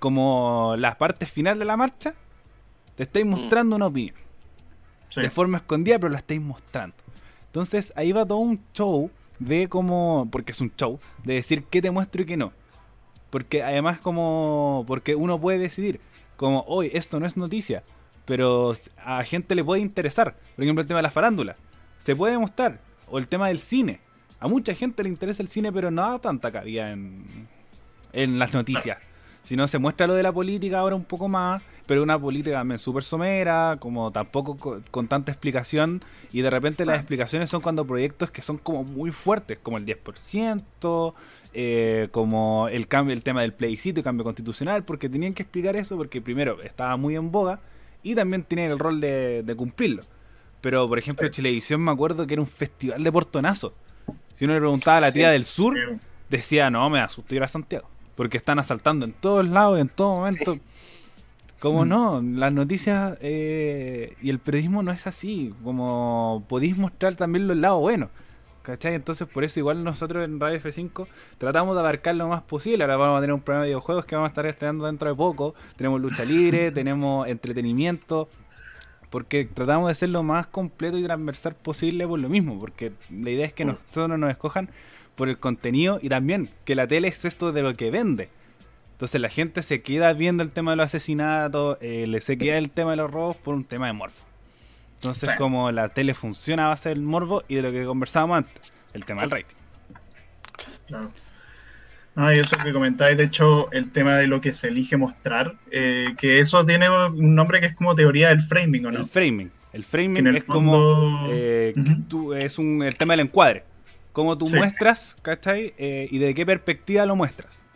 como 0.00 0.74
la 0.76 0.98
parte 0.98 1.26
final 1.26 1.60
de 1.60 1.64
la 1.64 1.76
marcha, 1.76 2.16
te 2.96 3.04
estáis 3.04 3.24
mm. 3.24 3.28
mostrando 3.28 3.76
una 3.76 3.86
opinión 3.86 4.16
de 5.14 5.30
forma 5.30 5.58
escondida, 5.58 5.96
pero 6.00 6.10
la 6.10 6.18
estáis 6.18 6.40
mostrando. 6.40 6.96
Entonces 7.44 7.92
ahí 7.94 8.10
va 8.10 8.26
todo 8.26 8.38
un 8.38 8.60
show 8.74 9.12
de 9.38 9.68
cómo, 9.68 10.26
porque 10.32 10.50
es 10.50 10.60
un 10.60 10.74
show, 10.74 10.98
de 11.22 11.34
decir 11.34 11.62
qué 11.70 11.80
te 11.80 11.92
muestro 11.92 12.22
y 12.22 12.26
qué 12.26 12.36
no. 12.36 12.52
Porque 13.30 13.62
además 13.62 14.00
como, 14.00 14.82
porque 14.88 15.14
uno 15.14 15.40
puede 15.40 15.58
decidir, 15.58 16.00
como, 16.36 16.64
hoy 16.66 16.90
esto 16.94 17.20
no 17.20 17.28
es 17.28 17.36
noticia, 17.36 17.84
pero 18.24 18.74
a 19.04 19.22
gente 19.22 19.54
le 19.54 19.62
puede 19.62 19.82
interesar. 19.82 20.34
Por 20.56 20.64
ejemplo, 20.64 20.82
el 20.82 20.88
tema 20.88 20.98
de 20.98 21.04
la 21.04 21.12
farándula. 21.12 21.54
Se 22.00 22.16
puede 22.16 22.36
mostrar. 22.38 22.80
O 23.08 23.18
el 23.18 23.28
tema 23.28 23.46
del 23.46 23.60
cine. 23.60 24.00
A 24.40 24.48
mucha 24.48 24.74
gente 24.74 25.02
le 25.02 25.08
interesa 25.08 25.42
el 25.42 25.48
cine, 25.48 25.72
pero 25.72 25.90
no 25.90 26.02
da 26.02 26.18
tanta 26.18 26.52
cabida 26.52 26.92
en, 26.92 27.48
en 28.12 28.38
las 28.38 28.52
noticias. 28.52 28.98
Si 29.42 29.56
no, 29.56 29.68
se 29.68 29.78
muestra 29.78 30.08
lo 30.08 30.14
de 30.14 30.24
la 30.24 30.32
política 30.32 30.80
ahora 30.80 30.96
un 30.96 31.04
poco 31.04 31.28
más, 31.28 31.62
pero 31.86 32.02
una 32.02 32.18
política 32.18 32.56
también 32.56 32.80
súper 32.80 33.04
somera, 33.04 33.76
como 33.78 34.10
tampoco 34.10 34.82
con, 34.90 35.06
tanta 35.06 35.30
explicación, 35.30 36.02
y 36.32 36.42
de 36.42 36.50
repente 36.50 36.84
las 36.84 36.98
explicaciones 36.98 37.48
son 37.48 37.60
cuando 37.60 37.86
proyectos 37.86 38.30
que 38.30 38.42
son 38.42 38.58
como 38.58 38.82
muy 38.82 39.12
fuertes, 39.12 39.58
como 39.62 39.78
el 39.78 39.86
10%, 39.86 41.14
eh, 41.54 42.08
como 42.10 42.68
el 42.68 42.88
cambio, 42.88 43.14
el 43.14 43.22
tema 43.22 43.42
del 43.42 43.52
plebiscito 43.52 44.00
y 44.00 44.02
cambio 44.02 44.24
constitucional, 44.24 44.84
porque 44.84 45.08
tenían 45.08 45.32
que 45.32 45.44
explicar 45.44 45.76
eso, 45.76 45.96
porque 45.96 46.20
primero 46.20 46.60
estaba 46.62 46.96
muy 46.96 47.14
en 47.14 47.30
boga, 47.30 47.60
y 48.02 48.14
también 48.14 48.42
tienen 48.42 48.72
el 48.72 48.78
rol 48.78 49.00
de, 49.00 49.54
cumplirlo. 49.56 50.02
Pero, 50.60 50.88
por 50.88 50.98
ejemplo, 50.98 51.28
Chilevisión 51.28 51.80
me 51.82 51.92
acuerdo 51.92 52.26
que 52.26 52.34
era 52.34 52.42
un 52.42 52.48
festival 52.48 53.04
de 53.04 53.12
portonazo. 53.12 53.74
Si 54.38 54.44
uno 54.44 54.54
le 54.54 54.60
preguntaba 54.60 54.98
a 54.98 55.00
la 55.00 55.12
tía 55.12 55.30
del 55.30 55.44
sur, 55.44 55.76
decía, 56.28 56.70
no, 56.70 56.88
me 56.90 57.00
asustó 57.00 57.34
ir 57.34 57.42
a 57.42 57.48
Santiago. 57.48 57.88
Porque 58.14 58.36
están 58.36 58.58
asaltando 58.58 59.04
en 59.04 59.12
todos 59.12 59.46
lados, 59.48 59.78
en 59.78 59.88
todo 59.88 60.16
momento. 60.16 60.58
Como 61.58 61.84
mm. 61.84 61.88
no, 61.88 62.22
las 62.22 62.52
noticias 62.52 63.18
eh, 63.20 64.14
y 64.22 64.30
el 64.30 64.38
periodismo 64.38 64.82
no 64.82 64.92
es 64.92 65.06
así. 65.06 65.54
Como 65.64 66.44
podéis 66.48 66.76
mostrar 66.76 67.14
también 67.14 67.48
los 67.48 67.56
lados 67.56 67.80
buenos. 67.80 68.10
¿Cachai? 68.62 68.94
Entonces 68.94 69.28
por 69.28 69.44
eso 69.44 69.60
igual 69.60 69.84
nosotros 69.84 70.24
en 70.24 70.40
Radio 70.40 70.58
F5 70.58 71.06
tratamos 71.38 71.76
de 71.76 71.80
abarcar 71.80 72.16
lo 72.16 72.28
más 72.28 72.42
posible. 72.42 72.82
Ahora 72.82 72.96
vamos 72.96 73.18
a 73.18 73.20
tener 73.20 73.32
un 73.32 73.40
programa 73.40 73.64
de 73.64 73.70
videojuegos 73.70 74.04
que 74.06 74.16
vamos 74.16 74.28
a 74.28 74.30
estar 74.30 74.44
estrenando 74.44 74.86
dentro 74.86 75.08
de 75.08 75.14
poco. 75.14 75.54
Tenemos 75.76 76.00
lucha 76.00 76.24
libre, 76.24 76.70
tenemos 76.72 77.28
entretenimiento. 77.28 78.28
Porque 79.10 79.44
tratamos 79.44 79.88
de 79.88 79.94
ser 79.94 80.08
lo 80.08 80.22
más 80.22 80.46
completo 80.46 80.98
y 80.98 81.04
transversal 81.04 81.54
posible 81.54 82.06
por 82.06 82.18
lo 82.18 82.28
mismo. 82.28 82.58
Porque 82.58 82.92
la 83.10 83.30
idea 83.30 83.46
es 83.46 83.52
que 83.52 83.64
mm. 83.64 83.68
nosotros 83.68 84.08
no 84.08 84.18
nos 84.18 84.30
escojan 84.30 84.68
por 85.14 85.28
el 85.28 85.38
contenido 85.38 85.98
y 86.02 86.08
también 86.08 86.50
que 86.64 86.74
la 86.74 86.86
tele 86.86 87.08
es 87.08 87.24
esto 87.24 87.52
de 87.52 87.62
lo 87.62 87.74
que 87.74 87.90
vende. 87.90 88.28
Entonces 88.92 89.20
la 89.20 89.28
gente 89.28 89.62
se 89.62 89.82
queda 89.82 90.12
viendo 90.12 90.42
el 90.42 90.50
tema 90.50 90.70
de 90.70 90.78
los 90.78 90.86
asesinatos, 90.86 91.78
eh, 91.80 92.06
le 92.06 92.20
se 92.20 92.38
queda 92.38 92.56
el 92.56 92.70
tema 92.70 92.92
de 92.92 92.96
los 92.96 93.10
robos 93.10 93.36
por 93.36 93.54
un 93.54 93.64
tema 93.64 93.88
de 93.88 93.92
morbo. 93.92 94.14
Entonces 94.94 95.30
como 95.36 95.70
la 95.70 95.90
tele 95.90 96.14
funciona 96.14 96.66
a 96.66 96.68
base 96.68 96.88
del 96.88 97.02
morbo 97.02 97.42
y 97.48 97.56
de 97.56 97.62
lo 97.62 97.72
que 97.72 97.84
conversábamos 97.84 98.38
antes, 98.38 98.72
el 98.94 99.04
tema 99.04 99.22
del 99.22 99.30
rating. 99.30 99.56
Claro. 100.86 101.04
No, 101.04 101.25
y 102.16 102.38
eso 102.38 102.56
que 102.56 102.72
comentáis, 102.72 103.16
de 103.18 103.24
hecho, 103.24 103.70
el 103.72 103.92
tema 103.92 104.16
de 104.16 104.26
lo 104.26 104.40
que 104.40 104.52
se 104.52 104.68
elige 104.68 104.96
mostrar, 104.96 105.54
eh, 105.70 106.14
que 106.16 106.38
eso 106.38 106.64
tiene 106.64 106.88
un 106.88 107.34
nombre 107.34 107.60
que 107.60 107.66
es 107.66 107.76
como 107.76 107.94
teoría 107.94 108.28
del 108.28 108.40
framing, 108.40 108.86
¿o 108.86 108.90
no? 108.90 109.00
El 109.00 109.06
framing. 109.06 109.50
El 109.72 109.84
framing 109.84 110.26
es 110.28 110.44
como. 110.44 111.28
Eh, 111.30 111.74
es 112.38 112.58
un, 112.58 112.82
el 112.82 112.96
tema 112.96 113.12
del 113.12 113.26
encuadre 113.26 113.64
cómo 114.12 114.38
tú 114.38 114.48
muestras, 114.48 115.14
¿cachai? 115.20 115.74
Eh, 115.76 116.08
y 116.10 116.16
de 116.16 116.34
qué 116.34 116.46
perspectiva 116.46 117.04
lo 117.04 117.16
muestras. 117.16 117.66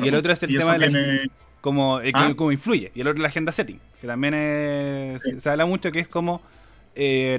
y 0.00 0.06
el 0.06 0.14
otro 0.14 0.32
es 0.32 0.40
el 0.44 0.56
tema 0.56 0.78
de 0.78 0.90
la, 0.90 1.20
como, 1.60 2.00
eh, 2.00 2.12
¿Ah? 2.14 2.32
cómo 2.36 2.52
influye. 2.52 2.92
Y 2.94 3.00
el 3.00 3.08
otro 3.08 3.16
es 3.16 3.22
la 3.22 3.28
agenda 3.28 3.50
setting, 3.50 3.80
que 4.00 4.06
también 4.06 5.18
se 5.40 5.50
habla 5.50 5.66
mucho 5.66 5.90
que 5.90 5.98
es 5.98 6.06
como 6.06 6.40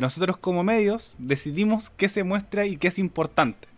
nosotros 0.01 0.35
como 0.35 0.65
medios 0.65 1.15
decidimos 1.17 1.89
qué 1.89 2.09
se 2.09 2.25
muestra 2.25 2.65
y 2.65 2.75
qué 2.75 2.89
es 2.89 2.99
importante. 2.99 3.69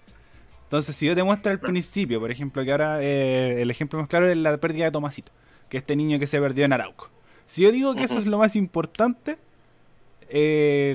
Entonces, 0.70 0.96
si 0.96 1.08
yo 1.08 1.16
te 1.16 1.24
muestro 1.24 1.52
al 1.52 1.60
principio, 1.60 2.20
por 2.20 2.30
ejemplo, 2.30 2.64
que 2.64 2.72
ahora 2.72 3.02
el 3.02 3.72
ejemplo 3.72 3.98
más 3.98 4.08
claro 4.08 4.30
es 4.30 4.38
la 4.38 4.56
pérdida 4.60 4.86
de 4.86 4.92
Tomasito, 4.92 5.32
que 5.68 5.78
es 5.78 5.84
este 5.84 5.96
niño 5.96 6.20
que 6.20 6.28
se 6.28 6.40
perdió 6.40 6.64
en 6.64 6.74
Arauco. 6.74 7.10
Si 7.48 7.64
yo 7.64 7.72
digo 7.72 7.96
que 7.96 8.04
eso 8.04 8.20
es 8.20 8.28
lo 8.28 8.38
más 8.38 8.56
importante, 8.56 9.40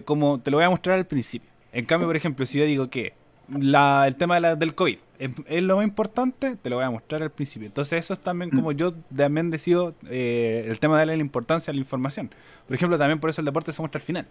como 0.04 0.38
te 0.38 0.52
lo 0.52 0.58
voy 0.58 0.64
a 0.64 0.70
mostrar 0.70 0.96
al 0.96 1.06
principio. 1.06 1.50
En 1.72 1.86
cambio, 1.86 2.06
por 2.06 2.14
ejemplo, 2.14 2.46
si 2.46 2.58
yo 2.58 2.64
digo 2.66 2.88
que 2.88 3.14
el 3.52 4.16
tema 4.16 4.40
del 4.40 4.74
COVID. 4.74 4.98
Es, 5.18 5.62
lo 5.62 5.76
más 5.76 5.84
importante, 5.84 6.56
te 6.56 6.70
lo 6.70 6.76
voy 6.76 6.84
a 6.84 6.90
mostrar 6.90 7.22
al 7.22 7.30
principio. 7.30 7.66
Entonces 7.66 8.04
eso 8.04 8.14
es 8.14 8.20
también 8.20 8.50
como 8.50 8.70
mm. 8.70 8.74
yo 8.74 8.94
también 9.14 9.50
decido 9.50 9.94
eh, 10.08 10.66
el 10.68 10.78
tema 10.78 10.98
de 10.98 11.06
la 11.06 11.14
importancia 11.16 11.70
a 11.70 11.74
la 11.74 11.80
información. 11.80 12.30
Por 12.66 12.74
ejemplo, 12.74 12.98
también 12.98 13.20
por 13.20 13.30
eso 13.30 13.40
el 13.40 13.44
deporte 13.44 13.72
se 13.72 13.80
muestra 13.80 13.98
al 13.98 14.04
final. 14.04 14.26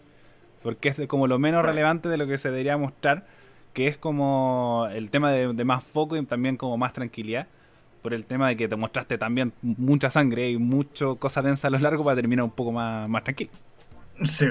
Porque 0.62 0.90
es 0.90 1.02
como 1.08 1.28
lo 1.28 1.40
menos 1.40 1.64
relevante 1.64 2.10
de 2.10 2.18
lo 2.18 2.28
que 2.28 2.38
se 2.38 2.50
debería 2.50 2.78
mostrar, 2.78 3.26
que 3.74 3.88
es 3.88 3.98
como 3.98 4.88
el 4.94 5.10
tema 5.10 5.32
de, 5.32 5.66
más 5.66 5.84
foco 5.84 6.16
y 6.16 6.26
también 6.26 6.58
como 6.58 6.78
más 6.78 6.94
tranquilidad. 6.94 7.48
Por 8.02 8.14
el 8.14 8.26
tema 8.26 8.50
de 8.50 8.58
que 8.58 8.68
te 8.68 8.76
mostraste 8.76 9.18
también 9.18 9.54
mucha 9.62 10.12
sangre 10.12 10.50
y 10.52 10.58
mucho 10.58 11.16
cosa 11.16 11.42
densa 11.42 11.68
a 11.68 11.72
lo 11.72 11.80
largo 11.80 12.04
para 12.04 12.18
terminar 12.18 12.44
un 12.44 12.52
poco 12.52 12.72
más, 12.74 13.08
más 13.08 13.24
tranquilo. 13.24 13.52
Sí. 14.24 14.48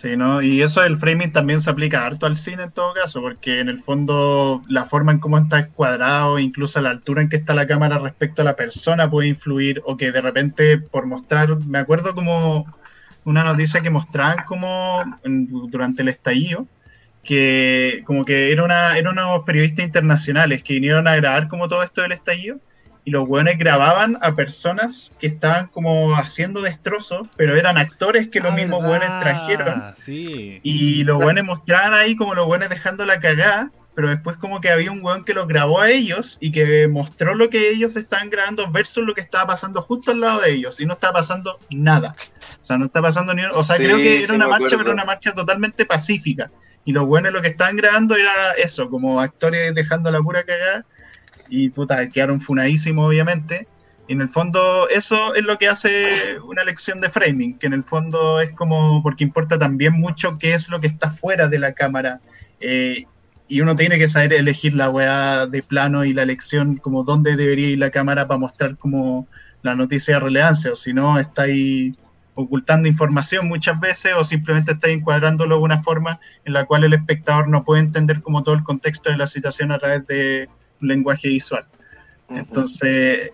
Sí, 0.00 0.16
¿no? 0.16 0.40
Y 0.40 0.62
eso 0.62 0.80
del 0.80 0.96
framing 0.96 1.30
también 1.30 1.60
se 1.60 1.68
aplica 1.68 2.06
harto 2.06 2.24
al 2.24 2.36
cine 2.36 2.62
en 2.62 2.70
todo 2.70 2.94
caso, 2.94 3.20
porque 3.20 3.60
en 3.60 3.68
el 3.68 3.80
fondo 3.80 4.62
la 4.66 4.86
forma 4.86 5.12
en 5.12 5.18
cómo 5.18 5.36
está 5.36 5.58
encuadrado, 5.58 6.38
incluso 6.38 6.80
la 6.80 6.88
altura 6.88 7.20
en 7.20 7.28
que 7.28 7.36
está 7.36 7.52
la 7.52 7.66
cámara 7.66 7.98
respecto 7.98 8.40
a 8.40 8.46
la 8.46 8.56
persona 8.56 9.10
puede 9.10 9.28
influir, 9.28 9.82
o 9.84 9.98
que 9.98 10.10
de 10.10 10.22
repente 10.22 10.78
por 10.78 11.06
mostrar, 11.06 11.54
me 11.66 11.76
acuerdo 11.76 12.14
como 12.14 12.64
una 13.24 13.44
noticia 13.44 13.80
que 13.80 13.90
mostraban 13.90 14.44
como 14.46 15.04
durante 15.22 16.02
el 16.02 16.08
estallido, 16.08 16.66
que 17.22 18.02
como 18.06 18.24
que 18.24 18.52
era 18.52 18.64
una, 18.64 18.96
eran 18.96 19.18
unos 19.18 19.44
periodistas 19.44 19.84
internacionales 19.84 20.62
que 20.62 20.74
vinieron 20.74 21.06
a 21.06 21.16
grabar 21.16 21.48
como 21.48 21.68
todo 21.68 21.82
esto 21.82 22.02
del 22.02 22.12
estallido 22.12 22.58
y 23.04 23.10
los 23.10 23.26
buenos 23.26 23.54
grababan 23.56 24.18
a 24.20 24.34
personas 24.34 25.14
que 25.18 25.26
estaban 25.26 25.68
como 25.68 26.14
haciendo 26.16 26.60
destrozos, 26.60 27.28
pero 27.36 27.56
eran 27.56 27.78
actores 27.78 28.28
que 28.28 28.40
los 28.40 28.52
ah, 28.52 28.56
mismos 28.56 28.84
buenos 28.84 29.08
trajeron. 29.20 29.94
Y 30.62 31.04
los 31.04 31.16
buenos 31.16 31.44
mostraban 31.44 31.94
ahí 31.94 32.14
como 32.16 32.34
los 32.34 32.46
buenos 32.46 32.68
dejando 32.68 33.06
la 33.06 33.20
cagada, 33.20 33.70
pero 33.94 34.08
después 34.08 34.36
como 34.36 34.60
que 34.60 34.70
había 34.70 34.92
un 34.92 35.02
weón 35.02 35.24
que 35.24 35.34
los 35.34 35.48
grabó 35.48 35.80
a 35.80 35.90
ellos 35.90 36.38
y 36.40 36.52
que 36.52 36.88
mostró 36.88 37.34
lo 37.34 37.50
que 37.50 37.70
ellos 37.70 37.96
estaban 37.96 38.30
grabando 38.30 38.70
versus 38.70 39.04
lo 39.04 39.14
que 39.14 39.20
estaba 39.20 39.48
pasando 39.48 39.82
justo 39.82 40.10
al 40.10 40.20
lado 40.20 40.40
de 40.40 40.52
ellos 40.52 40.80
y 40.80 40.86
no 40.86 40.94
estaba 40.94 41.14
pasando 41.14 41.58
nada. 41.70 42.14
O 42.70 42.72
sea, 42.72 42.78
no 42.78 42.86
está 42.86 43.02
pasando 43.02 43.34
ni... 43.34 43.42
O 43.44 43.64
sea, 43.64 43.76
creo 43.76 43.96
que 43.96 44.22
era 44.22 44.34
una 44.34 44.46
marcha, 44.46 44.76
pero 44.76 44.92
una 44.92 45.04
marcha 45.04 45.32
totalmente 45.32 45.84
pacífica. 45.86 46.52
Y 46.84 46.92
los 46.92 47.04
buenos 47.04 47.32
lo 47.32 47.42
que 47.42 47.48
estaban 47.48 47.74
grabando 47.74 48.14
era 48.14 48.52
eso, 48.58 48.88
como 48.88 49.20
actores 49.20 49.74
dejando 49.74 50.08
la 50.12 50.20
pura 50.20 50.44
cagada 50.44 50.86
y 51.48 51.70
puta, 51.70 52.08
quedaron 52.10 52.40
funadísimos 52.40 53.08
obviamente. 53.08 53.66
Y 54.06 54.12
en 54.12 54.20
el 54.20 54.28
fondo 54.28 54.88
eso 54.88 55.34
es 55.34 55.42
lo 55.42 55.58
que 55.58 55.68
hace 55.68 56.38
una 56.44 56.62
lección 56.62 57.00
de 57.00 57.10
framing, 57.10 57.58
que 57.58 57.66
en 57.66 57.72
el 57.72 57.82
fondo 57.82 58.40
es 58.40 58.52
como, 58.52 59.02
porque 59.02 59.24
importa 59.24 59.58
también 59.58 59.94
mucho 59.94 60.38
qué 60.38 60.54
es 60.54 60.68
lo 60.68 60.80
que 60.80 60.86
está 60.86 61.10
fuera 61.10 61.48
de 61.48 61.58
la 61.58 61.72
cámara. 61.72 62.20
Eh, 62.60 63.04
y 63.48 63.62
uno 63.62 63.74
tiene 63.74 63.98
que 63.98 64.06
saber 64.06 64.32
elegir 64.32 64.74
la 64.74 64.90
weá 64.90 65.48
de 65.48 65.64
plano 65.64 66.04
y 66.04 66.12
la 66.12 66.24
lección 66.24 66.76
como 66.76 67.02
dónde 67.02 67.34
debería 67.34 67.70
ir 67.70 67.78
la 67.78 67.90
cámara 67.90 68.28
para 68.28 68.38
mostrar 68.38 68.76
como 68.76 69.26
la 69.62 69.74
noticia 69.74 70.14
de 70.14 70.20
relevancia, 70.20 70.70
o 70.70 70.76
si 70.76 70.92
no 70.92 71.18
está 71.18 71.42
ahí 71.42 71.96
ocultando 72.34 72.88
información 72.88 73.48
muchas 73.48 73.78
veces 73.80 74.12
o 74.16 74.24
simplemente 74.24 74.72
está 74.72 74.88
encuadrándolo 74.88 75.56
de 75.56 75.62
una 75.62 75.80
forma 75.80 76.20
en 76.44 76.52
la 76.52 76.64
cual 76.64 76.84
el 76.84 76.94
espectador 76.94 77.48
no 77.48 77.64
puede 77.64 77.80
entender 77.80 78.22
como 78.22 78.42
todo 78.42 78.54
el 78.54 78.62
contexto 78.62 79.10
de 79.10 79.16
la 79.16 79.26
situación 79.26 79.72
a 79.72 79.78
través 79.78 80.06
de 80.06 80.48
un 80.80 80.88
lenguaje 80.88 81.28
visual. 81.28 81.66
Entonces, 82.28 83.32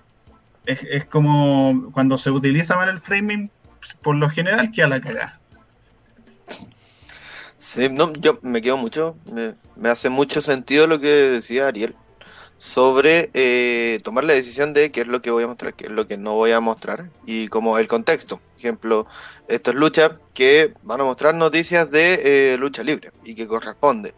es, 0.64 1.04
como 1.04 1.90
cuando 1.92 2.18
se 2.18 2.30
utiliza 2.30 2.76
mal 2.76 2.88
el 2.88 2.98
framing, 2.98 3.50
por 4.02 4.16
lo 4.16 4.28
general 4.30 4.70
queda 4.72 4.88
la 4.88 5.00
cagada. 5.00 5.40
Sí, 7.58 7.88
no, 7.90 8.12
yo 8.14 8.38
me 8.42 8.62
quedo 8.62 8.76
mucho, 8.76 9.16
me, 9.32 9.54
me 9.76 9.90
hace 9.90 10.08
mucho 10.08 10.40
sentido 10.40 10.86
lo 10.86 11.00
que 11.00 11.08
decía 11.08 11.66
Ariel 11.66 11.94
sobre 12.58 13.30
eh, 13.34 13.98
tomar 14.02 14.24
la 14.24 14.32
decisión 14.32 14.72
de 14.72 14.90
qué 14.90 15.02
es 15.02 15.06
lo 15.06 15.20
que 15.20 15.30
voy 15.30 15.44
a 15.44 15.46
mostrar, 15.46 15.74
qué 15.74 15.86
es 15.86 15.90
lo 15.90 16.06
que 16.06 16.16
no 16.16 16.34
voy 16.34 16.52
a 16.52 16.60
mostrar 16.60 17.10
y 17.26 17.48
como 17.48 17.78
el 17.78 17.88
contexto. 17.88 18.38
Por 18.38 18.58
ejemplo, 18.58 19.06
esto 19.48 19.70
es 19.70 19.76
lucha 19.76 20.18
que 20.32 20.72
van 20.82 21.00
a 21.00 21.04
mostrar 21.04 21.34
noticias 21.34 21.90
de 21.90 22.54
eh, 22.54 22.56
lucha 22.58 22.82
libre 22.82 23.12
y 23.24 23.34
que 23.34 23.46
corresponde. 23.46 24.14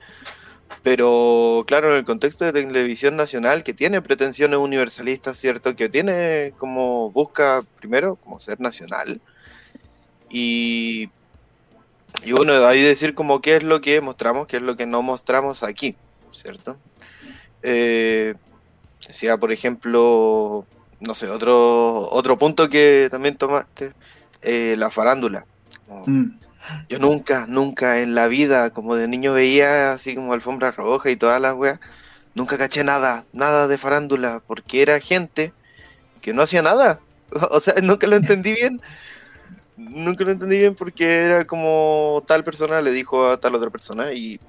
Pero 0.82 1.64
claro, 1.66 1.90
en 1.90 1.96
el 1.96 2.04
contexto 2.04 2.44
de 2.44 2.52
televisión 2.52 3.16
nacional 3.16 3.64
que 3.64 3.74
tiene 3.74 4.00
pretensiones 4.00 4.58
universalistas, 4.58 5.36
¿cierto? 5.36 5.74
Que 5.74 5.88
tiene 5.88 6.54
como 6.58 7.10
busca 7.10 7.64
primero 7.78 8.16
como 8.16 8.40
ser 8.40 8.60
nacional 8.60 9.20
y, 10.30 11.10
y 12.22 12.32
bueno, 12.32 12.52
ahí 12.66 12.82
decir 12.82 13.14
como 13.14 13.40
qué 13.40 13.56
es 13.56 13.64
lo 13.64 13.80
que 13.80 14.00
mostramos, 14.00 14.46
qué 14.46 14.58
es 14.58 14.62
lo 14.62 14.76
que 14.76 14.86
no 14.86 15.02
mostramos 15.02 15.62
aquí, 15.62 15.96
¿cierto? 16.30 16.76
Eh, 17.62 18.34
decía, 19.06 19.36
por 19.36 19.52
ejemplo, 19.52 20.66
no 21.00 21.14
sé, 21.14 21.28
otro, 21.28 22.08
otro 22.10 22.38
punto 22.38 22.68
que 22.68 23.08
también 23.10 23.36
tomaste, 23.36 23.92
eh, 24.42 24.76
la 24.78 24.90
farándula. 24.90 25.46
Mm. 26.06 26.38
Yo 26.88 26.98
nunca, 26.98 27.46
nunca 27.48 28.00
en 28.00 28.14
la 28.14 28.28
vida, 28.28 28.70
como 28.70 28.94
de 28.94 29.08
niño 29.08 29.32
veía 29.32 29.92
así 29.92 30.14
como 30.14 30.32
alfombra 30.32 30.70
roja 30.70 31.10
y 31.10 31.16
todas 31.16 31.40
las 31.40 31.54
weas, 31.54 31.80
nunca 32.34 32.58
caché 32.58 32.84
nada, 32.84 33.24
nada 33.32 33.68
de 33.68 33.78
farándula, 33.78 34.42
porque 34.46 34.82
era 34.82 35.00
gente 35.00 35.52
que 36.20 36.32
no 36.32 36.42
hacía 36.42 36.62
nada. 36.62 37.00
O 37.50 37.60
sea, 37.60 37.74
nunca 37.82 38.06
lo 38.06 38.16
entendí 38.16 38.54
bien. 38.54 38.80
Nunca 39.76 40.24
lo 40.24 40.32
entendí 40.32 40.56
bien 40.56 40.74
porque 40.74 41.04
era 41.04 41.46
como 41.46 42.22
tal 42.26 42.42
persona 42.42 42.80
le 42.80 42.90
dijo 42.90 43.26
a 43.26 43.38
tal 43.38 43.54
otra 43.54 43.68
persona 43.70 44.12
y 44.12 44.40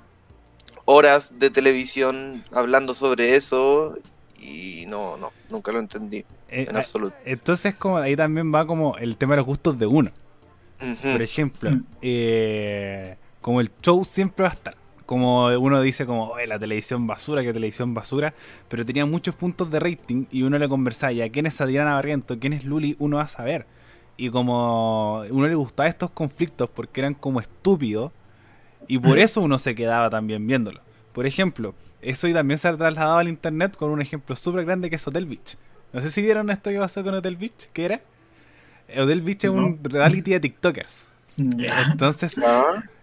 horas 0.92 1.34
de 1.38 1.52
televisión 1.52 2.44
hablando 2.52 2.96
sobre 2.96 3.36
eso 3.36 3.96
y 4.40 4.86
no, 4.88 5.18
no, 5.18 5.32
nunca 5.52 5.72
lo 5.72 5.78
entendí 5.78 6.26
eh, 6.50 6.66
en 6.68 6.76
absoluto. 6.76 7.16
Entonces 7.26 7.76
como 7.76 7.98
ahí 7.98 8.16
también 8.16 8.52
va 8.52 8.66
como 8.66 8.98
el 8.98 9.16
tema 9.16 9.34
de 9.34 9.38
los 9.38 9.46
gustos 9.46 9.78
de 9.78 9.86
uno. 9.86 10.12
Por 10.80 11.22
ejemplo, 11.22 11.72
eh, 12.02 13.18
como 13.40 13.62
el 13.62 13.70
show 13.84 14.04
siempre 14.04 14.44
va 14.44 14.50
a 14.50 14.54
estar. 14.54 14.76
Como 15.06 15.48
uno 15.48 15.80
dice 15.82 16.08
como, 16.08 16.34
la 16.48 16.58
televisión 16.58 17.06
basura, 17.06 17.44
que 17.44 17.54
televisión 17.54 17.94
basura, 17.94 18.34
pero 18.68 18.84
tenía 18.84 19.06
muchos 19.06 19.36
puntos 19.36 19.70
de 19.70 19.80
rating 19.80 20.26
y 20.32 20.42
uno 20.42 20.58
le 20.58 20.70
conversaba, 20.70 21.12
¿y 21.12 21.22
a 21.22 21.30
quién 21.30 21.46
es 21.46 21.62
Adriana 21.62 21.94
Barriento? 21.94 22.40
¿Quién 22.40 22.54
es 22.54 22.64
Luli? 22.64 22.96
Uno 22.98 23.18
va 23.18 23.24
a 23.24 23.28
saber. 23.28 23.68
Y 24.18 24.32
como 24.32 25.22
uno 25.30 25.48
le 25.48 25.56
gustaba 25.56 25.88
estos 25.88 26.10
conflictos 26.10 26.70
porque 26.74 27.02
eran 27.02 27.14
como 27.14 27.42
estúpidos, 27.42 28.12
y 28.90 28.98
por 28.98 29.20
eso 29.20 29.40
uno 29.40 29.58
se 29.60 29.76
quedaba 29.76 30.10
también 30.10 30.46
viéndolo. 30.46 30.82
Por 31.14 31.26
ejemplo, 31.26 31.76
eso 32.02 32.28
y 32.28 32.34
también 32.34 32.58
se 32.58 32.68
ha 32.68 32.76
trasladado 32.76 33.20
al 33.20 33.28
internet 33.28 33.78
con 33.78 33.92
un 33.92 34.02
ejemplo 34.02 34.36
súper 34.36 34.66
grande 34.66 34.90
que 34.90 34.96
es 34.96 35.08
Hotel 35.08 35.28
Beach. 35.28 35.58
No 35.94 36.02
sé 36.02 36.10
si 36.10 36.22
vieron 36.22 36.50
esto 36.50 36.72
que 36.72 36.80
pasó 36.80 37.04
con 37.04 37.14
Hotel 37.14 37.38
Beach, 37.38 37.70
¿qué 37.72 37.86
era? 37.86 38.02
Hotel 38.98 39.22
Beach 39.22 39.44
es 39.44 39.52
un 39.52 39.80
reality 39.84 40.32
de 40.32 40.40
TikTokers. 40.40 41.08
Entonces, 41.38 42.40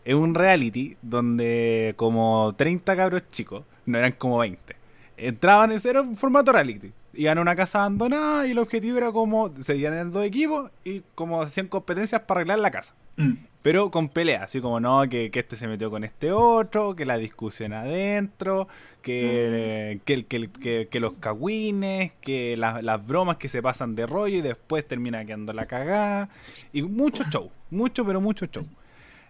es 0.04 0.14
un 0.14 0.34
reality 0.34 0.96
donde 1.02 1.94
como 1.96 2.52
30 2.56 2.96
cabros 2.96 3.28
chicos, 3.30 3.64
no 3.86 3.96
eran 3.96 4.12
como 4.12 4.38
20, 4.38 4.76
entraban, 5.16 5.72
era 5.72 6.02
un 6.02 6.16
formato 6.16 6.52
reality. 6.52 6.92
Iban 7.16 7.38
a 7.38 7.40
una 7.40 7.56
casa 7.56 7.80
abandonada 7.80 8.46
y 8.46 8.52
el 8.52 8.58
objetivo 8.58 8.98
era 8.98 9.12
como 9.12 9.54
se 9.56 9.84
en 9.84 10.10
dos 10.10 10.24
equipos 10.24 10.70
y 10.84 11.02
como 11.14 11.42
hacían 11.42 11.68
competencias 11.68 12.22
para 12.22 12.40
arreglar 12.40 12.58
la 12.58 12.70
casa. 12.70 12.94
Mm. 13.16 13.32
Pero 13.62 13.90
con 13.90 14.08
pelea, 14.08 14.44
así 14.44 14.60
como 14.60 14.78
no, 14.78 15.08
que, 15.08 15.30
este 15.32 15.56
se 15.56 15.66
metió 15.66 15.90
con 15.90 16.04
este 16.04 16.30
otro, 16.30 16.94
que 16.94 17.04
la 17.04 17.18
discusión 17.18 17.72
adentro, 17.72 18.68
que, 19.02 20.00
mm. 20.04 20.88
que, 20.88 21.00
los 21.00 21.14
cagüines, 21.14 22.12
que 22.20 22.56
las 22.56 23.06
bromas 23.06 23.38
que 23.38 23.48
se 23.48 23.62
pasan 23.62 23.96
de 23.96 24.06
rollo 24.06 24.36
y 24.36 24.40
después 24.40 24.86
termina 24.86 25.24
quedando 25.24 25.52
la 25.52 25.66
cagada. 25.66 26.28
Y 26.72 26.82
mucho 26.82 27.24
show, 27.30 27.50
mucho, 27.70 28.06
pero 28.06 28.20
mucho 28.20 28.46
show. 28.46 28.64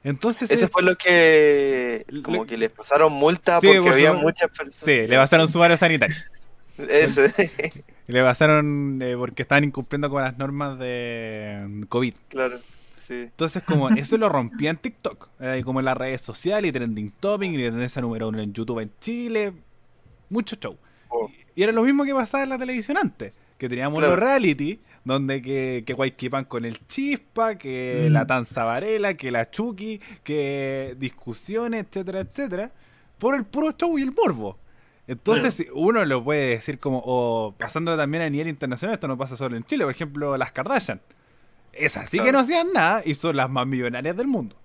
Entonces, 0.04 0.50
Eso 0.50 0.68
fue 0.68 0.82
lo 0.82 0.94
que. 0.96 2.06
Como 2.22 2.46
que 2.46 2.56
les 2.56 2.70
pasaron 2.70 3.12
multa 3.12 3.60
porque 3.60 3.80
pues, 3.80 3.92
había 3.92 4.12
muchas 4.12 4.50
personas. 4.50 4.74
Sí, 4.74 5.06
le 5.06 5.16
pasaron 5.16 5.48
sumario 5.48 5.76
sanitario. 5.76 6.14
Ese. 6.78 7.50
le 8.06 8.22
pasaron 8.22 9.00
eh, 9.02 9.14
porque 9.16 9.42
estaban 9.42 9.64
incumpliendo 9.64 10.10
con 10.10 10.22
las 10.22 10.36
normas 10.38 10.78
de 10.78 11.84
COVID. 11.88 12.14
Claro. 12.28 12.60
Entonces, 13.08 13.62
como 13.62 13.88
eso 13.90 14.16
lo 14.18 14.28
rompía 14.28 14.70
en 14.70 14.76
TikTok, 14.78 15.28
eh, 15.40 15.62
como 15.64 15.80
en 15.80 15.84
las 15.84 15.96
redes 15.96 16.22
sociales 16.22 16.68
y 16.68 16.72
trending 16.72 17.12
topping 17.12 17.54
y 17.54 17.58
tendencia 17.58 18.02
número 18.02 18.28
uno 18.28 18.40
en 18.40 18.52
YouTube 18.52 18.80
en 18.80 18.90
Chile. 19.00 19.52
Mucho 20.28 20.56
show. 20.56 20.76
Oh. 21.08 21.30
Y 21.54 21.62
era 21.62 21.72
lo 21.72 21.82
mismo 21.84 22.04
que 22.04 22.12
pasaba 22.14 22.42
en 22.42 22.50
la 22.50 22.58
televisión 22.58 22.96
antes. 22.96 23.34
Que 23.58 23.68
teníamos 23.68 24.02
los 24.02 24.18
reality, 24.18 24.80
donde 25.04 25.40
que, 25.40 25.84
que 25.86 26.44
con 26.46 26.64
el 26.64 26.84
chispa, 26.86 27.56
que 27.56 28.08
mm. 28.10 28.12
la 28.12 28.26
Tanza 28.26 28.64
Varela, 28.64 29.14
que 29.14 29.30
la 29.30 29.50
Chucky, 29.50 30.00
que 30.22 30.94
discusiones, 30.98 31.84
etcétera, 31.84 32.20
etcétera, 32.20 32.72
por 33.18 33.34
el 33.34 33.44
puro 33.44 33.72
show 33.72 33.98
y 33.98 34.02
el 34.02 34.12
morbo. 34.12 34.58
Entonces, 35.08 35.66
uno 35.72 36.04
lo 36.04 36.24
puede 36.24 36.50
decir 36.50 36.78
como, 36.78 37.02
o 37.04 37.54
pasándolo 37.56 37.96
también 37.96 38.24
a 38.24 38.30
nivel 38.30 38.48
internacional, 38.48 38.94
esto 38.94 39.06
no 39.06 39.16
pasa 39.16 39.36
solo 39.36 39.56
en 39.56 39.64
Chile, 39.64 39.84
por 39.84 39.92
ejemplo, 39.92 40.36
las 40.36 40.52
Kardashian. 40.52 41.00
Es 41.72 41.96
así 41.96 42.18
que 42.18 42.32
no 42.32 42.40
hacían 42.40 42.72
nada 42.72 43.02
y 43.04 43.14
son 43.14 43.36
las 43.36 43.50
más 43.50 43.66
millonarias 43.66 44.16
del 44.16 44.26
mundo. 44.26 44.56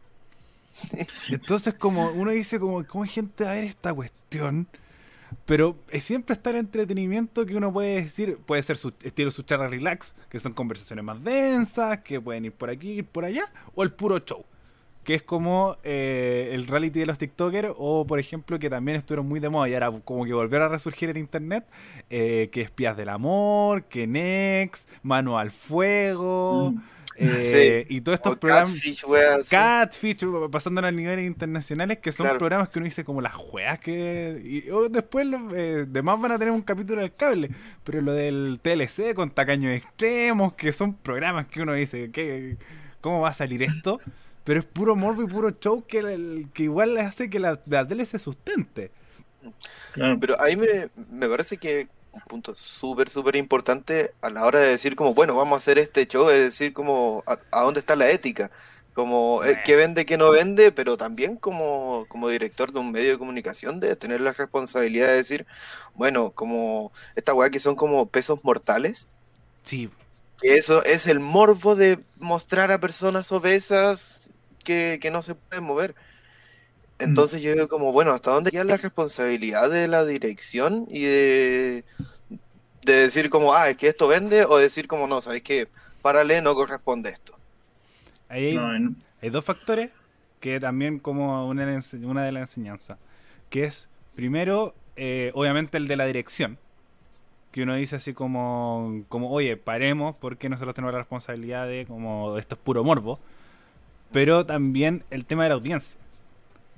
Entonces, 1.29 1.73
como 1.73 2.09
uno 2.11 2.31
dice, 2.31 2.59
como, 2.59 2.85
¿cómo 2.87 3.03
hay 3.03 3.09
gente 3.09 3.45
a 3.45 3.51
ver 3.51 3.65
esta 3.65 3.93
cuestión? 3.93 4.67
Pero 5.45 5.77
es 5.89 6.03
siempre 6.03 6.33
está 6.33 6.49
el 6.49 6.57
entretenimiento 6.57 7.45
que 7.45 7.55
uno 7.55 7.71
puede 7.71 8.01
decir, 8.01 8.37
puede 8.45 8.63
ser 8.63 8.77
su 8.77 8.93
estilo 9.01 9.31
su 9.31 9.43
charla 9.43 9.67
relax, 9.67 10.15
que 10.29 10.39
son 10.39 10.53
conversaciones 10.53 11.05
más 11.05 11.23
densas, 11.23 11.99
que 11.99 12.19
pueden 12.19 12.45
ir 12.45 12.51
por 12.51 12.69
aquí, 12.69 12.91
ir 12.91 13.05
por 13.05 13.25
allá, 13.25 13.45
o 13.75 13.83
el 13.83 13.91
puro 13.91 14.19
show, 14.19 14.45
que 15.03 15.15
es 15.15 15.23
como 15.23 15.77
eh, 15.83 16.51
el 16.53 16.67
reality 16.67 16.99
de 16.99 17.05
los 17.05 17.17
TikTokers, 17.17 17.73
o 17.77 18.05
por 18.05 18.19
ejemplo, 18.19 18.59
que 18.59 18.69
también 18.69 18.97
estuvieron 18.97 19.27
muy 19.27 19.39
de 19.39 19.49
moda 19.49 19.67
y 19.69 19.73
ahora 19.73 19.91
como 20.03 20.25
que 20.25 20.33
volvieron 20.33 20.67
a 20.67 20.71
resurgir 20.71 21.09
en 21.09 21.17
internet, 21.17 21.65
eh, 22.09 22.49
que 22.51 22.61
Espías 22.61 22.95
del 22.95 23.09
Amor, 23.09 23.85
que 23.85 24.07
Next, 24.07 24.89
Mano 25.03 25.37
al 25.37 25.51
Fuego. 25.51 26.71
Mm. 26.71 26.81
Eh, 27.17 27.85
y 27.89 28.01
todos 28.01 28.17
estos 28.17 28.37
programas. 28.37 28.79
Catfish, 29.49 30.23
pasando 30.51 30.85
a 30.85 30.91
niveles 30.91 31.25
internacionales, 31.25 31.99
que 31.99 32.11
son 32.11 32.37
programas 32.37 32.69
que 32.69 32.79
uno 32.79 32.85
dice 32.85 33.03
como 33.03 33.21
las 33.21 33.33
juegas 33.33 33.79
que. 33.79 34.41
Y 34.43 34.63
después 34.89 35.25
los 35.25 35.41
eh, 35.53 35.85
demás 35.87 36.19
van 36.19 36.31
a 36.33 36.39
tener 36.39 36.53
un 36.53 36.61
capítulo 36.61 37.01
del 37.01 37.13
cable. 37.13 37.51
Pero 37.83 38.01
lo 38.01 38.13
del 38.13 38.59
TLC 38.61 39.13
con 39.13 39.31
tacaños 39.31 39.73
extremos, 39.73 40.53
que 40.53 40.71
son 40.73 40.93
programas 40.93 41.47
que 41.47 41.61
uno 41.61 41.73
dice, 41.73 42.11
¿qué, 42.11 42.57
¿cómo 43.01 43.21
va 43.21 43.29
a 43.29 43.33
salir 43.33 43.63
esto? 43.63 43.99
Pero 44.43 44.59
es 44.59 44.65
puro 44.65 44.95
morbo 44.95 45.23
y 45.23 45.27
puro 45.27 45.51
show 45.51 45.83
que, 45.85 46.45
que 46.53 46.63
igual 46.63 46.97
hace 46.97 47.29
que 47.29 47.39
la, 47.39 47.59
la 47.67 47.87
tele 47.87 48.05
se 48.05 48.19
sustente. 48.19 48.91
Pero 49.93 50.39
ahí 50.41 50.55
me, 50.55 50.89
me 51.09 51.27
parece 51.27 51.57
que 51.57 51.87
un 52.11 52.21
punto 52.21 52.55
súper, 52.55 53.09
súper 53.09 53.35
importante 53.35 54.13
a 54.21 54.29
la 54.29 54.45
hora 54.45 54.59
de 54.59 54.67
decir 54.67 54.95
como, 54.95 55.13
bueno, 55.13 55.35
vamos 55.35 55.55
a 55.55 55.57
hacer 55.57 55.79
este 55.79 56.05
show, 56.07 56.29
es 56.29 56.39
decir, 56.39 56.73
como, 56.73 57.23
a, 57.25 57.61
dónde 57.61 57.79
está 57.79 57.95
la 57.95 58.09
ética, 58.09 58.51
como, 58.93 59.43
eh, 59.43 59.59
qué 59.63 59.75
vende, 59.75 60.05
qué 60.05 60.17
no 60.17 60.31
vende, 60.31 60.71
pero 60.71 60.97
también 60.97 61.37
como, 61.37 62.05
como 62.09 62.27
director 62.27 62.73
de 62.73 62.79
un 62.79 62.91
medio 62.91 63.11
de 63.11 63.17
comunicación 63.17 63.79
de 63.79 63.95
tener 63.95 64.19
la 64.19 64.33
responsabilidad 64.33 65.07
de 65.07 65.15
decir, 65.15 65.45
bueno, 65.95 66.31
como, 66.31 66.91
esta 67.15 67.33
weá 67.33 67.49
que 67.49 67.59
son 67.59 67.75
como 67.75 68.05
pesos 68.07 68.39
mortales. 68.43 69.07
Sí. 69.63 69.89
eso 70.41 70.83
es 70.83 71.05
el 71.05 71.19
morbo 71.19 71.75
de 71.75 71.99
mostrar 72.17 72.71
a 72.71 72.79
personas 72.79 73.31
obesas 73.31 74.20
que, 74.63 74.99
que 75.01 75.11
no 75.11 75.21
se 75.21 75.35
pueden 75.35 75.63
mover. 75.63 75.95
Entonces 76.99 77.41
yo 77.41 77.53
digo 77.53 77.67
como, 77.67 77.91
bueno, 77.91 78.11
¿hasta 78.11 78.31
dónde 78.31 78.51
queda 78.51 78.63
la 78.63 78.77
responsabilidad 78.77 79.69
de 79.69 79.87
la 79.87 80.05
dirección 80.05 80.85
y 80.89 81.03
de, 81.03 81.83
de 82.85 82.93
decir 82.93 83.29
como, 83.29 83.53
ah, 83.53 83.69
es 83.69 83.77
que 83.77 83.87
esto 83.87 84.07
vende, 84.07 84.45
o 84.45 84.57
decir 84.57 84.87
como, 84.87 85.07
no, 85.07 85.21
sabéis 85.21 85.43
que 85.43 85.67
Parale 86.01 86.41
no 86.41 86.53
corresponde 86.53 87.09
esto? 87.09 87.35
Ahí 88.29 88.57
hay, 89.21 89.29
dos 89.29 89.43
factores 89.43 89.91
que 90.39 90.59
también 90.59 90.99
como 90.99 91.47
una, 91.47 91.65
una 92.03 92.23
de 92.23 92.31
las 92.31 92.41
enseñanzas, 92.41 92.97
que 93.49 93.65
es, 93.65 93.89
primero, 94.15 94.73
eh, 94.95 95.31
obviamente 95.33 95.77
el 95.77 95.87
de 95.87 95.95
la 95.95 96.05
dirección, 96.05 96.57
que 97.51 97.63
uno 97.63 97.75
dice 97.75 97.97
así 97.97 98.13
como, 98.13 99.03
como, 99.09 99.29
oye, 99.29 99.57
paremos 99.57 100.15
porque 100.15 100.49
nosotros 100.49 100.73
tenemos 100.73 100.93
la 100.93 100.99
responsabilidad 100.99 101.67
de 101.67 101.85
como 101.85 102.37
esto 102.37 102.55
es 102.55 102.61
puro 102.61 102.83
morbo, 102.83 103.19
pero 104.11 104.45
también 104.45 105.03
el 105.09 105.25
tema 105.25 105.43
de 105.43 105.49
la 105.49 105.55
audiencia, 105.55 105.99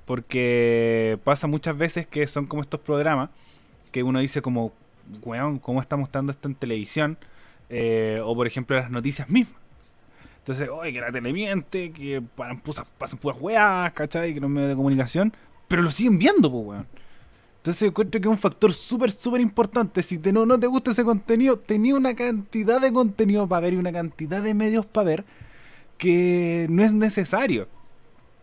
porque 0.05 1.19
pasa 1.23 1.47
muchas 1.47 1.77
veces 1.77 2.07
que 2.07 2.27
son 2.27 2.45
como 2.45 2.61
estos 2.61 2.79
programas 2.79 3.29
que 3.91 4.03
uno 4.03 4.19
dice 4.19 4.41
como, 4.41 4.73
weón, 5.23 5.59
¿cómo 5.59 5.81
estamos 5.81 6.11
dando 6.11 6.31
esto 6.31 6.47
en 6.47 6.55
televisión? 6.55 7.17
Eh, 7.69 8.21
o 8.23 8.35
por 8.35 8.47
ejemplo 8.47 8.75
las 8.75 8.91
noticias 8.91 9.29
mismas. 9.29 9.61
Entonces, 10.39 10.67
oye, 10.69 10.91
que 10.91 10.99
la 10.99 11.11
tele 11.11 11.31
miente, 11.31 11.91
que 11.91 12.21
pasan, 12.35 12.61
pasan 12.97 13.17
puras 13.17 13.39
weas, 13.39 13.93
¿cachai? 13.93 14.33
Que 14.33 14.41
no 14.41 14.47
es 14.47 14.53
medio 14.53 14.67
de 14.67 14.75
comunicación, 14.75 15.33
pero 15.69 15.81
lo 15.81 15.89
siguen 15.89 16.19
viendo, 16.19 16.51
pues, 16.51 16.65
weón. 16.65 16.87
Entonces 17.57 17.87
encuentro 17.87 18.19
que 18.19 18.27
es 18.27 18.31
un 18.31 18.37
factor 18.37 18.73
súper, 18.73 19.09
súper 19.09 19.39
importante. 19.39 20.03
Si 20.03 20.17
te, 20.17 20.33
no, 20.33 20.45
no 20.45 20.59
te 20.59 20.67
gusta 20.67 20.91
ese 20.91 21.05
contenido, 21.05 21.57
tenía 21.57 21.95
una 21.95 22.13
cantidad 22.13 22.81
de 22.81 22.91
contenido 22.91 23.47
para 23.47 23.61
ver 23.61 23.75
y 23.75 23.77
una 23.77 23.93
cantidad 23.93 24.43
de 24.43 24.53
medios 24.53 24.85
para 24.85 25.05
ver 25.05 25.25
que 25.97 26.67
no 26.69 26.83
es 26.83 26.93
necesario. 26.93 27.67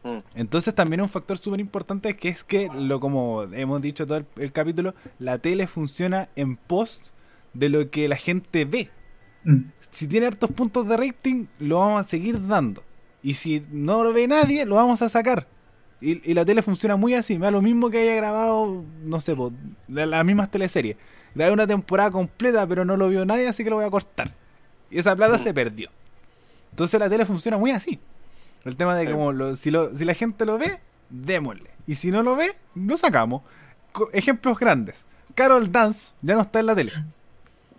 Mm. 0.03 0.19
Entonces 0.35 0.75
también 0.75 1.03
un 1.03 1.09
factor 1.09 1.39
súper 1.39 1.61
importante 1.61 2.17
que 2.17 2.29
es 2.29 2.45
que, 2.45 2.69
lo 2.75 3.01
como 3.01 3.43
hemos 3.53 3.83
dicho 3.83 4.07
todo 4.07 4.25
el, 4.37 4.53
capítulo, 4.53 4.95
la 5.19 5.39
tele 5.39 5.67
funciona 5.67 6.29
en 6.37 6.57
post 6.57 7.09
de 7.53 7.69
lo 7.69 7.91
que 7.91 8.09
la 8.09 8.17
gente 8.17 8.65
ve. 8.65 8.91
Mm. 9.45 9.65
Si 9.91 10.07
tiene 10.07 10.27
hartos 10.27 10.51
puntos 10.51 10.89
de 10.89 10.97
rating, 10.97 11.47
lo 11.59 11.81
vamos 11.81 12.07
a 12.07 12.09
seguir 12.09 12.47
dando. 12.47 12.83
Y 13.23 13.35
si 13.35 13.63
no 13.71 14.03
lo 14.05 14.13
ve 14.13 14.27
nadie, 14.27 14.65
lo 14.65 14.77
vamos 14.77 15.03
a 15.03 15.09
sacar. 15.09 15.47
Y, 16.01 16.33
la 16.33 16.45
tele 16.45 16.63
funciona 16.63 16.97
muy 16.97 17.15
así. 17.15 17.39
Me 17.39 17.47
da 17.47 17.51
lo 17.51 17.61
mismo 17.61 17.91
que 17.91 17.99
haya 17.99 18.15
grabado, 18.15 18.85
no 19.05 19.21
sé, 19.21 19.37
de 19.89 20.07
las 20.07 20.25
mismas 20.25 20.51
teleseries. 20.51 20.97
Grabé 21.35 21.53
una 21.53 21.67
temporada 21.67 22.11
completa, 22.11 22.67
pero 22.67 22.85
no 22.85 22.97
lo 22.97 23.09
vio 23.09 23.25
nadie, 23.27 23.49
así 23.49 23.63
que 23.63 23.71
lo 23.71 23.77
voy 23.77 23.85
a 23.85 23.91
cortar. 23.91 24.35
Y 24.91 24.99
esa 24.99 25.15
plata 25.15 25.39
se 25.39 25.53
perdió. 25.53 25.91
Entonces 26.71 26.99
la 26.99 27.09
tele 27.09 27.27
funciona 27.27 27.59
muy 27.59 27.71
así. 27.71 28.01
El 28.65 28.77
tema 28.77 28.95
de 28.97 29.11
como 29.11 29.57
si, 29.57 29.73
si 29.95 30.05
la 30.05 30.15
gente 30.15 30.45
lo 30.45 30.59
ve, 30.59 30.81
démosle. 31.09 31.71
Y 31.87 31.95
si 31.95 32.11
no 32.11 32.23
lo 32.23 32.37
ve, 32.37 32.53
lo 32.75 32.97
sacamos. 32.97 33.43
ejemplos 34.13 34.59
grandes. 34.59 35.07
Carol 35.35 35.71
Dance 35.71 36.13
ya 36.23 36.35
no 36.35 36.43
está 36.43 36.61
en 36.61 36.67
la 36.67 36.75
tele. 36.75 36.93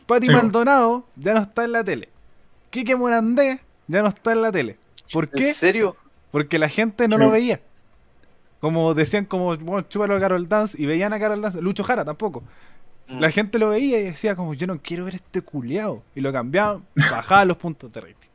Patti 0.06 0.30
Maldonado 0.30 1.06
ya 1.16 1.34
no 1.34 1.42
está 1.42 1.64
en 1.64 1.72
la 1.72 1.84
tele. 1.84 2.10
Quique 2.70 2.96
Morandé 2.96 3.62
ya 3.88 4.02
no 4.02 4.10
está 4.10 4.32
en 4.32 4.42
la 4.42 4.52
tele. 4.52 4.78
¿Por 5.12 5.30
qué? 5.30 5.50
¿En 5.50 5.56
serio? 5.56 5.96
Porque 6.32 6.60
la 6.60 6.70
gente 6.70 7.08
no 7.08 7.18
lo 7.18 7.30
veía. 7.30 7.62
Como 8.60 8.94
decían, 8.94 9.26
como, 9.26 9.58
bueno, 9.58 9.88
chúpalo 9.90 10.16
a 10.16 10.20
Carol 10.20 10.48
Dance 10.48 10.82
y 10.82 10.86
veían 10.86 11.14
a 11.14 11.20
Carol 11.20 11.42
Dance, 11.42 11.62
Lucho 11.62 11.84
Jara 11.84 12.06
tampoco. 12.06 12.44
La 13.08 13.28
mm. 13.28 13.32
gente 13.32 13.60
lo 13.60 13.70
veía 13.70 14.00
y 14.00 14.04
decía, 14.04 14.36
como, 14.36 14.54
yo 14.54 14.68
no 14.68 14.80
quiero 14.82 15.06
ver 15.06 15.16
este 15.16 15.42
culeado. 15.42 16.04
Y 16.16 16.22
lo 16.22 16.32
cambiaban, 16.32 16.86
bajaban 16.96 17.48
los 17.48 17.58
puntos 17.58 17.92
de 17.92 18.02
rating. 18.02 18.31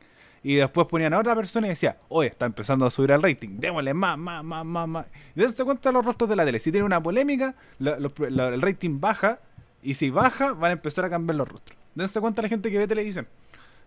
Y 0.47 0.55
después 0.55 0.87
ponían 0.87 1.13
a 1.13 1.19
otra 1.19 1.35
persona 1.35 1.67
y 1.67 1.71
decía, 1.71 1.97
oye, 2.07 2.29
está 2.29 2.45
empezando 2.45 2.85
a 2.85 2.89
subir 2.89 3.11
el 3.11 3.21
rating, 3.21 3.57
démosle 3.57 3.93
más, 3.93 4.17
más, 4.17 4.41
más, 4.45 4.63
más, 4.63 4.87
más. 4.87 5.05
Y 5.35 5.43
se 5.43 5.65
cuenta 5.65 5.91
los 5.91 6.05
rostros 6.05 6.29
de 6.29 6.37
la 6.37 6.45
tele. 6.45 6.57
Si 6.59 6.71
tiene 6.71 6.85
una 6.85 7.03
polémica, 7.03 7.53
el 7.81 8.61
rating 8.61 9.01
baja. 9.01 9.39
Y 9.83 9.95
si 9.95 10.09
baja, 10.09 10.53
van 10.53 10.69
a 10.69 10.73
empezar 10.75 11.03
a 11.03 11.09
cambiar 11.09 11.35
los 11.35 11.49
rostros. 11.49 11.77
Dense 11.95 12.21
cuenta 12.21 12.41
la 12.41 12.47
gente 12.47 12.71
que 12.71 12.77
ve 12.77 12.87
televisión. 12.87 13.27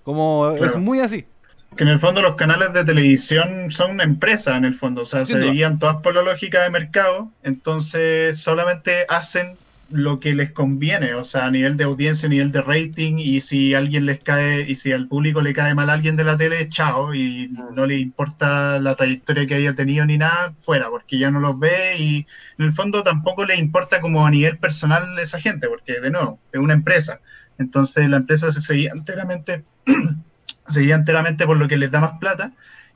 Como 0.03 0.51
es 0.51 0.77
muy 0.77 1.01
así. 1.01 1.25
Que 1.79 1.85
en 1.85 1.89
el 1.89 1.99
fondo 1.99 2.21
los 2.21 2.37
canales 2.37 2.75
de 2.75 2.85
televisión 2.85 3.71
son 3.71 3.93
una 3.93 4.05
empresa, 4.05 4.55
en 4.59 4.67
el 4.67 4.75
fondo, 4.75 5.01
o 5.01 5.07
sea, 5.07 5.25
se 5.25 5.41
guían 5.41 5.79
todas 5.79 5.97
por 6.03 6.15
la 6.15 6.21
lógica 6.21 6.63
de 6.63 6.69
mercado, 6.69 7.31
entonces 7.43 8.39
solamente 8.39 9.07
hacen 9.09 9.57
lo 9.91 10.21
que 10.21 10.35
les 10.35 10.53
conviene, 10.53 11.15
o 11.15 11.25
sea, 11.25 11.47
a 11.47 11.51
nivel 11.51 11.77
de 11.77 11.85
audiencia, 11.85 12.27
a 12.27 12.31
nivel 12.31 12.53
de 12.53 12.63
rating, 12.63 13.17
y 13.19 13.41
si 13.41 13.75
alguien 13.75 14.07
les 14.07 14.23
cae, 14.23 14.69
y 14.69 14.77
si 14.77 14.93
al 14.93 15.09
público 15.09 15.43
le 15.43 15.53
cae 15.53 15.75
mal 15.75 15.91
a 15.91 15.95
alguien 15.95 16.17
de 16.17 16.25
la 16.25 16.37
tele, 16.37 16.69
chao, 16.69 17.15
y 17.15 17.49
mm. 17.49 17.75
no 17.75 17.87
le 17.87 17.99
importa 17.99 18.79
la 18.81 18.95
trayectoria 18.95 19.47
que 19.47 19.55
haya 19.55 19.75
tenido 19.75 20.07
ni 20.07 20.19
nada, 20.19 20.55
fuera, 20.59 20.89
porque 20.91 21.19
ya 21.19 21.31
no 21.31 21.41
los 21.41 21.59
ve, 21.59 21.97
y 21.99 22.27
en 22.59 22.65
el 22.67 22.73
fondo 22.73 23.03
tampoco 23.03 23.45
le 23.45 23.57
importa 23.57 24.01
como 24.01 24.27
a 24.27 24.31
nivel 24.31 24.59
personal 24.59 25.19
esa 25.19 25.41
gente, 25.41 25.69
porque 25.69 26.01
de 26.01 26.11
nuevo, 26.11 26.39
es 26.53 26.61
una 26.61 26.75
empresa, 26.75 27.21
entonces 27.59 28.09
la 28.09 28.19
empresa 28.19 28.51
se 28.51 28.63
seguía 28.63 28.93
enteramente 28.95 29.65
se 30.69 30.83
guía 30.83 30.95
enteramente 30.95 31.47
por 31.47 31.57
lo 31.57 31.69
que 31.69 31.77
les 31.77 31.91
da 31.91 32.01
más 32.01 32.19
plata 32.19 32.53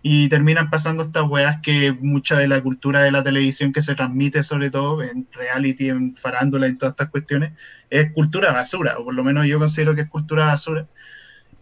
y 0.07 0.29
terminan 0.29 0.69
pasando 0.69 1.03
estas 1.03 1.25
weas 1.25 1.63
que 1.63 1.91
mucha 1.99 2.37
de 2.37 2.47
la 2.47 2.61
cultura 2.61 3.03
de 3.03 3.11
la 3.11 3.23
televisión 3.23 3.73
que 3.73 3.81
se 3.81 3.95
transmite, 3.95 4.43
sobre 4.43 4.71
todo 4.71 5.03
en 5.03 5.27
reality, 5.33 5.89
en 5.89 6.15
farándula, 6.15 6.67
en 6.67 6.77
todas 6.77 6.93
estas 6.93 7.09
cuestiones, 7.09 7.55
es 7.89 8.13
cultura 8.13 8.53
basura, 8.53 8.99
o 8.99 9.05
por 9.05 9.15
lo 9.15 9.25
menos 9.25 9.47
yo 9.47 9.59
considero 9.59 9.95
que 9.95 10.03
es 10.03 10.11
cultura 10.11 10.45
basura, 10.45 10.87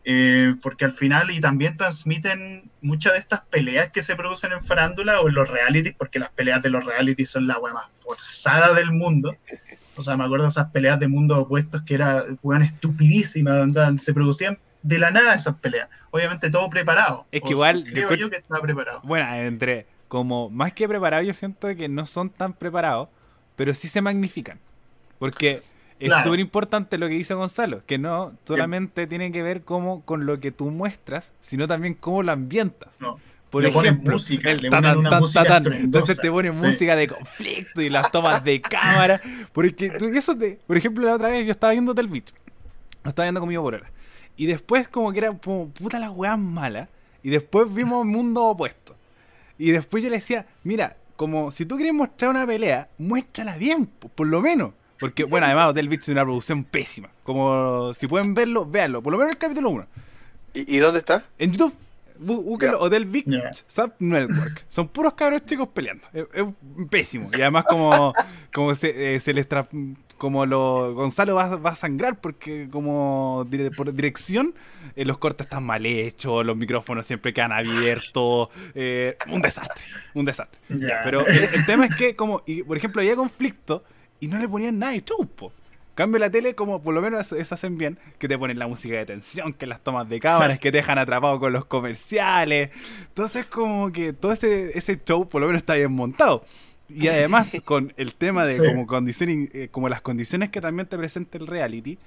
eh, 0.05 0.57
porque 0.61 0.85
al 0.85 0.91
final 0.91 1.31
y 1.31 1.41
también 1.41 1.77
transmiten 1.77 2.69
muchas 2.81 3.13
de 3.13 3.21
estas 3.21 3.43
peleas 3.43 3.93
que 3.93 4.03
se 4.03 4.17
producen 4.17 4.51
en 4.51 4.61
farándula 4.61 5.21
o 5.21 5.29
en 5.29 5.37
los 5.37 5.49
realities, 5.49 5.95
porque 5.97 6.19
las 6.19 6.31
peleas 6.31 6.61
de 6.63 6.71
los 6.71 6.85
realities 6.85 7.31
son 7.31 7.47
la 7.47 7.61
wea 7.61 7.75
más 7.75 7.87
forzada 8.03 8.75
del 8.75 8.91
mundo. 8.91 9.37
O 9.95 10.03
sea, 10.03 10.17
me 10.17 10.25
acuerdo 10.25 10.47
de 10.47 10.51
esas 10.51 10.69
peleas 10.73 10.99
de 10.99 11.07
mundos 11.07 11.39
opuestos 11.39 11.83
que 11.83 11.95
eran 11.95 12.63
estupidísimas, 12.63 13.71
se 13.99 14.13
producían 14.13 14.59
de 14.83 14.99
la 14.99 15.11
nada 15.11 15.35
esas 15.35 15.57
peleas. 15.57 15.89
Obviamente 16.11 16.51
todo 16.51 16.69
preparado. 16.71 17.27
Es 17.33 17.43
que 17.43 17.51
igual. 17.51 17.85
Creo 17.91 18.15
yo, 18.15 18.31
que 18.31 18.37
estaba 18.37 18.61
preparado. 18.61 19.01
Bueno, 19.05 19.33
entre. 19.35 19.87
Como 20.09 20.51
más 20.51 20.75
que 20.75 20.87
preparado, 20.87 21.23
yo 21.23 21.33
siento 21.33 21.75
que 21.75 21.89
no 21.89 22.05
son 22.05 22.29
tan 22.29 22.53
preparados, 22.53 23.09
pero 23.57 23.73
sí 23.73 23.89
se 23.89 24.03
magnifican. 24.03 24.61
Porque 25.19 25.63
es 25.99 26.13
súper 26.23 26.41
importante 26.41 26.99
lo 26.99 27.09
que 27.09 27.15
dice 27.15 27.33
Gonzalo, 27.33 27.83
que 27.87 27.97
no 27.97 28.35
solamente 28.45 29.07
tiene 29.07 29.33
que 29.33 29.43
ver 29.43 29.63
como 29.63 30.03
con 30.03 30.27
lo 30.27 30.41
que 30.41 30.51
tú 30.53 30.71
muestras, 30.71 31.33
sino 31.41 31.67
también 31.67 31.95
cómo 31.95 32.23
lo 32.23 32.33
ambientas. 32.33 32.99
Por 33.51 33.67
ejemplo, 33.67 34.13
música, 34.13 34.51
el 34.51 34.65
Entonces 34.65 36.19
te 36.19 36.31
pone 36.31 36.53
música 36.53 36.97
de 36.97 37.07
conflicto 37.07 37.83
y 37.83 37.91
las 37.91 38.11
tomas 38.11 38.43
de 38.43 38.61
cámara. 38.63 39.21
Porque 39.53 39.91
tú, 39.91 40.07
eso 40.07 40.37
te, 40.37 40.59
por 40.67 40.77
ejemplo, 40.77 41.05
la 41.05 41.15
otra 41.15 41.29
vez 41.29 41.45
yo 41.45 41.51
estaba 41.51 41.73
viendo 41.73 41.95
Telvich. 41.95 42.33
Lo 43.05 43.09
estaba 43.11 43.25
viendo 43.27 43.41
conmigo 43.41 43.63
por 43.63 43.75
ahora. 43.75 43.91
Y 44.37 44.47
después 44.47 44.89
como 44.89 45.13
que 45.13 45.19
era 45.19 45.33
como 45.37 45.69
puta 45.69 45.99
la 45.99 46.11
weá 46.11 46.37
mala. 46.37 46.89
Y 47.23 47.31
después 47.31 47.73
vimos 47.73 48.05
mundo 48.05 48.45
opuesto. 48.45 48.97
Y 49.59 49.71
después 49.71 50.03
yo 50.03 50.11
le 50.11 50.17
decía, 50.17 50.47
mira, 50.65 50.97
como 51.17 51.51
si 51.51 51.67
tú 51.67 51.77
quieres 51.77 51.95
mostrar 51.95 52.31
una 52.31 52.47
pelea, 52.47 52.89
muéstrala 52.99 53.57
bien, 53.57 53.87
por 53.87 54.27
lo 54.27 54.41
menos. 54.41 54.73
Porque, 54.99 55.25
bueno, 55.25 55.47
además 55.47 55.71
Hotel 55.71 55.89
Beach 55.89 56.03
es 56.03 56.09
una 56.09 56.23
producción 56.23 56.65
pésima. 56.65 57.11
Como 57.25 57.93
si 57.95 58.07
pueden 58.07 58.35
verlo, 58.35 58.67
véanlo. 58.67 59.03
Por 59.03 59.13
lo 59.13 59.19
menos 59.19 59.33
el 59.33 59.39
capítulo 59.39 59.71
1. 59.71 59.87
¿Y, 60.55 60.77
dónde 60.79 61.01
está? 61.01 61.25
En 61.39 61.53
YouTube. 61.53 61.75
Búsquelo, 62.19 62.81
Hotel 62.81 63.05
Beach 63.07 63.27
Sub 63.67 63.93
Network. 63.99 64.65
Son 64.69 64.89
puros 64.89 65.15
cabros 65.15 65.45
chicos 65.45 65.69
peleando. 65.69 66.07
Es, 66.13 66.27
pésimo. 66.91 67.31
Y 67.37 67.41
además 67.41 67.65
como, 67.69 68.15
como 68.53 68.75
se, 68.75 69.15
eh, 69.15 69.21
se 69.21 69.33
les 69.33 69.49
tra 69.49 69.69
como 70.23 70.47
lo 70.47 70.95
Gonzalo 70.95 71.35
va, 71.35 71.57
va, 71.57 71.71
a 71.71 71.77
sangrar 71.77 72.21
porque 72.21 72.69
como 72.71 73.45
por 73.77 73.93
dirección 73.93 74.55
eh, 74.95 75.05
los 75.05 75.19
cortes 75.19 75.47
están 75.47 75.65
mal 75.65 75.85
hechos, 75.85 76.47
los 76.47 76.57
micrófonos 76.57 77.07
siempre 77.07 77.35
quedan 77.35 77.51
abiertos, 77.51 78.49
eh, 78.77 79.17
un 79.29 79.43
desastre, 79.43 79.83
un 80.15 80.25
desastre. 80.25 80.61
Pero 80.69 81.27
el, 81.27 81.67
tema 81.67 81.87
es 81.87 81.97
que 81.97 82.15
como, 82.15 82.45
y, 82.47 82.63
por 82.63 82.77
ejemplo, 82.77 83.03
había 83.03 83.17
conflicto 83.17 83.83
y 84.21 84.29
no 84.29 84.39
le 84.39 84.49
ponían 84.49 84.79
nada 84.79 84.93
de 84.93 85.03
chupo. 85.03 85.53
Cambio 85.95 86.19
la 86.19 86.31
tele, 86.31 86.55
como 86.55 86.83
por 86.83 86.95
lo 86.95 87.03
menos 87.03 87.33
eso, 87.33 87.55
hacen 87.55 87.77
bien, 87.77 87.99
que 88.19 88.27
te 88.27 88.39
ponen 88.39 88.59
la 88.59 88.67
música 88.67 88.97
de 88.97 89.05
tensión, 89.05 89.53
que 89.53 89.67
las 89.67 89.81
tomas 89.81 90.09
de 90.09 90.21
cámaras, 90.21 90.59
que 90.59 90.73
te 90.73 90.79
dejan 90.79 90.99
atrapado 90.99 91.39
con 91.39 91.53
los 91.53 91.67
comerciales. 91.67 92.71
Entonces, 93.09 93.45
como 93.47 93.93
que 93.93 94.13
todo 94.13 94.33
ese, 94.33 94.77
ese 94.77 94.99
show 95.05 95.29
por 95.29 95.43
lo 95.43 95.49
menos 95.49 95.61
está 95.61 95.75
bien 95.75 95.93
montado. 95.93 96.45
Y 96.89 97.09
además, 97.09 97.55
con 97.65 97.93
el 97.97 98.15
tema 98.15 98.47
de 98.47 98.59
como 98.59 98.87
condiciones, 98.87 99.51
eh, 99.53 99.69
como 99.71 99.89
las 99.89 100.01
condiciones 100.01 100.49
que 100.49 100.61
también 100.61 100.89
te 100.89 100.97
presenta 100.97 101.37
el 101.37 101.47
reality, 101.47 101.99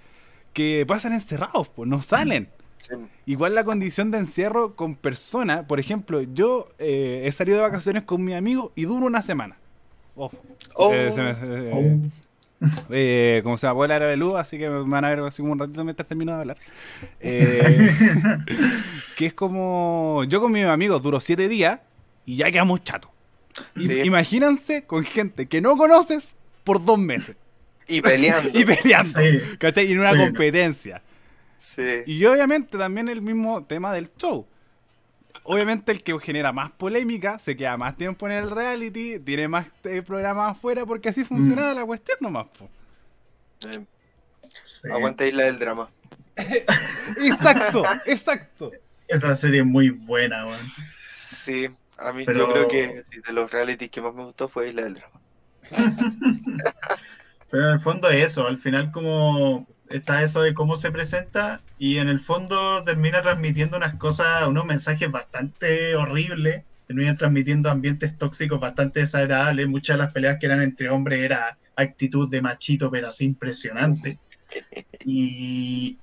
que 0.53 0.85
pasan 0.87 1.13
encerrados, 1.13 1.69
pues 1.69 1.87
no 1.87 2.01
salen. 2.01 2.49
Igual 3.25 3.55
la 3.55 3.63
condición 3.63 4.11
de 4.11 4.19
encierro 4.19 4.75
con 4.75 4.95
personas, 4.95 5.65
por 5.65 5.79
ejemplo, 5.79 6.21
yo 6.21 6.69
eh, 6.77 7.23
he 7.25 7.31
salido 7.31 7.57
de 7.57 7.63
vacaciones 7.63 8.03
con 8.03 8.23
mi 8.23 8.33
amigo 8.33 8.71
y 8.75 8.83
duro 8.83 9.07
una 9.07 9.21
semana. 9.21 9.57
Oh. 10.15 10.31
Eh, 10.93 11.99
oh. 12.65 13.43
como 13.43 13.57
se 13.57 13.67
me 13.67 13.73
puede 13.73 13.93
hablar 13.93 14.09
de 14.09 14.17
luz, 14.17 14.35
así 14.35 14.57
que 14.57 14.69
me 14.69 14.83
van 14.83 15.05
a 15.05 15.09
ver 15.09 15.19
así 15.19 15.41
como 15.41 15.53
un 15.53 15.59
ratito 15.59 15.83
mientras 15.83 16.07
termino 16.07 16.33
de 16.33 16.39
hablar. 16.39 16.57
que 19.15 19.25
es 19.25 19.33
como. 19.33 20.23
Yo 20.27 20.41
con 20.41 20.51
mi 20.51 20.63
amigo 20.63 20.99
duro 20.99 21.19
siete 21.19 21.47
días 21.47 21.79
y 22.25 22.37
ya 22.37 22.51
quedamos 22.51 22.83
chatos. 22.83 23.11
Imagínense 23.75 24.85
con 24.85 25.03
gente 25.03 25.47
que 25.47 25.61
no 25.61 25.77
conoces 25.77 26.35
por 26.63 26.83
dos 26.83 26.99
meses. 26.99 27.37
Y 27.87 28.01
peleando. 28.01 28.49
y 28.53 28.65
peleando. 28.65 29.19
¿Cachai? 29.59 29.87
Y 29.87 29.91
en 29.93 29.99
una 29.99 30.15
competencia. 30.15 31.01
Sí. 31.57 32.03
Y 32.05 32.25
obviamente 32.25 32.77
también 32.77 33.07
el 33.09 33.21
mismo 33.21 33.63
tema 33.63 33.93
del 33.93 34.09
show. 34.17 34.45
Obviamente 35.43 35.91
el 35.91 36.03
que 36.03 36.17
genera 36.19 36.51
más 36.51 36.71
polémica 36.71 37.39
se 37.39 37.55
queda 37.55 37.77
más 37.77 37.95
tiempo 37.97 38.25
en 38.27 38.33
el 38.33 38.49
reality, 38.49 39.19
tiene 39.19 39.47
más 39.47 39.67
eh, 39.83 40.01
programas 40.01 40.51
afuera, 40.51 40.85
porque 40.85 41.09
así 41.09 41.23
funciona 41.23 41.73
mm. 41.73 41.75
la 41.75 41.85
cuestión 41.85 42.17
nomás. 42.21 42.47
Po. 42.47 42.69
Aguanta 44.91 45.25
Isla 45.25 45.43
del 45.43 45.59
Drama. 45.59 45.89
exacto, 46.35 47.83
exacto. 48.05 48.71
Esa 49.07 49.35
serie 49.35 49.61
es 49.61 49.65
muy 49.65 49.89
buena, 49.89 50.45
man. 50.45 50.59
Sí, 51.07 51.69
a 51.97 52.11
mí 52.11 52.25
yo 52.25 52.51
creo 52.51 52.67
que 52.67 53.03
de 53.25 53.33
los 53.33 53.51
realities 53.51 53.89
que 53.89 54.01
más 54.01 54.13
me 54.13 54.23
gustó 54.25 54.47
fue 54.47 54.69
Isla 54.69 54.83
del 54.83 54.95
Drama. 54.95 55.21
Pero 57.49 57.67
en 57.67 57.73
el 57.73 57.79
fondo 57.79 58.09
es 58.09 58.31
eso, 58.31 58.47
al 58.47 58.57
final 58.57 58.91
como 58.91 59.67
está 59.89 60.23
eso 60.23 60.41
de 60.41 60.53
cómo 60.53 60.75
se 60.75 60.91
presenta 60.91 61.61
y 61.77 61.97
en 61.97 62.09
el 62.09 62.19
fondo 62.19 62.83
termina 62.83 63.21
transmitiendo 63.21 63.77
unas 63.77 63.95
cosas, 63.95 64.47
unos 64.47 64.65
mensajes 64.65 65.11
bastante 65.11 65.95
horribles, 65.95 66.63
termina 66.87 67.15
transmitiendo 67.15 67.69
ambientes 67.69 68.17
tóxicos 68.17 68.59
bastante 68.59 69.01
desagradables, 69.01 69.67
muchas 69.67 69.97
de 69.97 70.03
las 70.03 70.13
peleas 70.13 70.37
que 70.39 70.45
eran 70.45 70.61
entre 70.61 70.89
hombres 70.89 71.21
era 71.21 71.57
actitud 71.75 72.29
de 72.29 72.41
machito, 72.41 72.89
pero 72.91 73.09
así 73.09 73.25
impresionante. 73.25 74.19
Y, 75.07 75.99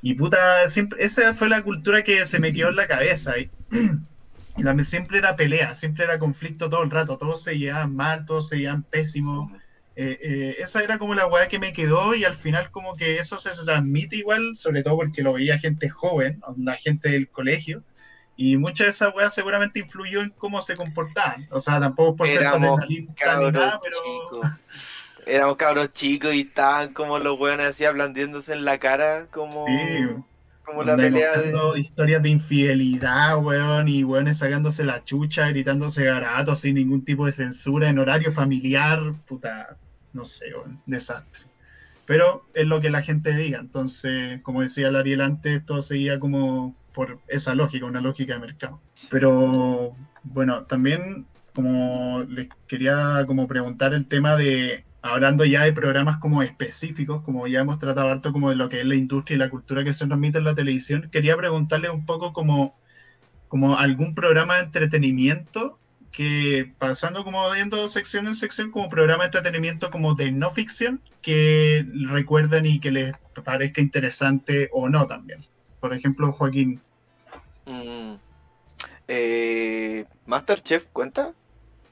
y 0.00 0.14
puta, 0.14 0.68
siempre, 0.68 1.04
esa 1.04 1.34
fue 1.34 1.48
la 1.48 1.62
cultura 1.62 2.02
que 2.02 2.24
se 2.24 2.38
me 2.38 2.52
quedó 2.52 2.70
en 2.70 2.76
la 2.76 2.86
cabeza. 2.86 3.38
Y, 3.38 3.50
y 4.56 4.84
siempre 4.84 5.18
era 5.18 5.36
pelea, 5.36 5.74
siempre 5.74 6.04
era 6.04 6.18
conflicto 6.18 6.70
todo 6.70 6.82
el 6.82 6.90
rato, 6.90 7.18
todos 7.18 7.42
se 7.42 7.58
llevaban 7.58 7.94
mal, 7.94 8.24
todos 8.24 8.48
se 8.48 8.58
llevaban 8.58 8.84
pésimos. 8.84 9.50
Eh, 9.98 10.18
eh, 10.22 10.56
esa 10.58 10.82
era 10.82 10.98
como 10.98 11.14
la 11.14 11.26
weá 11.26 11.48
que 11.48 11.58
me 11.58 11.72
quedó 11.72 12.14
y 12.14 12.26
al 12.26 12.34
final 12.34 12.70
como 12.70 12.96
que 12.96 13.16
eso 13.16 13.38
se 13.38 13.50
transmite 13.64 14.16
igual, 14.16 14.54
sobre 14.54 14.82
todo 14.82 14.96
porque 14.96 15.22
lo 15.22 15.32
veía 15.32 15.58
gente 15.58 15.88
joven, 15.88 16.42
la 16.58 16.76
gente 16.76 17.08
del 17.08 17.30
colegio, 17.30 17.82
y 18.36 18.58
mucha 18.58 18.84
de 18.84 18.90
esa 18.90 19.08
weá 19.08 19.30
seguramente 19.30 19.80
influyó 19.80 20.20
en 20.20 20.28
cómo 20.30 20.60
se 20.60 20.74
comportaban. 20.74 21.48
O 21.50 21.58
sea, 21.60 21.80
tampoco 21.80 22.16
por 22.16 22.28
ser 22.28 22.42
tan 22.42 22.60
ni 22.60 23.06
nada, 23.52 23.80
pero... 23.82 24.42
Éramos 25.24 25.56
cabros 25.56 25.92
chicos 25.92 26.34
y 26.34 26.42
estaban 26.42 26.92
como 26.92 27.18
los 27.18 27.40
weones 27.40 27.66
así 27.66 27.86
ablandiéndose 27.86 28.52
en 28.52 28.66
la 28.66 28.78
cara, 28.78 29.26
como... 29.30 29.64
Como 30.62 30.82
la 30.82 30.96
pelea 30.96 31.38
de... 31.38 31.80
historias 31.80 32.22
de 32.22 32.28
infidelidad, 32.28 33.38
weón, 33.38 33.88
y 33.88 34.04
weones 34.04 34.38
sacándose 34.38 34.84
la 34.84 35.02
chucha, 35.04 35.48
gritándose 35.48 36.04
garatos 36.04 36.60
sin 36.60 36.74
ningún 36.74 37.02
tipo 37.02 37.24
de 37.24 37.32
censura 37.32 37.88
en 37.88 37.98
horario 37.98 38.30
familiar, 38.30 39.00
puta, 39.26 39.78
no 40.16 40.24
sé, 40.24 40.46
desastre. 40.86 41.44
Pero 42.06 42.46
es 42.54 42.66
lo 42.66 42.80
que 42.80 42.90
la 42.90 43.02
gente 43.02 43.36
diga. 43.36 43.58
Entonces, 43.58 44.40
como 44.42 44.62
decía 44.62 44.90
Lariel 44.90 45.20
antes, 45.20 45.64
todo 45.64 45.82
seguía 45.82 46.18
como 46.18 46.74
por 46.92 47.20
esa 47.28 47.54
lógica, 47.54 47.86
una 47.86 48.00
lógica 48.00 48.34
de 48.34 48.40
mercado. 48.40 48.80
Pero 49.10 49.94
bueno, 50.24 50.64
también 50.64 51.26
como 51.54 52.24
les 52.28 52.48
quería 52.66 53.24
como 53.26 53.48
preguntar 53.48 53.94
el 53.94 54.06
tema 54.06 54.36
de, 54.36 54.84
hablando 55.02 55.44
ya 55.44 55.64
de 55.64 55.72
programas 55.72 56.18
como 56.18 56.42
específicos, 56.42 57.22
como 57.22 57.46
ya 57.46 57.60
hemos 57.60 57.78
tratado 57.78 58.08
harto 58.08 58.32
como 58.32 58.50
de 58.50 58.56
lo 58.56 58.68
que 58.68 58.80
es 58.80 58.86
la 58.86 58.94
industria 58.94 59.36
y 59.36 59.38
la 59.38 59.50
cultura 59.50 59.84
que 59.84 59.92
se 59.92 60.06
transmite 60.06 60.38
en 60.38 60.44
la 60.44 60.54
televisión, 60.54 61.08
quería 61.10 61.36
preguntarle 61.36 61.90
un 61.90 62.06
poco 62.06 62.32
como, 62.32 62.78
como 63.48 63.78
algún 63.78 64.14
programa 64.14 64.56
de 64.56 64.64
entretenimiento 64.64 65.78
que 66.16 66.72
pasando 66.78 67.24
como 67.24 67.50
viendo 67.50 67.86
sección 67.88 68.26
en 68.26 68.34
sección 68.34 68.70
como 68.70 68.88
programa 68.88 69.24
de 69.24 69.26
entretenimiento 69.26 69.90
como 69.90 70.14
de 70.14 70.32
no 70.32 70.48
ficción 70.48 71.02
que 71.20 71.84
recuerden 72.08 72.64
y 72.64 72.80
que 72.80 72.90
les 72.90 73.14
parezca 73.44 73.82
interesante 73.82 74.70
o 74.72 74.88
no 74.88 75.06
también. 75.06 75.44
Por 75.78 75.92
ejemplo, 75.92 76.32
Joaquín. 76.32 76.80
Mm, 77.66 78.14
eh, 79.08 80.06
Masterchef 80.24 80.86
cuenta? 80.86 81.34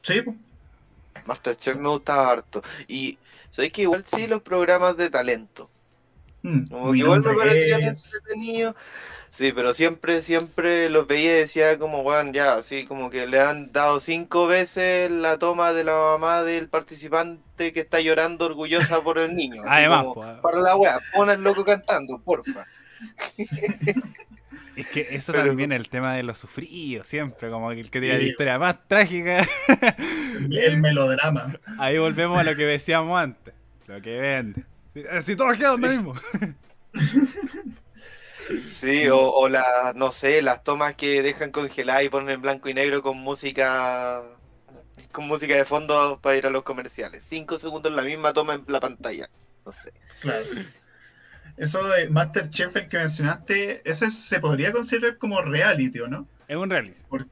Sí. 0.00 0.22
Masterchef 1.26 1.76
me 1.76 1.90
gustaba 1.90 2.30
harto. 2.30 2.62
Y 2.88 3.18
sabéis 3.50 3.74
que 3.74 3.82
igual 3.82 4.06
sí 4.06 4.26
los 4.26 4.40
programas 4.40 4.96
de 4.96 5.10
talento. 5.10 5.68
Mm, 6.44 6.66
como 6.66 6.94
igual 6.94 7.22
me 7.22 7.34
parecían 7.34 7.82
entretenidos. 7.82 8.76
Sí, 9.30 9.52
pero 9.52 9.72
siempre, 9.72 10.22
siempre 10.22 10.90
los 10.90 11.08
veía 11.08 11.32
y 11.32 11.40
decía 11.40 11.76
como, 11.78 12.04
bueno, 12.04 12.30
ya, 12.32 12.54
así 12.54 12.84
como 12.84 13.10
que 13.10 13.26
le 13.26 13.40
han 13.40 13.72
dado 13.72 13.98
cinco 13.98 14.46
veces 14.46 15.10
la 15.10 15.38
toma 15.38 15.72
de 15.72 15.82
la 15.82 15.96
mamá 15.96 16.42
del 16.42 16.68
participante 16.68 17.72
que 17.72 17.80
está 17.80 18.00
llorando 18.00 18.44
orgullosa 18.46 19.00
por 19.00 19.18
el 19.18 19.34
niño. 19.34 19.62
Además, 19.66 20.06
para 20.40 20.60
la 20.60 20.76
weá, 20.76 21.00
pon 21.14 21.30
al 21.30 21.42
loco 21.42 21.64
cantando, 21.64 22.20
porfa. 22.20 22.64
Es 24.76 24.88
que 24.88 25.06
eso 25.12 25.32
también 25.32 25.70
es 25.70 25.78
el 25.78 25.88
tema 25.88 26.16
de 26.16 26.24
los 26.24 26.36
sufridos, 26.36 27.06
siempre, 27.06 27.48
como 27.48 27.70
el 27.70 27.88
que 27.90 28.00
tiene 28.00 28.18
la 28.18 28.24
historia 28.24 28.58
más 28.58 28.76
trágica. 28.88 29.46
El 30.50 30.80
melodrama. 30.80 31.54
Ahí 31.78 31.96
volvemos 31.96 32.40
a 32.40 32.42
lo 32.42 32.56
que 32.56 32.66
decíamos 32.66 33.16
antes, 33.16 33.54
lo 33.86 34.02
que 34.02 34.18
vende. 34.18 34.64
Si 35.24 35.36
todos 35.36 35.56
quedan 35.56 35.80
lo 35.80 35.88
mismo. 35.88 36.14
Sí, 38.66 39.08
o, 39.08 39.18
o 39.18 39.48
las, 39.48 39.94
no 39.96 40.12
sé, 40.12 40.42
las 40.42 40.62
tomas 40.62 40.94
que 40.94 41.22
dejan 41.22 41.50
congeladas 41.50 42.04
y 42.04 42.08
ponen 42.10 42.28
en 42.28 42.42
blanco 42.42 42.68
y 42.68 42.74
negro 42.74 43.02
con 43.02 43.16
música 43.16 44.22
con 45.12 45.26
música 45.26 45.54
de 45.54 45.64
fondo 45.64 46.20
para 46.20 46.36
ir 46.36 46.46
a 46.46 46.50
los 46.50 46.62
comerciales. 46.62 47.24
Cinco 47.24 47.58
segundos 47.58 47.92
la 47.92 48.02
misma 48.02 48.32
toma 48.32 48.54
en 48.54 48.64
la 48.68 48.80
pantalla. 48.80 49.30
No 49.64 49.72
sé. 49.72 49.92
Claro. 50.20 50.44
Eso 51.56 51.86
de 51.88 52.08
Masterchef, 52.10 52.76
el 52.76 52.88
que 52.88 52.98
mencionaste, 52.98 53.88
ese 53.88 54.10
se 54.10 54.40
podría 54.40 54.72
considerar 54.72 55.18
como 55.18 55.40
reality, 55.40 56.00
¿o 56.00 56.08
no? 56.08 56.28
Es 56.48 56.56
un 56.56 56.68
reality. 56.68 57.00
Porque, 57.08 57.30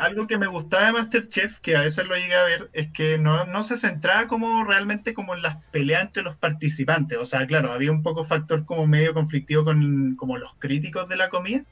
algo 0.00 0.26
que 0.26 0.38
me 0.38 0.46
gustaba 0.46 0.86
de 0.86 0.92
Masterchef, 0.92 1.58
que 1.60 1.76
a 1.76 1.82
veces 1.82 2.06
lo 2.06 2.16
llegué 2.16 2.34
a 2.34 2.44
ver, 2.44 2.70
es 2.72 2.90
que 2.90 3.18
no, 3.18 3.62
se 3.62 3.76
centraba 3.76 4.26
como 4.28 4.64
realmente 4.64 5.14
como 5.14 5.34
en 5.34 5.42
las 5.42 5.56
peleas 5.70 6.04
entre 6.04 6.22
los 6.22 6.36
participantes. 6.36 7.18
O 7.18 7.24
sea, 7.24 7.46
claro, 7.46 7.72
había 7.72 7.92
un 7.92 8.02
poco 8.02 8.24
factor 8.24 8.64
como 8.64 8.86
medio 8.86 9.14
conflictivo 9.14 9.64
con 9.64 10.16
como 10.16 10.38
los 10.38 10.54
críticos 10.58 11.08
de 11.08 11.16
la 11.16 11.28
comida, 11.28 11.64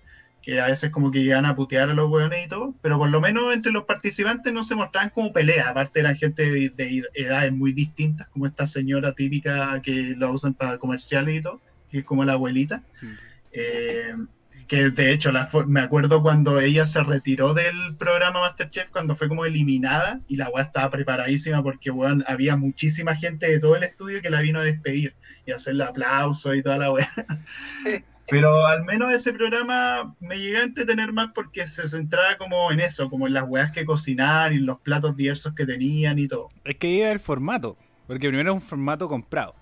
que 0.43 0.61
a 0.61 0.67
veces 0.67 0.91
como 0.91 1.11
que 1.11 1.23
llegan 1.23 1.47
a 1.47 1.57
putear 1.57 1.89
a 1.89 1.95
los 1.95 2.11
hueones 2.11 2.47
y 2.47 2.49
todo, 2.49 2.75
pero 2.83 2.99
por 2.99 3.09
lo 3.09 3.21
menos 3.21 3.53
entre 3.53 3.73
los 3.73 3.85
participantes 3.85 4.53
no 4.53 4.63
se 4.63 4.75
mostraban 4.75 5.11
como 5.11 5.33
peleas, 5.33 5.69
aparte 5.69 6.01
eran 6.01 6.17
gente 6.17 6.71
de, 6.71 7.03
edades 7.15 7.53
muy 7.53 7.73
distintas, 7.73 8.29
como 8.29 8.47
esta 8.47 8.67
señora 8.67 9.13
típica 9.13 9.81
que 9.83 10.15
lo 10.17 10.31
usan 10.33 10.55
para 10.55 10.79
comerciales 10.79 11.37
y 11.37 11.43
todo, 11.43 11.61
que 11.91 11.99
es 11.99 12.05
como 12.05 12.25
la 12.25 12.35
abuelita. 12.35 12.83
Mm. 13.01 13.07
Eh, 13.53 14.15
que 14.67 14.91
de 14.91 15.13
hecho 15.13 15.31
la, 15.31 15.49
me 15.67 15.81
acuerdo 15.81 16.23
cuando 16.23 16.61
ella 16.61 16.85
se 16.87 17.03
retiró 17.03 17.55
del 17.55 17.97
programa 17.97 18.41
Masterchef, 18.41 18.91
cuando 18.91 19.17
fue 19.17 19.29
como 19.29 19.45
eliminada 19.45 20.21
y 20.29 20.37
la 20.37 20.49
weá 20.49 20.65
estaba 20.65 20.91
preparadísima 20.91 21.63
porque 21.63 21.91
bueno, 21.91 22.25
había 22.27 22.57
muchísima 22.57 23.15
gente 23.15 23.51
de 23.51 23.59
todo 23.59 23.77
el 23.77 23.85
estudio 23.85 24.23
que 24.23 24.31
la 24.31 24.41
vino 24.41 24.61
a 24.61 24.65
despedir 24.65 25.15
y 25.47 25.53
hacerle 25.53 25.85
aplauso 25.85 26.55
y 26.55 26.63
toda 26.63 26.79
la 26.79 26.93
weá. 26.93 27.09
Pero 28.29 28.67
al 28.67 28.85
menos 28.85 29.13
ese 29.13 29.35
programa 29.35 30.15
me 30.19 30.39
llegué 30.39 30.57
a 30.57 30.63
entretener 30.63 31.13
más 31.13 31.33
porque 31.35 31.67
se 31.67 31.87
centraba 31.87 32.39
como 32.39 32.73
en 32.73 32.81
eso, 32.81 33.11
como 33.11 33.27
en 33.27 33.35
las 33.35 33.45
weas 33.47 33.71
que 33.71 33.85
cocinar 33.85 34.55
y 34.55 34.61
los 34.61 34.79
platos 34.81 35.15
diversos 35.15 35.55
que 35.55 35.67
tenían 35.67 36.19
y 36.19 36.27
todo. 36.27 36.49
Es 36.65 36.77
que 36.77 36.89
iba 36.89 37.11
el 37.11 37.21
formato, 37.21 37.77
porque 38.07 38.29
primero 38.29 38.53
es 38.53 38.55
un 38.55 38.63
formato 38.63 39.09
comprado. 39.09 39.55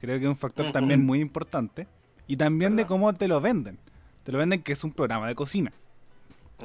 Creo 0.00 0.18
que 0.18 0.24
es 0.24 0.28
un 0.28 0.36
factor 0.36 0.70
también 0.70 1.04
muy 1.04 1.20
importante. 1.20 1.88
Y 2.26 2.36
también 2.36 2.76
de 2.76 2.86
cómo 2.86 3.12
te 3.14 3.26
lo 3.26 3.40
venden 3.40 3.78
te 4.24 4.32
lo 4.32 4.38
venden 4.38 4.62
que 4.62 4.72
es 4.72 4.82
un 4.82 4.92
programa 4.92 5.28
de 5.28 5.34
cocina. 5.34 5.72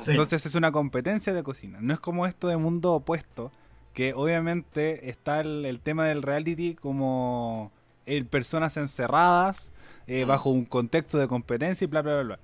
Entonces 0.08 0.46
es 0.46 0.56
una 0.56 0.72
competencia 0.72 1.34
de 1.34 1.44
cocina. 1.44 1.80
No 1.82 1.94
es 1.94 2.00
como 2.00 2.26
esto 2.26 2.48
de 2.48 2.58
mundo 2.58 2.94
opuesto, 2.94 3.52
que 3.94 4.14
obviamente 4.14 5.10
está 5.10 5.42
el, 5.42 5.80
tema 5.84 6.06
del 6.06 6.22
reality 6.22 6.76
como 6.76 7.72
el 8.06 8.26
personas 8.26 8.78
encerradas 8.78 9.72
eh, 10.08 10.26
bajo 10.26 10.50
un 10.50 10.66
contexto 10.66 11.18
de 11.18 11.28
competencia 11.28 11.86
y 11.86 11.88
bla, 11.88 12.02
bla, 12.02 12.14
bla, 12.14 12.24
bla. 12.24 12.40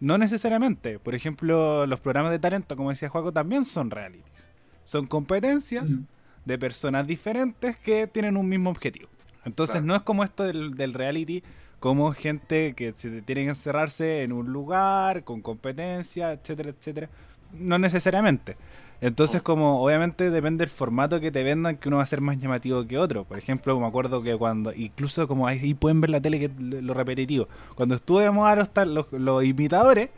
No 0.00 0.18
necesariamente. 0.18 0.98
Por 0.98 1.14
ejemplo, 1.14 1.86
los 1.86 2.00
programas 2.00 2.30
de 2.30 2.38
talento, 2.38 2.76
como 2.76 2.90
decía 2.90 3.08
Juaco, 3.08 3.32
también 3.32 3.64
son 3.64 3.90
realities. 3.90 4.48
Son 4.84 5.06
competencias 5.06 5.98
de 6.44 6.58
personas 6.58 7.06
diferentes 7.06 7.76
que 7.78 8.06
tienen 8.06 8.36
un 8.36 8.48
mismo 8.48 8.70
objetivo. 8.70 9.08
Entonces 9.44 9.82
no 9.82 9.94
es 9.94 10.02
como 10.02 10.24
esto 10.24 10.44
del, 10.44 10.74
del 10.74 10.94
reality 10.94 11.42
como 11.84 12.14
gente 12.14 12.72
que 12.72 12.94
se 12.96 13.20
tiene 13.20 13.42
que 13.42 13.50
encerrarse 13.50 14.22
en 14.22 14.32
un 14.32 14.50
lugar 14.50 15.22
con 15.22 15.42
competencia, 15.42 16.32
etcétera, 16.32 16.70
etcétera. 16.70 17.10
No 17.52 17.78
necesariamente. 17.78 18.56
Entonces, 19.02 19.42
oh. 19.42 19.44
como 19.44 19.84
obviamente 19.84 20.30
depende 20.30 20.62
del 20.62 20.70
formato 20.70 21.20
que 21.20 21.30
te 21.30 21.42
vendan, 21.42 21.76
que 21.76 21.88
uno 21.88 21.98
va 21.98 22.04
a 22.04 22.06
ser 22.06 22.22
más 22.22 22.38
llamativo 22.40 22.86
que 22.86 22.96
otro. 22.96 23.24
Por 23.24 23.36
ejemplo, 23.36 23.78
me 23.78 23.86
acuerdo 23.86 24.22
que 24.22 24.34
cuando, 24.34 24.72
incluso 24.72 25.28
como 25.28 25.46
ahí 25.46 25.74
pueden 25.74 26.00
ver 26.00 26.08
la 26.08 26.22
tele, 26.22 26.40
que 26.40 26.50
lo 26.58 26.94
repetitivo, 26.94 27.48
cuando 27.74 27.96
estuve 27.96 28.22
de 28.22 28.30
moda 28.30 28.66
los, 28.86 29.12
los, 29.12 29.44
imitadores, 29.44 30.08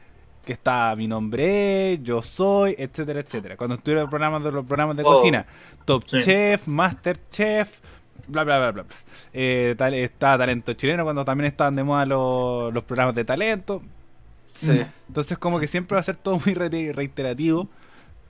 que 0.45 0.53
está 0.53 0.95
mi 0.95 1.09
nombre, 1.09 1.99
yo 2.01 2.23
soy, 2.23 2.77
etcétera, 2.79 3.19
etcétera. 3.19 3.57
Cuando 3.57 3.75
estuvieron 3.75 4.03
los 4.03 4.11
programas 4.11 4.45
de 4.45 4.53
los 4.53 4.65
programas 4.65 4.97
de 4.97 5.03
oh. 5.03 5.15
cocina, 5.15 5.45
Top 5.85 6.05
Chef, 6.05 6.69
Master 6.69 7.19
Chef, 7.29 7.81
bla 8.27 8.45
bla 8.45 8.59
bla 8.59 8.71
bla. 8.73 8.85
Eh, 9.33 9.75
tal, 9.77 9.95
está 9.95 10.39
talento 10.39 10.73
chileno 10.75 11.05
cuando 11.05 11.25
también 11.25 11.47
estaban 11.47 11.77
de 11.77 11.85
moda 11.85 12.07
los, 12.07 12.73
los 12.73 12.85
programas 12.85 13.15
de 13.15 13.25
talento. 13.25 13.83
Sí. 14.47 14.83
Entonces 15.09 15.39
como 15.39 15.59
que 15.59 15.67
siempre 15.67 15.95
va 15.97 16.01
a 16.01 16.05
ser 16.05 16.17
todo 16.17 16.41
muy 16.45 16.55
reiterativo. 16.55 17.69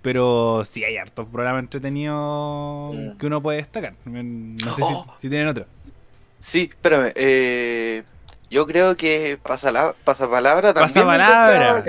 Pero 0.03 0.65
sí 0.65 0.85
hay 0.85 0.99
hartos 0.99 1.27
programas 1.27 1.65
entretenidos 1.65 2.95
mm. 2.95 3.19
que 3.19 3.27
uno 3.27 3.43
puede 3.43 3.59
destacar. 3.59 3.95
No 4.05 4.73
sé 4.73 4.77
si, 4.77 4.83
oh. 4.83 5.17
si, 5.19 5.29
tienen 5.29 5.49
otro. 5.49 5.67
Sí, 6.39 6.69
espérame. 6.71 7.13
Eh, 7.17 8.05
yo 8.49 8.67
creo 8.67 8.97
que 8.97 9.39
pasa 9.43 9.73
la, 9.73 9.95
palabra 10.05 10.73
también. 10.73 10.95
Pasa 10.95 11.05
palabra. 11.05 11.83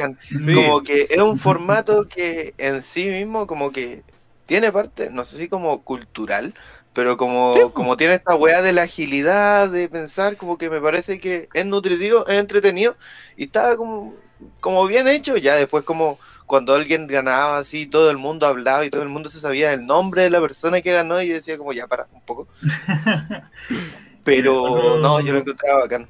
Como 0.46 0.82
que 0.82 1.08
es 1.10 1.22
un 1.22 1.38
formato 1.38 2.08
que 2.10 2.56
en 2.58 2.82
sí 2.82 3.08
mismo 3.10 3.46
como 3.46 3.72
que 3.72 4.02
tiene 4.48 4.72
parte, 4.72 5.10
no 5.12 5.24
sé 5.24 5.38
si 5.38 5.50
como 5.50 5.84
cultural, 5.84 6.56
pero 6.98 7.16
como, 7.16 7.72
como 7.74 7.96
tiene 7.96 8.16
esta 8.16 8.34
weá 8.34 8.64
de 8.64 8.74
la 8.74 8.82
agilidad, 8.82 9.70
de 9.70 9.88
pensar, 9.88 10.36
como 10.36 10.58
que 10.58 10.68
me 10.68 10.82
parece 10.82 11.20
que 11.20 11.48
es 11.54 11.64
nutritivo, 11.64 12.26
es 12.26 12.40
entretenido 12.40 12.98
y 13.36 13.44
está 13.44 13.78
como, 13.78 14.16
como 14.60 14.88
bien 14.88 15.08
hecho. 15.08 15.38
Ya 15.38 15.54
después 15.54 15.84
como 15.84 16.18
cuando 16.48 16.74
alguien 16.74 17.06
ganaba 17.06 17.60
así, 17.60 17.86
todo 17.86 18.10
el 18.10 18.18
mundo 18.18 18.48
hablaba 18.48 18.84
y 18.84 18.90
todo 18.90 19.04
el 19.04 19.10
mundo 19.10 19.30
se 19.30 19.40
sabía 19.40 19.74
el 19.74 19.86
nombre 19.86 20.24
de 20.24 20.32
la 20.32 20.42
persona 20.42 20.82
que 20.82 20.92
ganó 20.92 21.22
y 21.22 21.30
decía 21.30 21.56
como 21.60 21.72
ya 21.72 21.86
para 21.86 22.08
un 22.12 22.22
poco. 22.22 22.48
pero 24.24 24.98
no, 24.98 25.20
yo 25.20 25.34
lo 25.34 25.40
encontraba 25.42 25.82
bacán. 25.82 26.10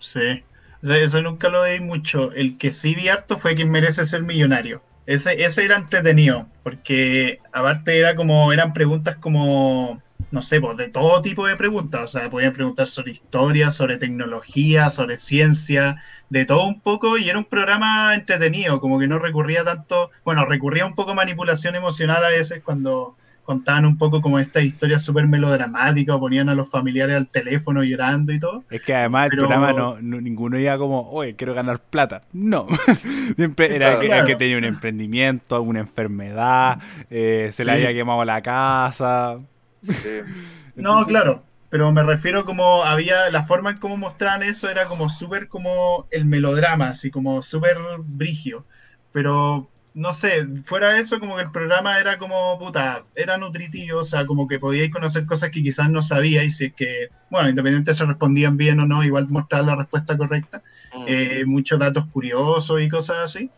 Sí. 0.00 0.44
eso 0.82 1.22
nunca 1.22 1.48
lo 1.48 1.62
veí 1.62 1.80
mucho. 1.80 2.30
El 2.32 2.58
que 2.58 2.70
sí 2.70 2.94
vi 2.94 3.08
harto 3.08 3.38
fue 3.38 3.54
quien 3.54 3.70
merece 3.70 4.04
ser 4.04 4.22
millonario. 4.22 4.82
Ese, 5.08 5.42
ese 5.42 5.64
era 5.64 5.76
entretenido, 5.76 6.46
porque 6.62 7.38
aparte 7.50 7.98
era 7.98 8.14
como, 8.14 8.52
eran 8.52 8.74
preguntas 8.74 9.16
como, 9.16 10.02
no 10.30 10.42
sé, 10.42 10.60
pues 10.60 10.76
de 10.76 10.88
todo 10.88 11.22
tipo 11.22 11.46
de 11.46 11.56
preguntas. 11.56 12.02
O 12.02 12.06
sea, 12.06 12.28
podían 12.28 12.52
preguntar 12.52 12.86
sobre 12.88 13.12
historia, 13.12 13.70
sobre 13.70 13.96
tecnología, 13.96 14.90
sobre 14.90 15.16
ciencia, 15.16 15.96
de 16.28 16.44
todo 16.44 16.66
un 16.66 16.82
poco, 16.82 17.16
y 17.16 17.30
era 17.30 17.38
un 17.38 17.46
programa 17.46 18.14
entretenido, 18.14 18.80
como 18.80 18.98
que 18.98 19.06
no 19.06 19.18
recurría 19.18 19.64
tanto, 19.64 20.10
bueno, 20.26 20.44
recurría 20.44 20.84
un 20.84 20.94
poco 20.94 21.12
a 21.12 21.14
manipulación 21.14 21.74
emocional 21.74 22.22
a 22.22 22.28
veces 22.28 22.60
cuando 22.62 23.16
contaban 23.48 23.86
un 23.86 23.96
poco 23.96 24.20
como 24.20 24.38
esta 24.38 24.60
historia 24.60 24.98
súper 24.98 25.26
melodramática, 25.26 26.18
ponían 26.18 26.50
a 26.50 26.54
los 26.54 26.70
familiares 26.70 27.16
al 27.16 27.28
teléfono 27.28 27.82
llorando 27.82 28.30
y 28.30 28.38
todo. 28.38 28.64
Es 28.68 28.82
que 28.82 28.94
además 28.94 29.30
el 29.30 29.38
programa 29.38 29.72
no, 29.72 29.98
ninguno 30.02 30.58
iba 30.58 30.76
como, 30.76 31.08
oye, 31.08 31.34
quiero 31.34 31.54
ganar 31.54 31.80
plata. 31.80 32.24
No, 32.34 32.66
siempre 33.36 33.74
era, 33.74 34.00
que, 34.26 34.36
tenía 34.36 34.58
un 34.58 34.66
emprendimiento, 34.66 35.56
alguna 35.56 35.80
enfermedad, 35.80 36.78
eh, 37.08 37.48
se 37.50 37.64
le 37.64 37.72
había 37.72 37.94
quemado 37.94 38.22
la 38.26 38.42
casa. 38.42 39.38
no, 40.76 41.06
claro, 41.06 41.42
pero 41.70 41.90
me 41.90 42.02
refiero 42.02 42.44
como 42.44 42.84
había, 42.84 43.30
la 43.30 43.44
forma 43.44 43.70
en 43.70 43.78
cómo 43.78 43.96
mostraban 43.96 44.42
eso 44.42 44.68
era 44.68 44.88
como 44.88 45.08
súper 45.08 45.48
como 45.48 46.06
el 46.10 46.26
melodrama, 46.26 46.88
así 46.88 47.10
como 47.10 47.40
súper 47.40 47.78
brigio. 48.04 48.66
Pero 49.10 49.70
no 49.98 50.12
sé, 50.12 50.46
fuera 50.64 50.90
de 50.90 51.00
eso, 51.00 51.18
como 51.18 51.34
que 51.34 51.42
el 51.42 51.50
programa 51.50 51.98
era 51.98 52.18
como, 52.18 52.56
puta, 52.56 53.02
era 53.16 53.36
nutritivo, 53.36 53.98
o 53.98 54.04
sea, 54.04 54.26
como 54.26 54.46
que 54.46 54.60
podíais 54.60 54.92
conocer 54.92 55.26
cosas 55.26 55.50
que 55.50 55.60
quizás 55.60 55.90
no 55.90 56.02
sabíais, 56.02 56.56
si 56.56 56.66
es 56.66 56.72
que, 56.74 57.08
bueno, 57.30 57.48
independientemente 57.48 57.90
de 57.90 57.94
si 57.96 58.04
respondían 58.04 58.56
bien 58.56 58.78
o 58.78 58.86
no, 58.86 59.02
igual 59.02 59.28
mostrar 59.28 59.64
la 59.64 59.74
respuesta 59.74 60.16
correcta, 60.16 60.62
mm. 60.94 61.04
eh, 61.08 61.44
muchos 61.46 61.80
datos 61.80 62.04
curiosos 62.12 62.80
y 62.80 62.88
cosas 62.88 63.18
así. 63.18 63.50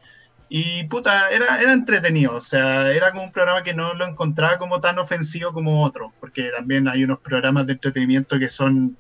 Y 0.49 0.84
puta, 0.84 1.28
era, 1.28 1.61
era 1.61 1.74
entretenido, 1.74 2.34
o 2.36 2.41
sea, 2.41 2.91
era 2.91 3.11
como 3.11 3.24
un 3.24 3.32
programa 3.32 3.62
que 3.62 3.74
no 3.74 3.93
lo 3.93 4.07
encontraba 4.07 4.57
como 4.57 4.80
tan 4.80 4.99
ofensivo 4.99 5.53
como 5.53 5.84
otro, 5.84 6.14
porque 6.20 6.51
también 6.57 6.88
hay 6.88 7.05
unos 7.05 7.18
programas 7.18 7.66
de 7.66 7.74
entretenimiento 7.74 8.38
que 8.38 8.49
son, 8.49 8.97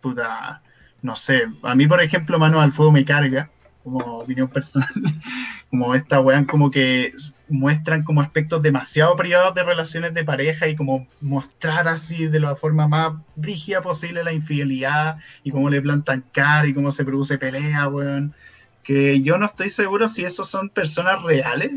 puta, 0.00 0.62
no 1.02 1.14
sé, 1.14 1.46
a 1.62 1.74
mí 1.74 1.86
por 1.86 2.00
ejemplo 2.00 2.38
Mano 2.38 2.62
al 2.62 2.72
Fuego 2.72 2.90
me 2.90 3.04
carga, 3.04 3.50
como 3.82 4.18
opinión 4.18 4.48
personal, 4.48 4.88
como 5.70 5.94
esta 5.94 6.20
weón 6.20 6.44
como 6.44 6.70
que 6.70 7.12
muestran 7.48 8.02
como 8.02 8.20
aspectos 8.20 8.62
demasiado 8.62 9.16
privados 9.16 9.54
de 9.54 9.64
relaciones 9.64 10.14
de 10.14 10.24
pareja 10.24 10.68
y 10.68 10.76
como 10.76 11.06
mostrar 11.20 11.88
así 11.88 12.26
de 12.26 12.40
la 12.40 12.56
forma 12.56 12.88
más 12.88 13.14
rígida 13.36 13.82
posible 13.82 14.22
la 14.22 14.32
infidelidad 14.32 15.18
y 15.42 15.50
cómo 15.50 15.70
le 15.70 15.80
plantan 15.80 16.24
cara 16.32 16.68
y 16.68 16.74
cómo 16.74 16.90
se 16.90 17.04
produce 17.04 17.38
pelea, 17.38 17.88
weón. 17.88 18.34
Que 18.82 19.22
yo 19.22 19.38
no 19.38 19.46
estoy 19.46 19.70
seguro 19.70 20.08
si 20.08 20.24
esos 20.24 20.48
son 20.48 20.68
personas 20.68 21.22
reales 21.22 21.72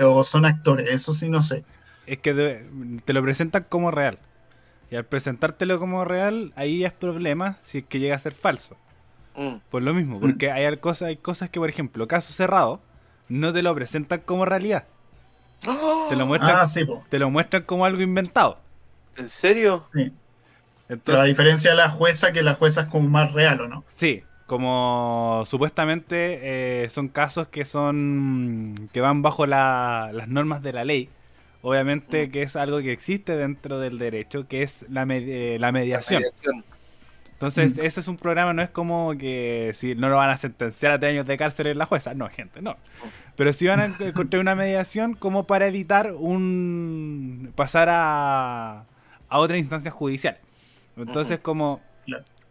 o 0.00 0.22
son 0.24 0.44
actores, 0.44 0.88
eso 0.88 1.12
sí 1.12 1.28
no 1.28 1.40
sé. 1.40 1.64
Es 2.06 2.18
que 2.18 2.62
te 3.04 3.12
lo 3.12 3.22
presentan 3.22 3.66
como 3.68 3.90
real. 3.90 4.18
Y 4.90 4.96
al 4.96 5.04
presentártelo 5.04 5.78
como 5.78 6.04
real, 6.04 6.52
ahí 6.56 6.84
es 6.84 6.92
problema 6.92 7.58
si 7.62 7.78
es 7.78 7.84
que 7.84 8.00
llega 8.00 8.16
a 8.16 8.18
ser 8.18 8.34
falso. 8.34 8.76
Mm. 9.38 9.60
Por 9.70 9.82
lo 9.82 9.94
mismo, 9.94 10.18
porque 10.20 10.50
hay 10.50 10.76
cosas, 10.78 11.08
hay 11.08 11.16
cosas 11.16 11.48
que, 11.48 11.60
por 11.60 11.68
ejemplo, 11.68 12.08
caso 12.08 12.32
cerrado, 12.32 12.80
no 13.28 13.52
te 13.52 13.62
lo 13.62 13.72
presentan 13.74 14.20
como 14.20 14.44
realidad. 14.44 14.84
Te 16.08 16.16
lo 16.16 16.26
muestran, 16.26 16.56
ah, 16.56 16.64
te 17.08 17.18
lo 17.18 17.30
muestran 17.30 17.62
como 17.62 17.84
algo 17.84 18.02
inventado. 18.02 18.58
¿En 19.16 19.28
serio? 19.28 19.86
Sí. 19.94 20.12
Pero 21.04 21.20
a 21.20 21.24
diferencia 21.24 21.70
de 21.70 21.76
la 21.76 21.90
jueza, 21.90 22.32
que 22.32 22.42
la 22.42 22.54
jueza 22.54 22.82
es 22.82 22.86
como 22.88 23.08
más 23.08 23.32
real, 23.32 23.60
¿o 23.60 23.68
no? 23.68 23.84
Sí, 23.94 24.24
como 24.46 25.44
supuestamente 25.46 26.84
eh, 26.84 26.88
son 26.88 27.08
casos 27.08 27.48
que 27.48 27.64
son 27.64 28.88
que 28.92 29.00
van 29.00 29.22
bajo 29.22 29.46
las 29.46 30.28
normas 30.28 30.62
de 30.62 30.72
la 30.72 30.84
ley. 30.84 31.10
Obviamente 31.62 32.26
mm. 32.26 32.30
que 32.30 32.42
es 32.42 32.56
algo 32.56 32.78
que 32.78 32.92
existe 32.92 33.36
dentro 33.36 33.78
del 33.78 33.98
derecho, 33.98 34.48
que 34.48 34.62
es 34.62 34.86
la, 34.88 35.06
eh, 35.10 35.58
la 35.60 35.70
mediación. 35.70 36.22
Entonces, 37.38 37.76
mm. 37.76 37.80
ese 37.84 38.00
es 38.00 38.08
un 38.08 38.16
programa, 38.16 38.52
no 38.52 38.62
es 38.62 38.68
como 38.68 39.16
que 39.16 39.70
si 39.72 39.94
no 39.94 40.08
lo 40.08 40.16
van 40.16 40.30
a 40.30 40.36
sentenciar 40.36 40.90
a 40.90 40.98
tres 40.98 41.12
años 41.12 41.24
de 41.24 41.36
cárcel 41.36 41.68
en 41.68 41.78
la 41.78 41.86
jueza. 41.86 42.12
No, 42.12 42.28
gente, 42.28 42.60
no. 42.60 42.76
Pero 43.36 43.52
sí 43.52 43.64
van 43.68 43.78
a 43.78 43.84
encontrar 44.00 44.40
una 44.40 44.56
mediación 44.56 45.14
como 45.14 45.46
para 45.46 45.68
evitar 45.68 46.14
un 46.14 47.52
pasar 47.54 47.88
a, 47.90 48.86
a 49.28 49.38
otra 49.38 49.56
instancia 49.56 49.92
judicial. 49.92 50.38
Entonces, 50.96 51.38
como 51.38 51.80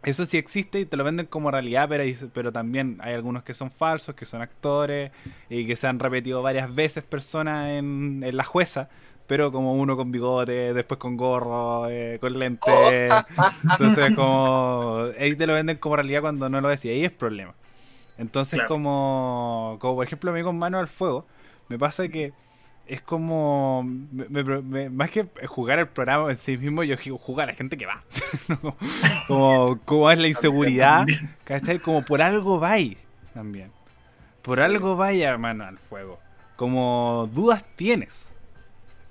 eso 0.04 0.24
sí 0.24 0.38
existe 0.38 0.80
y 0.80 0.86
te 0.86 0.96
lo 0.96 1.04
venden 1.04 1.26
como 1.26 1.50
realidad, 1.50 1.86
pero, 1.90 2.04
pero 2.32 2.50
también 2.50 2.96
hay 3.02 3.12
algunos 3.12 3.42
que 3.42 3.52
son 3.52 3.70
falsos, 3.70 4.14
que 4.14 4.24
son 4.24 4.40
actores 4.40 5.10
y 5.50 5.66
que 5.66 5.76
se 5.76 5.86
han 5.86 5.98
repetido 5.98 6.40
varias 6.40 6.74
veces 6.74 7.04
personas 7.04 7.68
en, 7.68 8.22
en 8.24 8.36
la 8.38 8.44
jueza 8.44 8.88
pero 9.28 9.52
como 9.52 9.74
uno 9.74 9.94
con 9.94 10.10
bigote, 10.10 10.72
después 10.72 10.98
con 10.98 11.18
gorro, 11.18 11.86
eh, 11.90 12.18
con 12.18 12.36
lentes. 12.36 13.12
Entonces, 13.62 14.12
como. 14.16 15.04
Ahí 15.20 15.36
te 15.36 15.46
lo 15.46 15.52
venden 15.52 15.76
como 15.76 15.96
realidad 15.96 16.22
cuando 16.22 16.48
no 16.48 16.62
lo 16.62 16.70
es, 16.70 16.82
y 16.86 16.88
ahí 16.88 17.04
es 17.04 17.12
problema. 17.12 17.54
Entonces, 18.16 18.62
como. 18.66 19.76
Como 19.80 19.96
por 19.96 20.06
ejemplo, 20.06 20.30
a 20.30 20.34
mí 20.34 20.42
con 20.42 20.58
mano 20.58 20.78
al 20.78 20.88
fuego, 20.88 21.26
me 21.68 21.78
pasa 21.78 22.08
que 22.08 22.32
es 22.86 23.02
como. 23.02 23.86
más 24.90 25.10
que 25.10 25.26
jugar 25.46 25.78
el 25.78 25.88
programa 25.88 26.30
en 26.30 26.38
sí 26.38 26.56
mismo, 26.56 26.82
yo 26.82 26.96
digo 26.96 27.18
jugar 27.18 27.50
a 27.50 27.52
la 27.52 27.56
gente 27.56 27.76
que 27.76 27.84
va. 27.84 28.02
como, 29.28 29.78
como 29.84 30.10
es 30.10 30.18
la 30.18 30.28
inseguridad, 30.28 31.06
¿cachai? 31.44 31.80
Como 31.80 32.02
por 32.02 32.22
algo 32.22 32.58
va 32.58 32.76
también. 33.34 33.72
Por 34.40 34.60
algo 34.60 34.96
vaya 34.96 35.36
mano 35.36 35.66
al 35.66 35.76
fuego. 35.76 36.18
Como 36.56 37.28
dudas 37.30 37.62
tienes. 37.76 38.34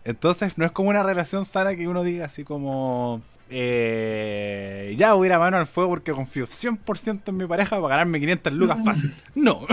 Entonces 0.08 0.58
no 0.58 0.66
es 0.66 0.72
como 0.72 0.90
una 0.90 1.04
relación 1.04 1.44
sana 1.44 1.76
que 1.76 1.88
uno 1.88 2.02
diga 2.04 2.26
así 2.26 2.46
como... 2.46 3.22
Eh, 3.50 4.94
ya 4.98 5.14
voy 5.14 5.26
a 5.26 5.30
ir 5.30 5.34
a 5.34 5.40
mano 5.40 5.58
al 5.58 5.68
fuego 5.68 5.92
porque 5.92 6.12
confío 6.12 6.48
100% 6.48 7.22
en 7.28 7.38
mi 7.38 7.46
pareja 7.46 7.76
para 7.76 7.90
ganarme 7.90 8.20
500 8.22 8.54
lucas 8.54 8.78
fácil. 8.86 9.14
No. 9.36 9.68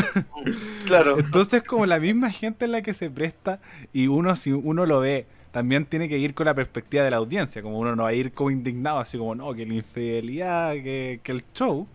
Claro. 0.87 1.19
Entonces 1.21 1.63
como 1.63 1.87
la 1.87 2.01
misma 2.01 2.31
gente 2.31 2.65
en 2.65 2.73
la 2.73 2.83
que 2.83 2.95
se 2.95 3.11
presta 3.11 3.61
y 3.93 4.09
uno 4.09 4.35
si 4.35 4.53
uno 4.53 4.87
lo 4.87 5.01
ve 5.01 5.27
también 5.53 5.87
tiene 5.87 6.09
que 6.09 6.19
ir 6.19 6.35
con 6.35 6.47
la 6.47 6.55
perspectiva 6.55 7.05
de 7.05 7.13
la 7.13 7.19
audiencia, 7.19 7.63
como 7.63 7.79
uno 7.79 7.95
no 7.95 8.03
va 8.03 8.09
a 8.09 8.13
ir 8.13 8.33
como 8.33 8.51
indignado, 8.51 8.99
así 8.99 9.17
como, 9.17 9.37
no, 9.37 9.55
que 9.55 9.65
la 9.65 9.75
infidelidad, 9.75 10.73
que, 10.73 11.21
el 11.25 11.45
show, 11.55 11.87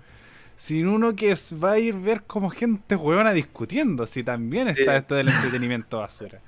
sino 0.56 0.94
uno 0.94 1.14
que 1.14 1.36
va 1.62 1.74
a 1.74 1.80
ir 1.80 1.98
ver 1.98 2.24
como 2.24 2.50
gente 2.52 2.96
huevona 2.96 3.34
discutiendo, 3.34 4.08
si 4.08 4.24
también 4.24 4.70
está 4.70 4.96
esto 4.96 5.14
del 5.14 5.28
entretenimiento 5.28 6.00
basura. 6.00 6.40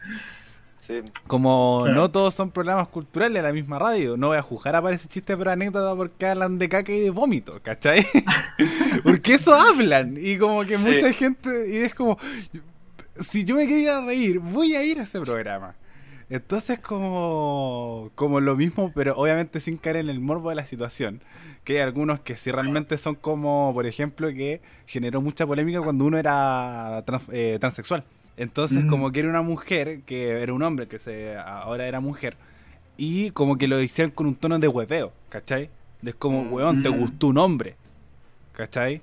Como 1.27 1.85
no 1.89 2.11
todos 2.11 2.33
son 2.33 2.51
programas 2.51 2.87
culturales 2.87 3.37
en 3.37 3.43
la 3.43 3.53
misma 3.53 3.79
radio. 3.79 4.17
No 4.17 4.27
voy 4.27 4.37
a 4.37 4.41
juzgar 4.41 4.75
a 4.75 4.91
ese 4.91 5.07
chiste 5.07 5.37
pero 5.37 5.51
anécdota 5.51 5.95
porque 5.95 6.25
hablan 6.25 6.57
de 6.57 6.69
caca 6.69 6.91
y 6.91 6.99
de 6.99 7.09
vómito, 7.09 7.59
¿cachai? 7.61 8.05
porque 9.03 9.35
eso 9.35 9.53
hablan. 9.53 10.17
Y 10.19 10.37
como 10.37 10.63
que 10.65 10.77
mucha 10.77 11.13
gente. 11.13 11.69
Y 11.69 11.77
es 11.77 11.93
como. 11.93 12.17
Si 13.19 13.43
yo 13.43 13.55
me 13.55 13.67
quería 13.67 14.01
reír, 14.01 14.39
voy 14.39 14.75
a 14.75 14.83
ir 14.83 14.99
a 14.99 15.03
ese 15.03 15.19
programa. 15.21 15.75
Entonces 16.31 16.79
como, 16.79 18.09
como 18.15 18.39
lo 18.39 18.55
mismo, 18.55 18.93
pero 18.95 19.17
obviamente 19.17 19.59
sin 19.59 19.75
caer 19.75 19.97
en 19.97 20.09
el 20.09 20.21
morbo 20.21 20.49
de 20.49 20.55
la 20.55 20.65
situación. 20.65 21.21
Que 21.65 21.73
hay 21.73 21.79
algunos 21.79 22.21
que 22.21 22.37
si 22.37 22.51
realmente 22.51 22.97
son 22.97 23.15
como, 23.15 23.71
por 23.73 23.85
ejemplo, 23.85 24.29
que 24.29 24.61
generó 24.85 25.21
mucha 25.21 25.45
polémica 25.45 25.81
cuando 25.81 26.05
uno 26.05 26.17
era 26.17 27.03
eh, 27.33 27.57
transexual. 27.59 28.05
Entonces 28.37 28.85
como 28.85 29.11
que 29.11 29.19
era 29.19 29.29
una 29.29 29.41
mujer, 29.41 30.01
que 30.01 30.41
era 30.41 30.53
un 30.53 30.63
hombre, 30.63 30.87
que 30.87 30.99
se 30.99 31.37
ahora 31.37 31.87
era 31.87 31.99
mujer, 31.99 32.37
y 32.97 33.31
como 33.31 33.57
que 33.57 33.67
lo 33.67 33.81
hicieron 33.81 34.11
con 34.11 34.27
un 34.27 34.35
tono 34.35 34.57
de 34.57 34.67
hueveo, 34.67 35.11
¿cachai? 35.29 35.69
Es 36.03 36.15
como, 36.15 36.43
weón, 36.43 36.81
te 36.81 36.89
gustó 36.89 37.27
un 37.27 37.37
hombre, 37.37 37.75
¿cachai? 38.53 39.01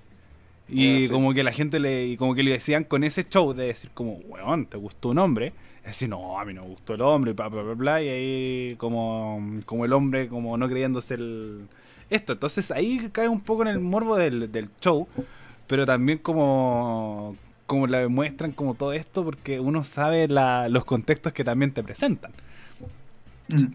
Y 0.69 1.09
como 1.09 1.33
que 1.33 1.43
la 1.43 1.53
gente 1.53 1.79
le, 1.79 2.07
y 2.07 2.17
como 2.17 2.35
que 2.35 2.43
le 2.43 2.51
decían 2.53 2.85
con 2.85 3.05
ese 3.05 3.25
show 3.29 3.55
de 3.55 3.67
decir 3.67 3.91
como, 3.95 4.15
weón, 4.29 4.67
te 4.67 4.77
gustó 4.77 5.11
un 5.11 5.19
hombre, 5.19 5.53
decir, 5.85 6.09
no, 6.09 6.39
a 6.39 6.45
mí 6.45 6.55
no 6.55 6.63
me 6.63 6.69
gustó 6.69 6.95
el 6.95 7.01
hombre, 7.01 7.33
bla, 7.33 7.49
bla, 7.49 7.63
bla, 7.63 7.75
bla, 7.75 8.03
y 8.03 8.09
ahí 8.09 8.77
como, 8.77 9.49
como 9.65 9.85
el 9.85 9.93
hombre 9.93 10.29
como 10.29 10.57
no 10.57 10.69
creyéndose 10.69 11.15
el... 11.15 11.69
Esto, 12.11 12.35
entonces 12.35 12.71
ahí 12.71 13.09
cae 13.13 13.29
un 13.29 13.41
poco 13.41 13.63
en 13.63 13.69
el 13.69 13.81
morbo 13.81 14.17
del, 14.17 14.51
del 14.51 14.71
show, 14.81 15.07
pero 15.67 15.85
también 15.85 16.19
como, 16.19 17.37
como 17.69 17.87
la 17.87 17.99
demuestran 17.99 18.53
como 18.53 18.73
todo 18.73 18.95
esto, 18.95 19.23
porque 19.23 19.61
uno 19.61 19.85
sabe 19.85 20.27
la, 20.27 20.71
los 20.71 20.87
contextos 20.87 21.35
que 21.35 21.45
también 21.45 21.71
te 21.71 21.83
presentan. 21.85 22.33
Mm. 23.49 23.67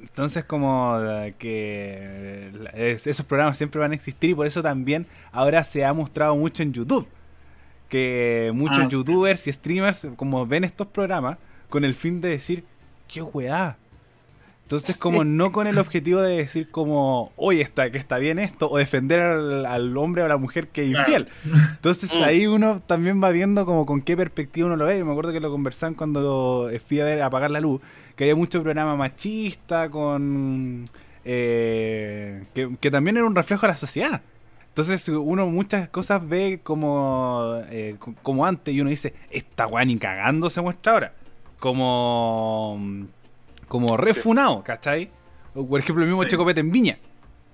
Entonces 0.00 0.44
como 0.44 0.98
que 1.38 2.50
esos 2.74 3.26
programas 3.26 3.58
siempre 3.58 3.78
van 3.78 3.92
a 3.92 3.94
existir 3.94 4.30
y 4.30 4.34
por 4.34 4.46
eso 4.46 4.62
también 4.62 5.06
ahora 5.32 5.62
se 5.64 5.84
ha 5.84 5.92
mostrado 5.92 6.34
mucho 6.34 6.62
en 6.62 6.72
YouTube. 6.72 7.06
Que 7.90 8.50
muchos 8.54 8.86
ah, 8.86 8.88
youtubers 8.88 9.46
y 9.46 9.52
streamers 9.52 10.06
como 10.16 10.46
ven 10.46 10.64
estos 10.64 10.86
programas 10.86 11.36
con 11.68 11.84
el 11.84 11.94
fin 11.94 12.22
de 12.22 12.30
decir, 12.30 12.64
qué 13.06 13.20
weá. 13.20 13.76
Entonces, 14.72 14.96
como 14.96 15.22
no 15.22 15.52
con 15.52 15.66
el 15.66 15.76
objetivo 15.76 16.22
de 16.22 16.38
decir 16.38 16.70
como, 16.70 17.30
oye, 17.36 17.60
está, 17.60 17.90
que 17.90 17.98
está 17.98 18.16
bien 18.16 18.38
esto, 18.38 18.70
o 18.70 18.78
defender 18.78 19.20
al, 19.20 19.96
hombre 19.98 20.22
o 20.22 20.24
a 20.24 20.28
la 20.28 20.38
mujer 20.38 20.68
que 20.68 20.84
es 20.84 20.88
infiel. 20.88 21.28
Entonces 21.72 22.10
mm. 22.10 22.22
ahí 22.22 22.46
uno 22.46 22.80
también 22.80 23.22
va 23.22 23.28
viendo 23.32 23.66
como 23.66 23.84
con 23.84 24.00
qué 24.00 24.16
perspectiva 24.16 24.68
uno 24.68 24.76
lo 24.76 24.86
ve. 24.86 24.96
Y 24.96 25.04
me 25.04 25.10
acuerdo 25.10 25.30
que 25.30 25.40
lo 25.40 25.50
conversaban 25.50 25.92
cuando 25.92 26.70
fui 26.88 27.00
a 27.00 27.04
ver 27.04 27.20
apagar 27.20 27.50
la 27.50 27.60
luz, 27.60 27.82
que 28.16 28.24
había 28.24 28.34
mucho 28.34 28.62
programa 28.62 28.96
machista, 28.96 29.90
con 29.90 30.86
eh, 31.26 32.44
que, 32.54 32.90
también 32.90 33.18
era 33.18 33.26
un 33.26 33.36
reflejo 33.36 33.66
de 33.66 33.72
la 33.72 33.76
sociedad. 33.76 34.22
Entonces 34.68 35.06
uno 35.10 35.48
muchas 35.48 35.90
cosas 35.90 36.26
ve 36.26 36.60
como, 36.62 37.60
eh, 37.68 37.96
como 38.22 38.46
antes 38.46 38.74
y 38.74 38.80
uno 38.80 38.88
dice, 38.88 39.12
esta 39.30 39.66
weá 39.66 39.84
ni 39.84 39.98
cagando 39.98 40.48
se 40.48 40.62
muestra 40.62 40.94
ahora 40.94 41.12
como 41.62 42.80
como 43.72 43.96
refunado, 43.96 44.62
¿cachai? 44.62 45.08
por 45.54 45.80
ejemplo, 45.80 46.04
el 46.04 46.10
mismo 46.10 46.24
Checo 46.24 46.44
Pete 46.44 46.60
en 46.60 46.70
Viña. 46.70 46.98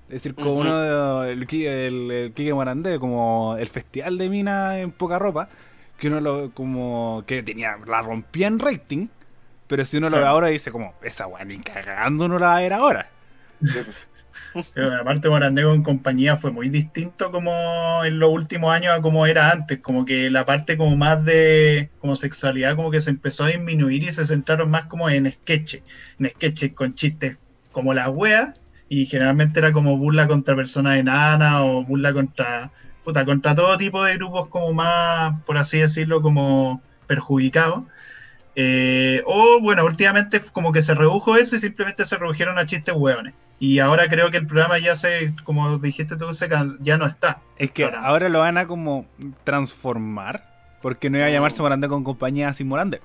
Es 0.08 0.14
decir, 0.14 0.34
como 0.34 0.54
uno 0.54 0.76
de, 0.76 1.32
el, 1.32 1.46
el, 1.48 2.10
el 2.10 2.32
Kike 2.32 2.52
Morandé, 2.52 2.98
como 2.98 3.54
el 3.56 3.68
festival 3.68 4.18
de 4.18 4.28
mina 4.28 4.80
en 4.80 4.90
poca 4.90 5.20
ropa, 5.20 5.48
que 5.96 6.08
uno 6.08 6.20
lo, 6.20 6.50
como, 6.54 7.22
que 7.24 7.44
tenía, 7.44 7.76
la 7.86 8.02
rompía 8.02 8.48
en 8.48 8.58
rating, 8.58 9.06
pero 9.68 9.84
si 9.84 9.98
uno 9.98 10.10
lo 10.10 10.16
ve 10.16 10.24
ahora 10.24 10.48
dice 10.48 10.72
como, 10.72 10.92
esa 11.02 11.28
weá 11.28 11.44
ni 11.44 11.58
cagando 11.58 12.24
uno 12.24 12.40
la 12.40 12.48
va 12.48 12.56
a 12.56 12.60
ver 12.62 12.72
ahora. 12.72 13.10
Pero 14.74 14.94
aparte 14.94 15.28
Morandé 15.28 15.62
con 15.62 15.82
compañía 15.82 16.36
fue 16.36 16.50
muy 16.50 16.68
distinto 16.68 17.30
como 17.30 18.04
en 18.04 18.18
los 18.18 18.30
últimos 18.30 18.72
años 18.72 18.96
a 18.96 19.02
como 19.02 19.26
era 19.26 19.50
antes, 19.50 19.80
como 19.80 20.04
que 20.04 20.30
la 20.30 20.44
parte 20.44 20.76
como 20.76 20.96
más 20.96 21.24
de 21.24 21.90
como 22.00 22.16
sexualidad 22.16 22.76
como 22.76 22.90
que 22.90 23.00
se 23.00 23.10
empezó 23.10 23.44
a 23.44 23.48
disminuir 23.48 24.04
y 24.04 24.12
se 24.12 24.24
centraron 24.24 24.70
más 24.70 24.84
como 24.84 25.10
en 25.10 25.30
sketches, 25.30 25.82
en 26.18 26.30
sketches 26.30 26.72
con 26.72 26.94
chistes 26.94 27.38
como 27.72 27.94
la 27.94 28.10
wea 28.10 28.54
y 28.88 29.06
generalmente 29.06 29.58
era 29.60 29.72
como 29.72 29.98
burla 29.98 30.26
contra 30.28 30.56
personas 30.56 30.98
enanas 30.98 31.62
o 31.64 31.84
burla 31.84 32.12
contra 32.12 32.72
puta, 33.04 33.24
contra 33.24 33.54
todo 33.54 33.76
tipo 33.78 34.04
de 34.04 34.14
grupos 34.14 34.48
como 34.48 34.72
más, 34.72 35.40
por 35.44 35.56
así 35.58 35.78
decirlo, 35.78 36.20
como 36.22 36.82
perjudicados. 37.06 37.84
Eh, 38.54 39.22
o 39.26 39.60
bueno, 39.60 39.84
últimamente 39.84 40.40
como 40.52 40.72
que 40.72 40.82
se 40.82 40.94
redujo 40.94 41.36
eso 41.36 41.56
y 41.56 41.58
simplemente 41.58 42.04
se 42.04 42.16
redujeron 42.16 42.58
a 42.58 42.66
chistes 42.66 42.94
hueones. 42.94 43.34
Y 43.60 43.80
ahora 43.80 44.08
creo 44.08 44.30
que 44.30 44.36
el 44.36 44.46
programa 44.46 44.78
ya 44.78 44.94
se, 44.94 45.34
como 45.42 45.78
dijiste 45.78 46.16
tú, 46.16 46.32
se 46.32 46.48
ya 46.80 46.96
no 46.96 47.06
está. 47.06 47.40
Es 47.56 47.72
que 47.72 47.84
ahora 47.84 48.28
lo 48.28 48.40
van 48.40 48.56
a 48.56 48.66
como 48.66 49.06
transformar, 49.42 50.44
porque 50.80 51.10
no 51.10 51.18
iba 51.18 51.26
a 51.26 51.30
llamarse 51.30 51.60
Morande 51.60 51.88
con 51.88 52.04
compañía 52.04 52.52
sin 52.52 52.68
Morande. 52.68 53.00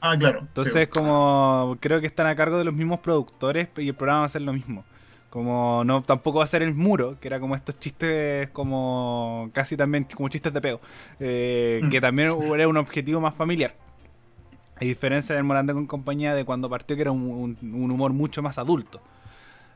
Ah, 0.00 0.16
claro. 0.18 0.40
Entonces, 0.40 0.88
como 0.88 1.76
creo 1.80 2.00
que 2.00 2.06
están 2.06 2.26
a 2.26 2.34
cargo 2.34 2.58
de 2.58 2.64
los 2.64 2.74
mismos 2.74 2.98
productores 2.98 3.68
y 3.76 3.88
el 3.88 3.94
programa 3.94 4.20
va 4.20 4.26
a 4.26 4.30
ser 4.30 4.42
lo 4.42 4.52
mismo. 4.52 4.84
Como 5.30 5.84
no 5.84 6.02
tampoco 6.02 6.38
va 6.38 6.44
a 6.44 6.48
ser 6.48 6.62
el 6.62 6.74
muro, 6.74 7.18
que 7.20 7.28
era 7.28 7.38
como 7.38 7.54
estos 7.54 7.78
chistes 7.78 8.48
como 8.50 9.50
casi 9.52 9.76
también 9.76 10.06
como 10.14 10.28
chistes 10.28 10.52
de 10.52 10.60
pego, 10.60 10.80
eh, 11.20 11.80
mm. 11.82 11.90
que 11.90 12.00
también 12.00 12.30
era 12.54 12.68
un 12.68 12.76
objetivo 12.76 13.20
más 13.20 13.34
familiar. 13.34 13.74
A 14.76 14.80
diferencia 14.80 15.34
del 15.34 15.44
Morande 15.44 15.74
con 15.74 15.86
compañía 15.86 16.34
de 16.34 16.44
cuando 16.44 16.68
partió 16.68 16.96
que 16.96 17.02
era 17.02 17.12
un 17.12 17.56
humor 17.90 18.12
mucho 18.12 18.42
más 18.42 18.58
adulto. 18.58 19.00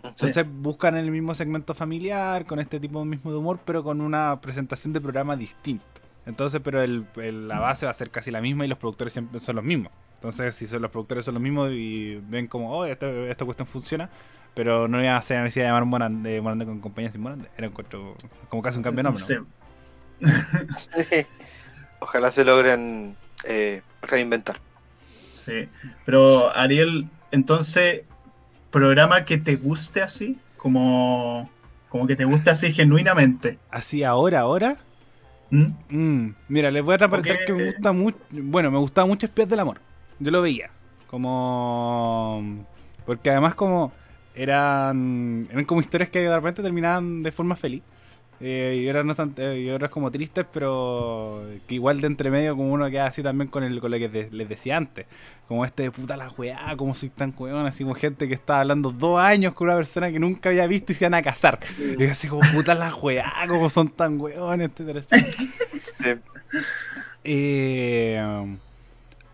Entonces 0.02 0.46
buscan 0.48 0.96
el 0.96 1.10
mismo 1.10 1.34
segmento 1.34 1.74
familiar, 1.74 2.46
con 2.46 2.58
este 2.58 2.80
tipo 2.80 3.04
mismo 3.04 3.30
de 3.30 3.38
humor, 3.38 3.60
pero 3.64 3.82
con 3.82 4.00
una 4.00 4.40
presentación 4.40 4.92
de 4.92 5.00
programa 5.00 5.36
distinto. 5.36 5.84
Entonces, 6.26 6.60
pero 6.62 6.82
el, 6.82 7.06
la 7.48 7.58
base 7.58 7.86
va 7.86 7.92
a 7.92 7.94
ser 7.94 8.10
casi 8.10 8.30
la 8.30 8.40
misma 8.40 8.64
y 8.64 8.68
los 8.68 8.78
productores 8.78 9.12
siempre 9.12 9.40
son 9.40 9.56
los 9.56 9.64
mismos. 9.64 9.92
Entonces, 10.14 10.54
si 10.54 10.66
son 10.66 10.82
los 10.82 10.90
productores 10.90 11.24
son 11.24 11.34
los 11.34 11.42
mismos 11.42 11.70
y 11.72 12.16
ven 12.28 12.46
como, 12.46 12.70
oh, 12.72 12.84
esta, 12.84 13.44
cuestión 13.44 13.66
funciona, 13.66 14.10
pero 14.54 14.86
no 14.86 15.02
iba 15.02 15.16
a 15.16 15.22
ser 15.22 15.42
necesidad 15.42 15.64
de 15.64 15.68
llamar 15.70 15.86
Morande, 15.86 16.40
Morande 16.40 16.66
con 16.66 16.80
compañía 16.80 17.10
sin 17.10 17.22
Morande. 17.22 17.48
Era 17.56 17.70
como 17.70 18.62
casi 18.62 18.76
un 18.76 18.84
cambio 18.84 19.02
de 19.02 19.10
nombre. 19.10 19.24
Ojalá 22.00 22.30
se 22.30 22.44
logren 22.44 23.16
eh, 23.44 23.82
reinventar. 24.02 24.60
Sí, 25.36 25.68
pero 26.04 26.54
Ariel, 26.54 27.08
entonces 27.30 28.02
programa 28.70 29.24
que 29.24 29.38
te 29.38 29.56
guste 29.56 30.02
así, 30.02 30.38
como, 30.56 31.50
como 31.88 32.06
que 32.06 32.16
te 32.16 32.24
guste 32.24 32.50
así 32.50 32.72
genuinamente. 32.72 33.58
¿Así 33.70 34.04
ahora, 34.04 34.40
ahora? 34.40 34.76
¿Mm? 35.50 35.66
Mm, 35.88 36.34
mira, 36.48 36.70
les 36.70 36.84
voy 36.84 36.94
a 36.94 36.98
repetir 36.98 37.38
que 37.44 37.52
me 37.52 37.64
gusta 37.66 37.92
mucho. 37.92 38.18
Bueno, 38.30 38.70
me 38.70 38.78
gustaba 38.78 39.06
mucho 39.06 39.26
Espías 39.26 39.48
del 39.48 39.60
Amor. 39.60 39.80
Yo 40.18 40.30
lo 40.30 40.42
veía. 40.42 40.70
Como. 41.08 42.64
Porque 43.04 43.30
además, 43.30 43.54
como. 43.54 43.92
Eran. 44.34 45.48
Eran 45.50 45.64
como 45.64 45.80
historias 45.80 46.10
que 46.10 46.20
de 46.20 46.34
repente 46.34 46.62
terminaban 46.62 47.22
de 47.22 47.32
forma 47.32 47.56
feliz. 47.56 47.82
Eh, 48.42 48.80
y 48.82 48.88
otras 48.88 49.04
no 49.04 49.54
y 49.54 49.68
otras 49.68 49.90
como 49.90 50.10
tristes, 50.10 50.46
pero 50.50 51.44
que 51.68 51.74
igual 51.74 52.00
de 52.00 52.06
entre 52.06 52.30
medio 52.30 52.56
como 52.56 52.72
uno 52.72 52.88
queda 52.88 53.06
así 53.06 53.22
también 53.22 53.50
con 53.50 53.64
el 53.64 53.80
con 53.80 53.90
lo 53.90 53.98
que 53.98 54.28
les 54.30 54.48
decía 54.48 54.78
antes. 54.78 55.06
Como 55.46 55.64
este 55.64 55.82
de 55.84 55.90
puta 55.90 56.16
la 56.16 56.30
weá, 56.30 56.74
como 56.78 56.94
soy 56.94 57.10
tan 57.10 57.34
weón, 57.36 57.66
así 57.66 57.84
como 57.84 57.94
gente 57.94 58.28
que 58.28 58.34
estaba 58.34 58.60
hablando 58.60 58.92
dos 58.92 59.20
años 59.20 59.52
con 59.52 59.68
una 59.68 59.76
persona 59.76 60.10
que 60.10 60.18
nunca 60.18 60.48
había 60.48 60.66
visto 60.66 60.92
y 60.92 60.94
se 60.94 61.04
iban 61.04 61.14
a 61.14 61.22
casar. 61.22 61.60
Y 61.98 62.02
así 62.04 62.28
como 62.28 62.40
puta 62.52 62.74
la 62.74 62.94
weá, 62.94 63.30
como 63.46 63.68
son 63.68 63.90
tan 63.90 64.18
weones, 64.18 64.70
eh, 67.24 68.56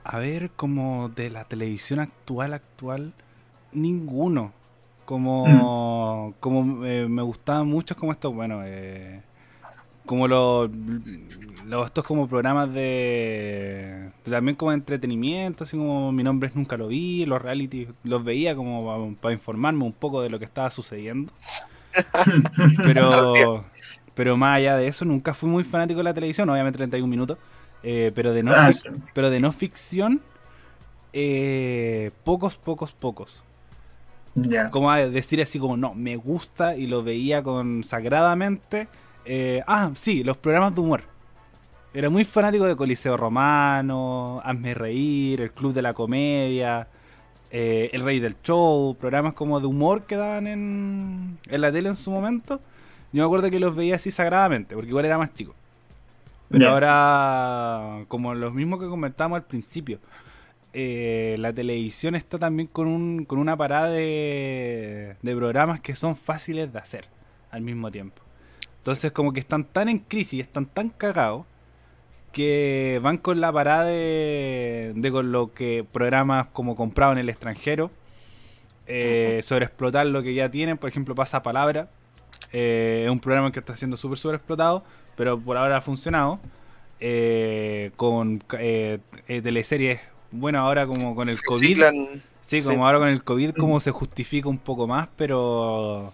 a 0.03 0.19
ver, 0.19 0.51
como 0.57 1.11
de 1.11 1.31
la 1.31 1.45
televisión 1.45 2.01
actual, 2.01 2.55
actual, 2.55 3.13
ninguno. 3.73 4.53
Como, 5.07 6.31
mm. 6.31 6.41
como 6.41 6.85
eh, 6.85 7.07
me 7.09 7.23
gustaban 7.23 7.69
mucho 7.69 7.97
como 7.97 8.11
estos, 8.11 8.35
bueno, 8.35 8.63
eh, 8.65 9.23
como 10.05 10.27
los, 10.27 10.69
estos 11.87 12.05
como 12.05 12.29
programas 12.29 12.75
de, 12.75 14.11
también 14.29 14.57
como 14.57 14.73
entretenimiento, 14.73 15.63
así 15.63 15.77
como 15.77 16.11
mi 16.11 16.25
nombre 16.25 16.49
es 16.49 16.57
nunca 16.57 16.77
lo 16.77 16.89
vi, 16.89 17.25
los 17.25 17.41
reality 17.41 17.87
los 18.03 18.25
veía 18.25 18.57
como 18.57 19.15
para, 19.21 19.33
informarme 19.33 19.85
un 19.85 19.93
poco 19.93 20.23
de 20.23 20.29
lo 20.29 20.41
que 20.41 20.45
estaba 20.45 20.71
sucediendo. 20.73 21.33
pero 22.77 23.65
pero 24.15 24.37
más 24.37 24.57
allá 24.57 24.77
de 24.77 24.89
eso, 24.89 25.05
nunca 25.05 25.35
fui 25.35 25.49
muy 25.49 25.63
fanático 25.63 25.99
de 25.99 26.05
la 26.05 26.15
televisión, 26.15 26.51
obviamente 26.51 26.79
31 26.79 27.09
minutos, 27.09 27.39
eh, 27.85 28.11
pero 28.13 28.33
de 28.33 28.43
no 28.43 28.53
ah, 28.53 28.71
pero 29.15 29.31
de 29.31 29.39
no 29.39 29.53
ficción 29.53 30.21
pocos, 32.25 32.57
pocos, 32.57 32.91
pocos. 32.91 33.45
Como 34.70 34.93
decir 34.95 35.41
así 35.41 35.59
como, 35.59 35.76
no, 35.76 35.95
me 35.95 36.16
gusta 36.16 36.76
y 36.76 36.87
lo 36.87 37.03
veía 37.03 37.43
consagradamente. 37.43 38.89
Eh, 39.24 39.62
ah, 39.66 39.91
sí, 39.95 40.22
los 40.22 40.37
programas 40.37 40.74
de 40.74 40.80
humor. 40.80 41.03
Era 41.95 42.11
muy 42.11 42.24
fanático 42.24 42.66
de 42.66 42.76
Coliseo 42.76 43.16
Romano, 43.16 44.41
Hazme 44.45 44.74
Reír, 44.74 45.41
El 45.41 45.51
Club 45.53 45.72
de 45.72 45.80
la 45.80 45.95
Comedia, 45.95 46.89
eh, 47.51 47.89
El 47.93 48.03
Rey 48.03 48.20
del 48.20 48.37
Show, 48.43 48.97
programas 49.01 49.32
como 49.32 49.59
de 49.61 49.66
humor 49.66 50.03
que 50.03 50.16
daban 50.16 50.47
en, 50.47 51.39
en 51.49 51.61
la 51.61 51.72
tele 51.72 51.89
en 51.89 51.97
su 51.97 52.11
momento. 52.11 52.61
Yo 53.12 53.22
me 53.22 53.26
acuerdo 53.26 53.51
que 53.51 53.59
los 53.59 53.74
veía 53.74 53.97
así 53.97 54.11
sagradamente, 54.11 54.74
porque 54.74 54.91
igual 54.91 55.07
era 55.07 55.16
más 55.16 55.32
chico. 55.32 55.55
Pero 56.51 56.70
ahora, 56.70 58.05
como 58.09 58.34
los 58.34 58.53
mismos 58.53 58.80
que 58.80 58.87
comentamos 58.87 59.37
al 59.37 59.45
principio, 59.45 59.99
eh, 60.79 61.37
la 61.39 61.55
televisión 61.55 62.14
está 62.14 62.39
también 62.39 62.68
con, 62.68 62.87
un, 62.87 63.24
con 63.24 63.39
una 63.39 63.57
parada 63.57 63.89
de, 63.89 65.16
de 65.22 65.35
programas 65.35 65.81
que 65.81 65.95
son 65.95 66.14
fáciles 66.14 66.70
de 66.70 66.79
hacer 66.79 67.09
al 67.51 67.62
mismo 67.62 67.91
tiempo. 67.91 68.20
Entonces 68.81 69.11
como 69.11 69.33
que 69.33 69.41
están 69.41 69.64
tan 69.64 69.89
en 69.89 70.01
crisis, 70.01 70.43
están 70.43 70.66
tan 70.66 70.91
cagados, 70.91 71.47
que 72.31 73.01
van 73.03 73.16
con 73.16 73.41
la 73.41 73.51
parada 73.51 73.87
de, 73.87 74.93
de 74.95 75.11
con 75.11 75.33
lo 75.33 75.55
que 75.55 75.87
programas 75.91 76.49
como 76.49 76.77
comprado 76.77 77.12
en 77.12 77.18
el 77.18 77.31
extranjero, 77.31 77.91
eh, 78.87 79.41
sobre 79.43 79.64
explotar 79.64 80.07
lo 80.07 80.22
que 80.22 80.35
ya 80.35 80.51
tienen, 80.51 80.77
por 80.77 80.91
ejemplo 80.91 81.14
pasa 81.14 81.43
palabra, 81.43 81.89
eh, 82.53 83.05
es 83.07 83.11
un 83.11 83.20
programa 83.20 83.51
que 83.51 83.61
está 83.61 83.74
siendo 83.79 83.97
súper 83.97 84.18
súper 84.18 84.35
explotado, 84.37 84.85
pero 85.16 85.41
por 85.41 85.57
ahora 85.57 85.79
ha 85.79 85.81
funcionado, 85.81 86.39
eh, 87.01 87.93
con 87.97 88.43
eh, 88.59 88.99
teleseries 89.27 90.01
bueno, 90.39 90.61
ahora 90.61 90.87
como 90.87 91.14
con 91.14 91.28
el 91.28 91.41
COVID. 91.43 91.82
sí, 92.43 92.62
como 92.62 92.87
ahora 92.87 92.99
con 92.99 93.09
el 93.09 93.22
COVID, 93.24 93.51
como 93.59 93.80
se 93.80 93.91
justifica 93.91 94.49
un 94.49 94.59
poco 94.59 94.87
más, 94.87 95.09
pero 95.16 96.12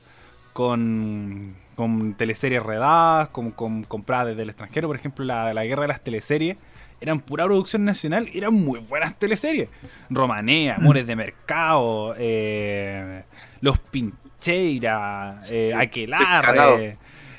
con, 0.52 1.54
con 1.74 2.14
teleseries 2.14 2.62
redadas, 2.62 3.28
con, 3.30 3.50
con 3.50 3.84
compradas 3.84 4.28
desde 4.28 4.42
el 4.42 4.50
extranjero. 4.50 4.88
Por 4.88 4.96
ejemplo, 4.96 5.24
la, 5.24 5.52
la 5.54 5.64
guerra 5.64 5.82
de 5.82 5.88
las 5.88 6.02
teleseries 6.02 6.56
eran 7.02 7.20
pura 7.20 7.44
producción 7.44 7.84
nacional 7.84 8.28
y 8.32 8.38
eran 8.38 8.54
muy 8.54 8.78
buenas 8.78 9.18
teleseries. 9.18 9.68
Romanea, 10.08 10.76
Amores 10.76 11.06
de 11.06 11.16
Mercado, 11.16 12.14
eh, 12.16 13.24
Los 13.60 13.78
Pincheira, 13.80 15.38
eh, 15.50 15.74
Aquelarre. 15.74 16.96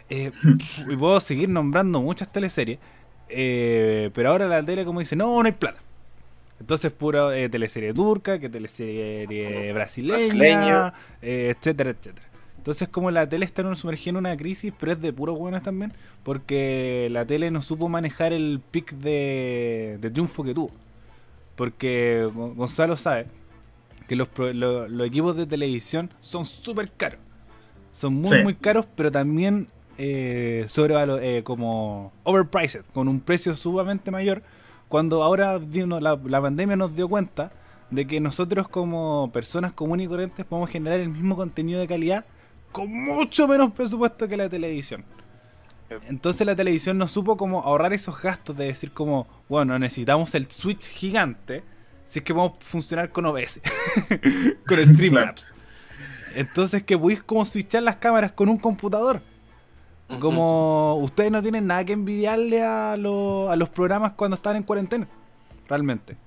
Eh, 0.09 0.31
y 0.89 0.95
puedo 0.97 1.19
seguir 1.21 1.49
nombrando 1.49 2.01
muchas 2.01 2.31
teleseries. 2.31 2.77
Eh, 3.29 4.11
pero 4.13 4.29
ahora 4.29 4.47
la 4.47 4.63
tele 4.63 4.85
como 4.85 4.99
dice, 4.99 5.15
no, 5.15 5.41
no 5.41 5.45
hay 5.45 5.53
plata. 5.53 5.79
Entonces, 6.59 6.91
pura 6.91 7.37
eh, 7.37 7.49
teleserie 7.49 7.93
turca, 7.93 8.39
que 8.39 8.49
teleserie 8.49 9.73
brasileña, 9.73 10.93
eh, 11.21 11.53
etcétera, 11.55 11.91
etcétera. 11.91 12.27
Entonces, 12.57 12.87
como 12.87 13.11
la 13.11 13.27
tele 13.27 13.43
está 13.43 13.75
sumergida 13.75 14.11
en 14.11 14.17
una 14.17 14.37
crisis, 14.37 14.71
pero 14.79 14.93
es 14.93 15.01
de 15.01 15.11
puros 15.11 15.37
buenos 15.37 15.63
también, 15.63 15.91
porque 16.23 17.09
la 17.11 17.25
tele 17.25 17.51
no 17.51 17.61
supo 17.61 17.89
manejar 17.89 18.31
el 18.31 18.61
pic 18.71 18.93
de, 18.93 19.99
triunfo 20.13 20.45
que 20.45 20.53
tuvo. 20.53 20.71
Porque 21.57 22.29
Gonzalo 22.33 22.95
sabe 22.95 23.27
que 24.07 24.15
los, 24.15 24.29
equipos 25.05 25.35
de 25.35 25.45
televisión 25.45 26.09
son 26.21 26.45
súper 26.45 26.89
caros. 26.89 27.19
Son 27.91 28.13
muy, 28.13 28.43
muy 28.43 28.55
caros, 28.55 28.87
pero 28.95 29.11
también 29.11 29.67
eh, 29.97 30.63
sobre 30.69 30.95
eh, 31.37 31.43
como 31.43 32.13
overpriced, 32.23 32.83
con 32.93 33.09
un 33.09 33.19
precio 33.19 33.53
sumamente 33.55 34.09
mayor 34.09 34.41
cuando 34.93 35.23
ahora 35.23 35.59
la, 35.59 36.19
la 36.23 36.39
pandemia 36.39 36.75
nos 36.75 36.95
dio 36.95 37.09
cuenta 37.09 37.51
de 37.89 38.05
que 38.05 38.19
nosotros 38.19 38.67
como 38.67 39.31
personas 39.33 39.73
comunes 39.73 40.05
y 40.05 40.07
corrientes 40.07 40.45
podemos 40.45 40.69
generar 40.69 40.99
el 40.99 41.09
mismo 41.09 41.35
contenido 41.35 41.79
de 41.79 41.87
calidad 41.87 42.25
con 42.71 42.93
mucho 42.93 43.47
menos 43.47 43.71
presupuesto 43.71 44.27
que 44.27 44.37
la 44.37 44.49
televisión. 44.49 45.03
Entonces 46.07 46.45
la 46.45 46.55
televisión 46.55 46.99
no 46.99 47.07
supo 47.07 47.37
cómo 47.37 47.63
ahorrar 47.63 47.91
esos 47.91 48.21
gastos 48.21 48.55
de 48.55 48.65
decir 48.65 48.91
como, 48.91 49.25
bueno, 49.49 49.79
necesitamos 49.79 50.35
el 50.35 50.45
switch 50.51 50.87
gigante 50.89 51.63
si 52.05 52.19
es 52.19 52.25
que 52.25 52.33
vamos 52.33 52.59
a 52.59 52.63
funcionar 52.63 53.09
con 53.09 53.25
OBS, 53.25 53.61
con 54.67 54.85
Streamlabs. 54.85 55.55
Entonces 56.35 56.83
que 56.83 56.99
podéis 56.99 57.23
como 57.23 57.43
switchar 57.45 57.81
las 57.81 57.95
cámaras 57.95 58.33
con 58.33 58.47
un 58.47 58.59
computador. 58.59 59.23
Como 60.19 60.95
ustedes 60.95 61.31
no 61.31 61.41
tienen 61.41 61.67
nada 61.67 61.85
que 61.85 61.93
envidiarle 61.93 62.61
a, 62.63 62.93
a 62.93 62.97
los 62.97 63.69
programas 63.73 64.13
cuando 64.13 64.35
están 64.35 64.55
en 64.55 64.63
cuarentena. 64.63 65.07
Realmente. 65.67 66.17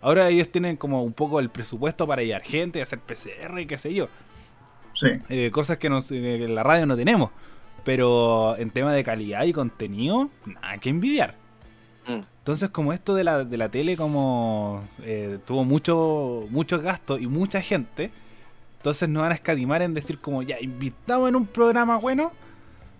Ahora 0.00 0.28
ellos 0.28 0.50
tienen 0.50 0.76
como 0.76 1.02
un 1.02 1.14
poco 1.14 1.40
el 1.40 1.48
presupuesto 1.48 2.06
para 2.06 2.22
ir 2.22 2.38
gente 2.42 2.78
y 2.78 2.82
hacer 2.82 2.98
PCR 2.98 3.58
y 3.60 3.66
qué 3.66 3.78
sé 3.78 3.94
yo. 3.94 4.08
Sí. 4.92 5.08
Eh, 5.28 5.50
cosas 5.50 5.78
que 5.78 5.88
nos, 5.88 6.12
eh, 6.12 6.44
en 6.44 6.54
la 6.54 6.62
radio 6.62 6.86
no 6.86 6.96
tenemos. 6.96 7.30
Pero 7.84 8.56
en 8.58 8.70
tema 8.70 8.92
de 8.92 9.02
calidad 9.02 9.44
y 9.44 9.52
contenido, 9.52 10.30
nada 10.44 10.78
que 10.78 10.90
envidiar. 10.90 11.34
Mm. 12.06 12.20
Entonces, 12.38 12.68
como 12.68 12.92
esto 12.92 13.14
de 13.14 13.24
la, 13.24 13.44
de 13.44 13.56
la 13.56 13.70
tele, 13.70 13.96
como 13.96 14.84
eh, 15.02 15.38
tuvo 15.46 15.64
mucho, 15.64 16.46
muchos 16.50 16.82
gastos 16.82 17.20
y 17.20 17.26
mucha 17.26 17.62
gente, 17.62 18.10
entonces 18.76 19.08
nos 19.08 19.22
van 19.22 19.32
a 19.32 19.34
escatimar 19.34 19.80
en 19.80 19.94
decir 19.94 20.18
como, 20.18 20.42
ya, 20.42 20.60
invitamos 20.60 21.30
en 21.30 21.36
un 21.36 21.46
programa 21.46 21.96
bueno, 21.96 22.32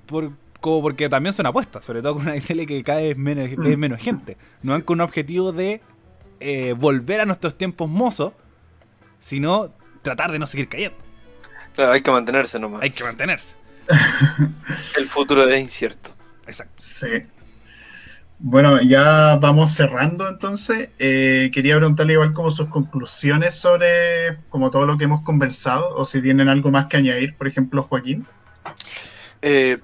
por, 0.07 0.33
como 0.61 0.83
porque 0.83 1.09
también 1.09 1.33
son 1.33 1.47
apuestas, 1.47 1.85
sobre 1.85 2.03
todo 2.03 2.15
con 2.15 2.23
una 2.23 2.41
tele 2.41 2.67
que 2.67 2.83
cada 2.83 3.01
vez 3.01 3.17
menos, 3.17 3.51
es 3.51 3.79
menos 3.79 4.01
gente. 4.01 4.37
No 4.63 4.73
van 4.73 4.83
con 4.83 4.99
un 4.99 5.01
objetivo 5.03 5.53
de 5.53 5.81
eh, 6.41 6.73
volver 6.73 7.21
a 7.21 7.27
nuestros 7.27 7.57
tiempos 7.57 7.89
mozos, 7.89 8.33
sino 9.19 9.73
tratar 10.03 10.33
de 10.33 10.39
no 10.39 10.47
seguir 10.47 10.69
cayendo. 10.69 10.99
Claro, 11.75 11.93
hay 11.93 12.03
que 12.03 12.11
mantenerse 12.11 12.59
nomás. 12.59 12.83
Hay 12.83 12.91
que 12.91 13.05
mantenerse. 13.05 13.57
El 14.97 15.07
futuro 15.07 15.49
es 15.49 15.61
incierto. 15.61 16.11
Exacto. 16.47 16.75
Sí. 16.79 17.09
Bueno, 18.39 18.81
ya 18.83 19.37
vamos 19.37 19.75
cerrando 19.75 20.29
entonces. 20.29 20.91
Eh, 20.99 21.51
quería 21.53 21.77
preguntarle 21.77 22.15
igual 22.15 22.33
como 22.33 22.51
sus 22.51 22.69
conclusiones 22.69 23.55
sobre 23.55 24.39
como 24.51 24.71
todo 24.71 24.87
lo 24.87 24.99
que 24.99 25.05
hemos 25.05 25.23
conversado, 25.23 25.95
o 25.97 26.05
si 26.05 26.21
tienen 26.21 26.49
algo 26.49 26.71
más 26.71 26.87
que 26.87 26.97
añadir, 26.97 27.37
por 27.37 27.49
ejemplo, 27.49 27.83
Joaquín. 27.83 28.27
Eh, 29.41 29.79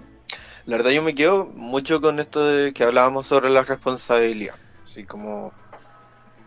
la 0.71 0.77
verdad 0.77 0.93
yo 0.93 1.03
me 1.03 1.17
quedo 1.17 1.47
mucho 1.47 2.01
con 2.01 2.21
esto 2.21 2.45
de 2.47 2.73
que 2.73 2.85
hablábamos 2.85 3.27
sobre 3.27 3.51
la 3.51 3.65
responsabilidad. 3.65 4.55
Así 4.85 5.03
como 5.03 5.53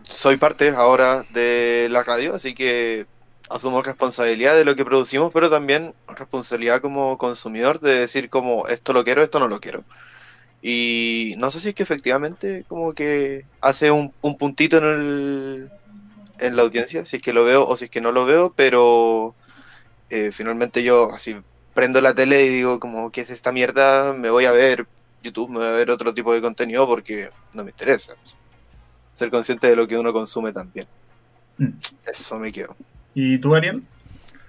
soy 0.08 0.38
parte 0.38 0.70
ahora 0.70 1.26
de 1.34 1.88
la 1.90 2.02
radio, 2.04 2.34
así 2.34 2.54
que 2.54 3.06
asumo 3.50 3.82
responsabilidad 3.82 4.56
de 4.56 4.64
lo 4.64 4.76
que 4.76 4.84
producimos, 4.86 5.30
pero 5.30 5.50
también 5.50 5.94
responsabilidad 6.08 6.80
como 6.80 7.18
consumidor 7.18 7.80
de 7.80 7.96
decir 8.00 8.30
como 8.30 8.66
esto 8.68 8.94
lo 8.94 9.04
quiero, 9.04 9.22
esto 9.22 9.40
no 9.40 9.48
lo 9.48 9.60
quiero. 9.60 9.84
Y 10.62 11.34
no 11.36 11.50
sé 11.50 11.60
si 11.60 11.68
es 11.68 11.74
que 11.74 11.82
efectivamente 11.82 12.64
como 12.66 12.94
que 12.94 13.44
hace 13.60 13.90
un, 13.90 14.10
puntito 14.38 14.78
en, 14.78 14.84
el, 14.84 15.70
en 16.38 16.56
la 16.56 16.62
audiencia, 16.62 17.04
si 17.04 17.16
es 17.16 17.22
que 17.22 17.34
lo 17.34 17.44
veo 17.44 17.66
o 17.68 17.76
si 17.76 17.86
es 17.86 17.90
que 17.90 18.00
no 18.00 18.10
lo 18.10 18.24
veo, 18.24 18.54
pero 18.56 19.34
eh, 20.08 20.32
finalmente 20.32 20.82
yo 20.82 21.12
así 21.12 21.36
prendo 21.74 22.00
la 22.00 22.14
tele 22.14 22.46
y 22.46 22.48
digo 22.48 22.80
como, 22.80 23.10
¿qué 23.10 23.20
es 23.20 23.30
esta 23.30 23.52
mierda? 23.52 24.14
Me 24.14 24.30
voy 24.30 24.46
a 24.46 24.52
ver 24.52 24.86
YouTube, 25.22 25.50
me 25.50 25.58
voy 25.58 25.66
a 25.66 25.72
ver 25.72 25.90
otro 25.90 26.14
tipo 26.14 26.32
de 26.32 26.40
contenido 26.40 26.86
porque 26.86 27.30
no 27.52 27.64
me 27.64 27.70
interesa. 27.70 28.14
Ser 29.12 29.30
consciente 29.30 29.66
de 29.66 29.76
lo 29.76 29.86
que 29.86 29.98
uno 29.98 30.12
consume 30.12 30.52
también. 30.52 30.86
Mm. 31.58 31.68
Eso 32.10 32.38
me 32.38 32.52
quedo. 32.52 32.76
¿Y 33.14 33.38
tú, 33.38 33.54
Ariel? 33.54 33.82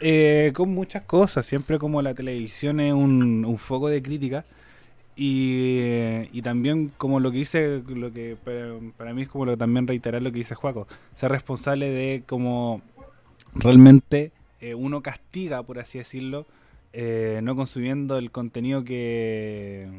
Eh, 0.02 0.52
con 0.54 0.70
muchas 0.74 1.04
cosas, 1.04 1.46
siempre 1.46 1.80
como 1.80 2.02
la 2.02 2.14
televisión 2.14 2.80
es 2.80 2.94
un, 2.94 3.58
foco 3.58 3.88
de 3.88 4.04
crítica 4.04 4.44
y, 5.16 6.42
también 6.42 6.92
como 6.98 7.22
lo 7.22 7.32
que 7.32 7.38
dice, 7.38 7.82
lo 7.88 8.12
que 8.12 8.36
para, 8.98 9.14
mí 9.14 9.22
es 9.22 9.30
como 9.30 9.46
lo, 9.46 9.58
también 9.58 9.88
reiterar 9.88 10.22
lo 10.22 10.32
que 10.32 10.40
dice 10.40 10.54
Juaco, 10.54 10.88
ser 11.16 11.32
responsable 11.32 11.90
de 11.90 12.24
como 12.28 12.82
realmente 13.54 14.34
eh, 14.60 14.76
uno 14.76 15.02
castiga, 15.02 15.64
por 15.64 15.80
así 15.80 15.98
decirlo, 15.98 16.46
eh, 16.98 17.42
no 17.44 17.58
consumiendo 17.58 18.18
el 18.18 18.32
contenido 18.32 18.86
que, 18.86 19.90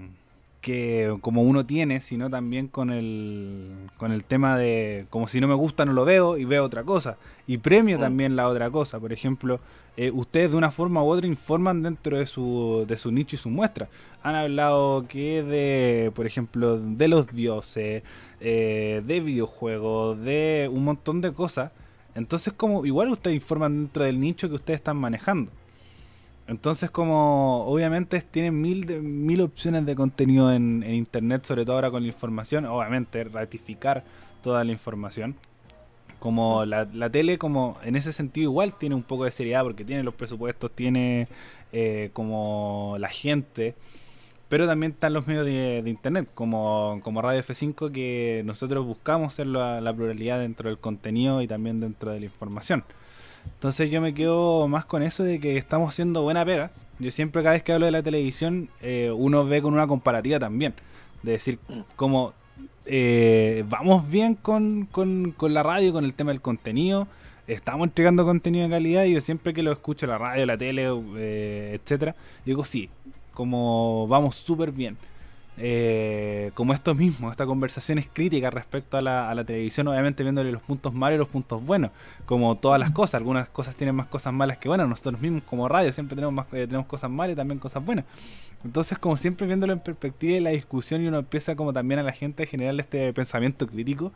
que 0.63 1.15
como 1.21 1.43
uno 1.43 1.67
tiene, 1.67 2.01
sino 2.01 2.31
también 2.31 2.69
con 2.69 2.91
el, 2.91 3.75
con 3.99 4.13
el 4.13 4.25
tema 4.25 4.57
de 4.57 5.05
como 5.11 5.29
si 5.29 5.39
no 5.39 5.47
me 5.47 5.55
gusta 5.55 5.85
no 5.85 5.93
lo 5.93 6.07
veo 6.07 6.39
y 6.39 6.47
veo 6.47 6.65
otra 6.65 6.85
cosa. 6.85 7.19
Y 7.47 7.59
premio 7.59 7.99
mm. 7.99 8.01
también 8.01 8.35
la 8.35 8.49
otra 8.49 8.71
cosa. 8.71 8.99
Por 8.99 9.13
ejemplo, 9.13 9.61
eh, 9.99 10.11
ustedes 10.11 10.53
de 10.53 10.57
una 10.57 10.71
forma 10.71 11.05
u 11.05 11.09
otra 11.09 11.27
informan 11.27 11.83
dentro 11.83 12.19
de 12.19 12.27
su, 12.27 12.87
de 12.89 12.97
su 12.97 13.13
nicho 13.13 13.37
y 13.37 13.39
su 13.39 13.51
muestra. 13.51 13.91
Han 14.23 14.35
hablado 14.35 15.07
que 15.07 15.43
de, 15.43 16.13
por 16.15 16.25
ejemplo, 16.25 16.79
de 16.79 17.09
los 17.09 17.27
dioses, 17.27 18.05
eh, 18.41 19.03
de 19.05 19.21
videojuegos, 19.21 20.19
de 20.23 20.71
un 20.73 20.83
montón 20.83 21.21
de 21.21 21.35
cosas. 21.35 21.73
Entonces, 22.15 22.55
como 22.55 22.87
igual 22.87 23.11
ustedes 23.11 23.35
informan 23.35 23.83
dentro 23.83 24.05
del 24.05 24.19
nicho 24.19 24.49
que 24.49 24.55
ustedes 24.55 24.81
están 24.81 24.97
manejando. 24.97 25.53
Entonces, 26.49 26.91
como 26.91 27.65
obviamente 27.67 28.21
tienen 28.21 28.61
mil, 28.61 28.87
mil 29.03 29.41
opciones 29.41 29.85
de 29.85 29.97
contenido 29.97 30.53
en, 30.53 30.85
internet, 30.85 31.45
sobre 31.45 31.65
todo 31.65 31.77
ahora 31.77 31.91
con 31.91 32.03
la 32.03 32.09
información, 32.09 32.67
obviamente 32.67 33.25
ratificar 33.25 34.05
toda 34.43 34.63
la 34.65 34.73
información. 34.73 35.35
Como 36.21 36.65
la, 36.65 37.11
tele, 37.11 37.39
como 37.39 37.79
en 37.85 37.97
ese 37.97 38.13
sentido 38.13 38.51
igual 38.51 38.75
tiene 38.79 38.95
un 38.95 39.03
poco 39.03 39.25
de 39.25 39.31
seriedad 39.33 39.63
porque 39.65 39.85
tiene 39.85 40.03
los 40.03 40.15
presupuestos, 40.15 40.71
tiene 40.75 41.29
eh, 41.73 42.11
como 42.13 42.97
la 42.99 43.09
gente, 43.09 43.75
pero 44.49 44.67
también 44.67 44.93
están 44.93 45.13
los 45.13 45.27
medios 45.27 45.45
de, 45.45 45.83
internet, 45.87 46.29
como, 46.35 47.01
como 47.03 47.23
Radio 47.23 47.43
F5, 47.43 47.93
que 47.93 48.43
nosotros 48.45 48.87
buscamos 48.87 49.35
ser 49.35 49.49
la 49.49 49.93
pluralidad 49.95 50.39
dentro 50.39 50.69
del 50.69 50.79
contenido 50.79 51.43
y 51.43 51.49
también 51.49 51.81
dentro 51.81 52.13
de 52.13 52.21
la 52.21 52.27
información. 52.27 52.85
Entonces 53.55 53.91
yo 53.91 54.01
me 54.01 54.15
quedo 54.15 54.69
más 54.69 54.85
con 54.85 55.03
eso 55.03 55.25
de 55.25 55.41
que 55.41 55.57
estamos 55.57 55.91
haciendo 55.91 56.23
buena 56.23 56.45
pega. 56.45 56.71
Yo 56.99 57.11
siempre 57.11 57.43
cada 57.43 57.55
vez 57.55 57.63
que 57.63 57.73
hablo 57.73 57.87
de 57.87 57.93
la 57.93 58.03
televisión, 58.03 58.69
eh, 58.81 59.13
uno 59.15 59.45
ve 59.45 59.63
con 59.63 59.75
una 59.75 59.87
comparativa 59.87 60.39
también. 60.39 60.75
De 61.23 61.33
decir, 61.33 61.59
mm. 61.69 61.81
como 61.97 62.33
eh, 62.87 63.65
vamos 63.69 64.09
bien 64.09 64.35
con, 64.35 64.89
la 65.41 65.63
radio, 65.63 65.93
con 65.93 66.05
el 66.05 66.15
tema 66.15 66.31
del 66.31 66.41
contenido. 66.41 67.09
Estamos 67.47 67.87
entregando 67.87 68.25
contenido 68.25 68.65
de 68.65 68.71
calidad 68.71 69.05
y 69.05 69.15
yo 69.15 69.21
siempre 69.21 69.55
que 69.55 69.63
lo 69.63 69.73
escucho, 69.73 70.07
la 70.07 70.19
radio, 70.19 70.47
la 70.47 70.57
tele, 70.57 70.89
eh, 71.17 71.79
etcétera, 71.81 72.17
digo 72.45 72.65
sí, 72.65 72.91
como 73.33 74.09
vamos 74.09 74.37
súper 74.37 74.73
bien. 74.73 74.97
Eh, 75.59 76.51
como 76.55 76.75
esto 76.75 76.95
mismo, 76.95 77.31
esta 77.31 77.47
conversación 77.47 77.99
es 77.99 78.07
crítica 78.13 78.51
respecto 78.51 78.99
a 78.99 79.03
la, 79.03 79.31
a 79.31 79.35
la, 79.35 79.45
televisión, 79.45 79.89
obviamente 79.89 80.23
viéndole 80.23 80.53
los 80.53 80.61
puntos 80.61 80.93
malos 80.93 81.17
y 81.17 81.19
los 81.19 81.29
puntos 81.29 81.65
buenos, 81.65 81.93
como 82.27 82.57
todas 82.57 82.79
las 82.79 82.91
cosas, 82.91 83.15
algunas 83.15 83.49
cosas 83.49 83.75
tienen 83.75 83.95
más 83.95 84.07
cosas 84.07 84.35
malas 84.35 84.59
que 84.59 84.69
buenas, 84.69 84.87
nosotros 84.87 85.19
mismos 85.21 85.43
como 85.45 85.67
radio 85.67 85.93
siempre 85.93 86.15
tenemos, 86.15 86.35
más, 86.35 86.47
eh, 86.53 86.67
tenemos 86.67 86.87
cosas 86.87 87.11
malas 87.11 87.33
y 87.33 87.37
también 87.37 87.59
cosas 87.59 87.85
buenas. 87.85 88.05
Entonces, 88.65 88.99
como 88.99 89.17
siempre 89.17 89.47
viéndolo 89.47 89.73
en 89.73 89.81
perspectiva 89.81 90.37
y 90.37 90.41
la 90.41 90.51
discusión 90.51 91.03
y 91.03 91.07
uno 91.07 91.19
empieza 91.19 91.57
como 91.57 91.73
también 91.73 92.01
a 92.01 92.03
la 92.03 92.13
gente 92.13 92.43
a 92.43 92.47
generar 92.47 92.79
este 92.79 93.13
pensamiento 93.13 93.67
crítico, 93.67 94.13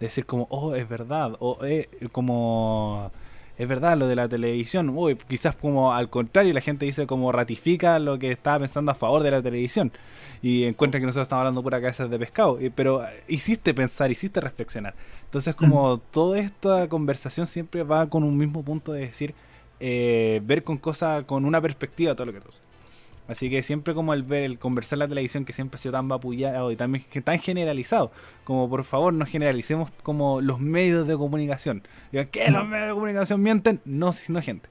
de 0.00 0.06
decir 0.06 0.26
como, 0.26 0.46
oh, 0.50 0.74
es 0.74 0.88
verdad, 0.88 1.36
o 1.38 1.58
eh, 1.64 1.88
como 2.10 3.12
es 3.60 3.68
verdad 3.68 3.94
lo 3.98 4.08
de 4.08 4.16
la 4.16 4.26
televisión. 4.26 4.88
Uy, 4.88 5.18
quizás 5.28 5.54
como 5.54 5.92
al 5.92 6.08
contrario, 6.08 6.54
la 6.54 6.62
gente 6.62 6.86
dice 6.86 7.06
como 7.06 7.30
ratifica 7.30 7.98
lo 7.98 8.18
que 8.18 8.32
estaba 8.32 8.60
pensando 8.60 8.90
a 8.90 8.94
favor 8.94 9.22
de 9.22 9.30
la 9.32 9.42
televisión 9.42 9.92
y 10.40 10.64
encuentra 10.64 10.98
que 10.98 11.04
nosotros 11.04 11.26
estamos 11.26 11.40
hablando 11.40 11.62
pura 11.62 11.78
cabeza 11.78 12.08
de 12.08 12.18
pescado. 12.18 12.58
Pero 12.74 13.02
hiciste 13.28 13.74
pensar, 13.74 14.10
hiciste 14.10 14.40
reflexionar. 14.40 14.94
Entonces, 15.24 15.54
como 15.54 15.98
toda 15.98 16.38
esta 16.38 16.88
conversación 16.88 17.46
siempre 17.46 17.82
va 17.82 18.08
con 18.08 18.24
un 18.24 18.34
mismo 18.38 18.62
punto 18.64 18.92
de 18.94 19.00
decir, 19.00 19.34
eh, 19.78 20.40
ver 20.42 20.64
con 20.64 20.78
cosas, 20.78 21.24
con 21.24 21.44
una 21.44 21.60
perspectiva 21.60 22.14
todo 22.14 22.24
lo 22.28 22.32
que 22.32 22.40
tú. 22.40 22.48
Así 23.30 23.48
que 23.48 23.62
siempre 23.62 23.94
como 23.94 24.12
el 24.12 24.24
ver, 24.24 24.42
el 24.42 24.58
conversar 24.58 24.98
la 24.98 25.06
televisión 25.06 25.44
que 25.44 25.52
siempre 25.52 25.76
ha 25.76 25.78
sido 25.78 25.92
tan 25.92 26.08
vapullado 26.08 26.72
y 26.72 26.76
también 26.76 27.04
tan 27.22 27.38
generalizado, 27.38 28.10
como 28.42 28.68
por 28.68 28.82
favor 28.82 29.14
no 29.14 29.24
generalicemos 29.24 29.92
como 30.02 30.40
los 30.40 30.58
medios 30.58 31.06
de 31.06 31.16
comunicación. 31.16 31.84
Digan, 32.10 32.26
¿qué 32.26 32.50
los 32.50 32.66
medios 32.66 32.88
de 32.88 32.94
comunicación 32.94 33.40
mienten? 33.40 33.80
No, 33.84 34.12
no 34.26 34.42
gente. 34.42 34.68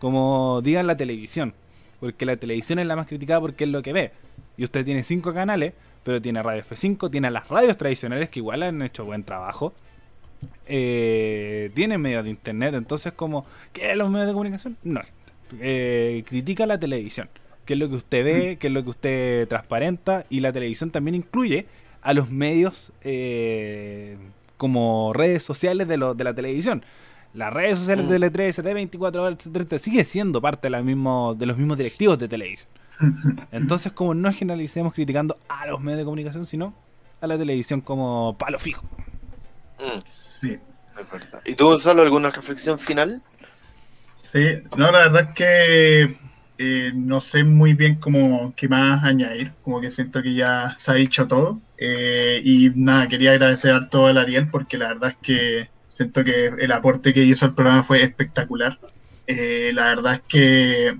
Como 0.00 0.62
digan 0.62 0.88
la 0.88 0.96
televisión, 0.96 1.54
porque 2.00 2.26
la 2.26 2.34
televisión 2.34 2.80
es 2.80 2.88
la 2.88 2.96
más 2.96 3.06
criticada 3.06 3.40
porque 3.40 3.62
es 3.62 3.70
lo 3.70 3.82
que 3.82 3.92
ve. 3.92 4.10
Y 4.56 4.64
usted 4.64 4.84
tiene 4.84 5.04
cinco 5.04 5.32
canales, 5.32 5.72
pero 6.02 6.20
tiene 6.20 6.42
Radio 6.42 6.64
F5, 6.64 7.08
tiene 7.08 7.30
las 7.30 7.46
radios 7.46 7.76
tradicionales 7.76 8.30
que 8.30 8.40
igual 8.40 8.64
han 8.64 8.82
hecho 8.82 9.04
buen 9.04 9.22
trabajo. 9.22 9.74
Eh, 10.66 11.70
tiene 11.74 11.98
medios 11.98 12.24
de 12.24 12.30
internet, 12.30 12.74
entonces 12.74 13.12
como, 13.12 13.46
¿qué 13.72 13.94
los 13.94 14.10
medios 14.10 14.26
de 14.26 14.32
comunicación? 14.32 14.76
No, 14.82 15.02
eh, 15.60 16.24
critica 16.26 16.66
la 16.66 16.80
televisión 16.80 17.28
qué 17.72 17.76
es 17.76 17.78
lo 17.78 17.88
que 17.88 17.96
usted 17.96 18.24
ve, 18.24 18.58
qué 18.60 18.66
es 18.66 18.72
lo 18.72 18.84
que 18.84 18.90
usted 18.90 19.48
transparenta, 19.48 20.26
y 20.28 20.40
la 20.40 20.52
televisión 20.52 20.90
también 20.90 21.14
incluye 21.14 21.66
a 22.02 22.12
los 22.12 22.28
medios 22.28 22.92
eh, 23.00 24.18
como 24.58 25.14
redes 25.14 25.42
sociales 25.42 25.88
de, 25.88 25.96
lo, 25.96 26.14
de 26.14 26.22
la 26.22 26.34
televisión. 26.34 26.84
Las 27.32 27.50
redes 27.50 27.78
sociales 27.78 28.10
de 28.10 28.20
Tele13, 28.20 28.60
de 28.60 28.74
24 28.74 29.22
horas, 29.22 29.38
etc., 29.46 29.80
sigue 29.80 30.04
siendo 30.04 30.42
parte 30.42 30.66
de, 30.66 30.70
la 30.70 30.82
mismo, 30.82 31.34
de 31.34 31.46
los 31.46 31.56
mismos 31.56 31.78
directivos 31.78 32.18
de 32.18 32.28
televisión. 32.28 32.68
Entonces, 33.52 33.90
como 33.92 34.12
no 34.12 34.30
generalicemos 34.34 34.92
criticando 34.92 35.38
a 35.48 35.66
los 35.66 35.80
medios 35.80 36.00
de 36.00 36.04
comunicación, 36.04 36.44
sino 36.44 36.74
a 37.22 37.26
la 37.26 37.38
televisión 37.38 37.80
como 37.80 38.36
palo 38.36 38.58
fijo. 38.58 38.84
Mm. 39.78 40.00
Sí. 40.04 40.58
¿Y 41.46 41.54
tú, 41.54 41.68
Gonzalo, 41.68 42.02
alguna 42.02 42.30
reflexión 42.30 42.78
final? 42.78 43.22
Sí, 44.22 44.62
no, 44.76 44.92
la 44.92 45.08
verdad 45.08 45.28
es 45.30 45.34
que 45.34 46.21
eh, 46.58 46.92
no 46.94 47.20
sé 47.20 47.44
muy 47.44 47.74
bien 47.74 47.96
cómo 47.96 48.54
qué 48.56 48.68
más 48.68 49.04
añadir, 49.04 49.52
como 49.62 49.80
que 49.80 49.90
siento 49.90 50.22
que 50.22 50.34
ya 50.34 50.74
se 50.78 50.92
ha 50.92 50.94
dicho 50.94 51.26
todo. 51.26 51.60
Eh, 51.78 52.40
y 52.44 52.70
nada, 52.74 53.08
quería 53.08 53.32
agradecer 53.32 53.74
a 53.74 53.88
todo 53.88 54.08
el 54.10 54.18
Ariel 54.18 54.48
porque 54.50 54.78
la 54.78 54.88
verdad 54.88 55.10
es 55.10 55.16
que 55.22 55.70
siento 55.88 56.24
que 56.24 56.46
el 56.46 56.72
aporte 56.72 57.12
que 57.12 57.24
hizo 57.24 57.46
al 57.46 57.54
programa 57.54 57.82
fue 57.82 58.02
espectacular. 58.02 58.78
Eh, 59.26 59.72
la 59.74 59.86
verdad 59.86 60.14
es 60.14 60.22
que 60.28 60.96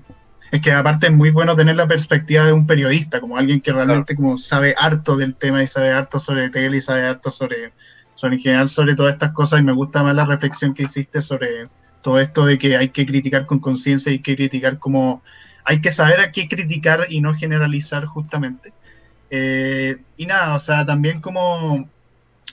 es 0.51 0.61
que 0.61 0.71
aparte 0.71 1.07
es 1.07 1.11
muy 1.11 1.31
bueno 1.31 1.55
tener 1.55 1.75
la 1.75 1.87
perspectiva 1.87 2.45
de 2.45 2.53
un 2.53 2.67
periodista, 2.67 3.19
como 3.19 3.37
alguien 3.37 3.59
que 3.59 3.73
realmente 3.73 4.15
como 4.15 4.37
sabe 4.37 4.75
harto 4.77 5.17
del 5.17 5.33
tema 5.35 5.63
y 5.63 5.67
sabe 5.67 5.91
harto 5.91 6.19
sobre 6.19 6.51
tele 6.51 6.77
y 6.77 6.81
sabe 6.81 7.05
harto 7.07 7.31
sobre, 7.31 7.73
sobre 8.13 8.35
en 8.35 8.41
general 8.41 8.69
sobre 8.69 8.95
todas 8.95 9.13
estas 9.13 9.31
cosas 9.33 9.61
y 9.61 9.63
me 9.63 9.71
gusta 9.71 10.03
más 10.03 10.13
la 10.15 10.25
reflexión 10.25 10.75
que 10.75 10.83
hiciste 10.83 11.21
sobre 11.21 11.69
todo 12.03 12.19
esto 12.19 12.45
de 12.45 12.59
que 12.59 12.77
hay 12.77 12.89
que 12.89 13.05
criticar 13.07 13.47
con 13.47 13.59
conciencia 13.59 14.11
hay 14.11 14.19
que 14.19 14.35
criticar 14.35 14.77
como 14.77 15.23
hay 15.65 15.81
que 15.81 15.91
saber 15.91 16.19
a 16.19 16.31
qué 16.31 16.47
criticar 16.47 17.07
y 17.09 17.21
no 17.21 17.33
generalizar 17.33 18.05
justamente. 18.05 18.73
Eh, 19.29 19.97
y 20.17 20.25
nada, 20.25 20.55
o 20.55 20.59
sea, 20.59 20.85
también 20.85 21.21
como 21.21 21.89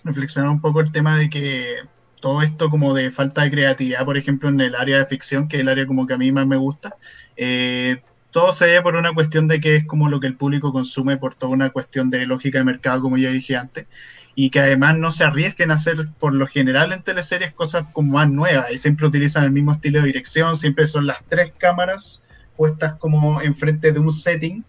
reflexionar 0.05 0.51
un 0.51 0.61
poco 0.61 0.81
el 0.81 0.93
tema 0.93 1.19
de 1.19 1.29
que 1.29 1.77
todo 2.21 2.43
esto 2.43 2.71
como 2.71 2.95
de 2.95 3.11
falta 3.11 3.43
de 3.43 3.51
creatividad, 3.51 4.05
por 4.05 4.17
ejemplo, 4.17 4.49
en 4.49 4.61
el 4.61 4.75
área 4.75 4.99
de 4.99 5.07
ficción, 5.07 5.49
que 5.49 5.57
es 5.57 5.63
el 5.63 5.69
área 5.69 5.87
como 5.87 6.07
que 6.07 6.15
a 6.15 6.19
mí 6.19 6.31
más 6.33 6.47
me 6.47 6.57
gusta, 6.57 6.95
eh, 7.37 8.03
todo 8.31 8.53
se 8.53 8.67
ve 8.67 8.83
por 8.83 8.95
una 8.95 9.13
cuestión 9.13 9.49
de 9.49 9.61
que 9.61 9.77
es 9.77 9.87
como 9.87 10.09
lo 10.09 10.21
que 10.21 10.29
el 10.29 10.37
público 10.37 10.73
consume, 10.73 11.17
por 11.17 11.35
toda 11.35 11.53
una 11.53 11.71
cuestión 11.71 12.11
de 12.11 12.27
lógica 12.27 12.59
de 12.59 12.65
mercado, 12.65 13.03
como 13.03 13.17
ya 13.17 13.31
dije 13.31 13.57
antes, 13.57 13.87
y 14.35 14.51
que 14.51 14.61
además 14.61 14.97
no 14.97 15.11
se 15.11 15.24
arriesguen 15.24 15.70
a 15.70 15.74
hacer 15.74 16.09
por 16.18 16.33
lo 16.33 16.47
general 16.47 16.93
en 16.93 17.03
teleseries 17.03 17.53
cosas 17.53 17.87
como 17.93 18.14
más 18.14 18.31
nuevas, 18.31 18.70
y 18.70 18.78
siempre 18.78 19.07
utilizan 19.07 19.45
el 19.45 19.51
mismo 19.51 19.72
estilo 19.72 20.01
de 20.01 20.07
dirección, 20.07 20.57
siempre 20.57 20.87
son 20.87 21.07
las 21.07 21.18
tres 21.28 21.53
cámaras 21.59 22.22
puestas 22.57 22.95
como 22.99 23.41
enfrente 23.41 23.93
de 23.93 23.99
un 23.99 24.11
setting 24.11 24.64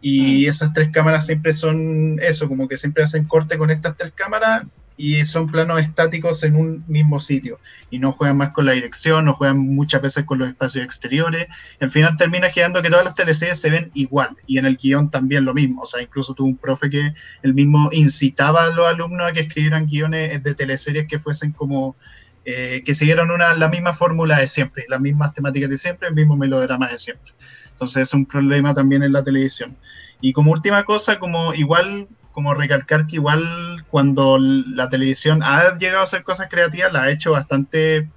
y 0.00 0.44
mm. 0.44 0.48
esas 0.48 0.72
tres 0.72 0.90
cámaras 0.92 1.26
siempre 1.26 1.52
son 1.52 2.18
eso, 2.20 2.48
como 2.48 2.68
que 2.68 2.76
siempre 2.76 3.04
hacen 3.04 3.24
corte 3.24 3.58
con 3.58 3.70
estas 3.70 3.96
tres 3.96 4.12
cámaras 4.14 4.64
y 4.96 5.24
son 5.24 5.50
planos 5.50 5.80
estáticos 5.80 6.44
en 6.44 6.56
un 6.56 6.84
mismo 6.86 7.18
sitio 7.18 7.58
y 7.90 7.98
no 7.98 8.12
juegan 8.12 8.36
más 8.36 8.50
con 8.50 8.66
la 8.66 8.72
dirección, 8.72 9.24
no 9.24 9.34
juegan 9.34 9.58
muchas 9.58 10.00
veces 10.02 10.24
con 10.24 10.38
los 10.38 10.48
espacios 10.48 10.84
exteriores. 10.84 11.46
al 11.80 11.90
final 11.90 12.16
termina 12.16 12.50
quedando 12.50 12.80
que 12.80 12.90
todas 12.90 13.04
las 13.04 13.14
teleseries 13.14 13.60
se 13.60 13.70
ven 13.70 13.90
igual 13.94 14.36
y 14.46 14.58
en 14.58 14.66
el 14.66 14.76
guion 14.76 15.10
también 15.10 15.44
lo 15.44 15.54
mismo. 15.54 15.82
O 15.82 15.86
sea, 15.86 16.02
incluso 16.02 16.34
tuvo 16.34 16.48
un 16.48 16.56
profe 16.56 16.90
que 16.90 17.14
él 17.42 17.54
mismo 17.54 17.88
incitaba 17.92 18.64
a 18.64 18.68
los 18.68 18.86
alumnos 18.86 19.28
a 19.28 19.32
que 19.32 19.40
escribieran 19.40 19.86
guiones 19.86 20.42
de 20.42 20.54
teleseries 20.54 21.06
que 21.08 21.18
fuesen 21.18 21.52
como 21.52 21.96
eh, 22.44 22.82
que 22.84 22.94
siguieron 22.94 23.30
una, 23.30 23.54
la 23.54 23.68
misma 23.68 23.94
fórmula 23.94 24.38
de 24.38 24.46
siempre, 24.46 24.84
las 24.88 25.00
mismas 25.00 25.32
temáticas 25.32 25.70
de 25.70 25.78
siempre, 25.78 26.08
el 26.08 26.14
mismo 26.14 26.36
melodrama 26.36 26.88
de 26.88 26.98
siempre. 26.98 27.32
Entonces 27.70 28.02
es 28.02 28.14
un 28.14 28.26
problema 28.26 28.74
también 28.74 29.02
en 29.02 29.12
la 29.12 29.24
televisión. 29.24 29.76
Y 30.20 30.32
como 30.32 30.52
última 30.52 30.84
cosa, 30.84 31.18
como 31.18 31.54
igual, 31.54 32.06
como 32.34 32.52
recalcar 32.52 33.06
que 33.06 33.16
igual 33.16 33.84
cuando 33.90 34.38
la 34.38 34.88
televisión 34.88 35.42
ha 35.42 35.78
llegado 35.78 36.00
a 36.00 36.04
hacer 36.04 36.24
cosas 36.24 36.48
creativas, 36.50 36.92
la 36.92 37.04
ha 37.04 37.10
hecho 37.10 37.30
bastante 37.30 38.08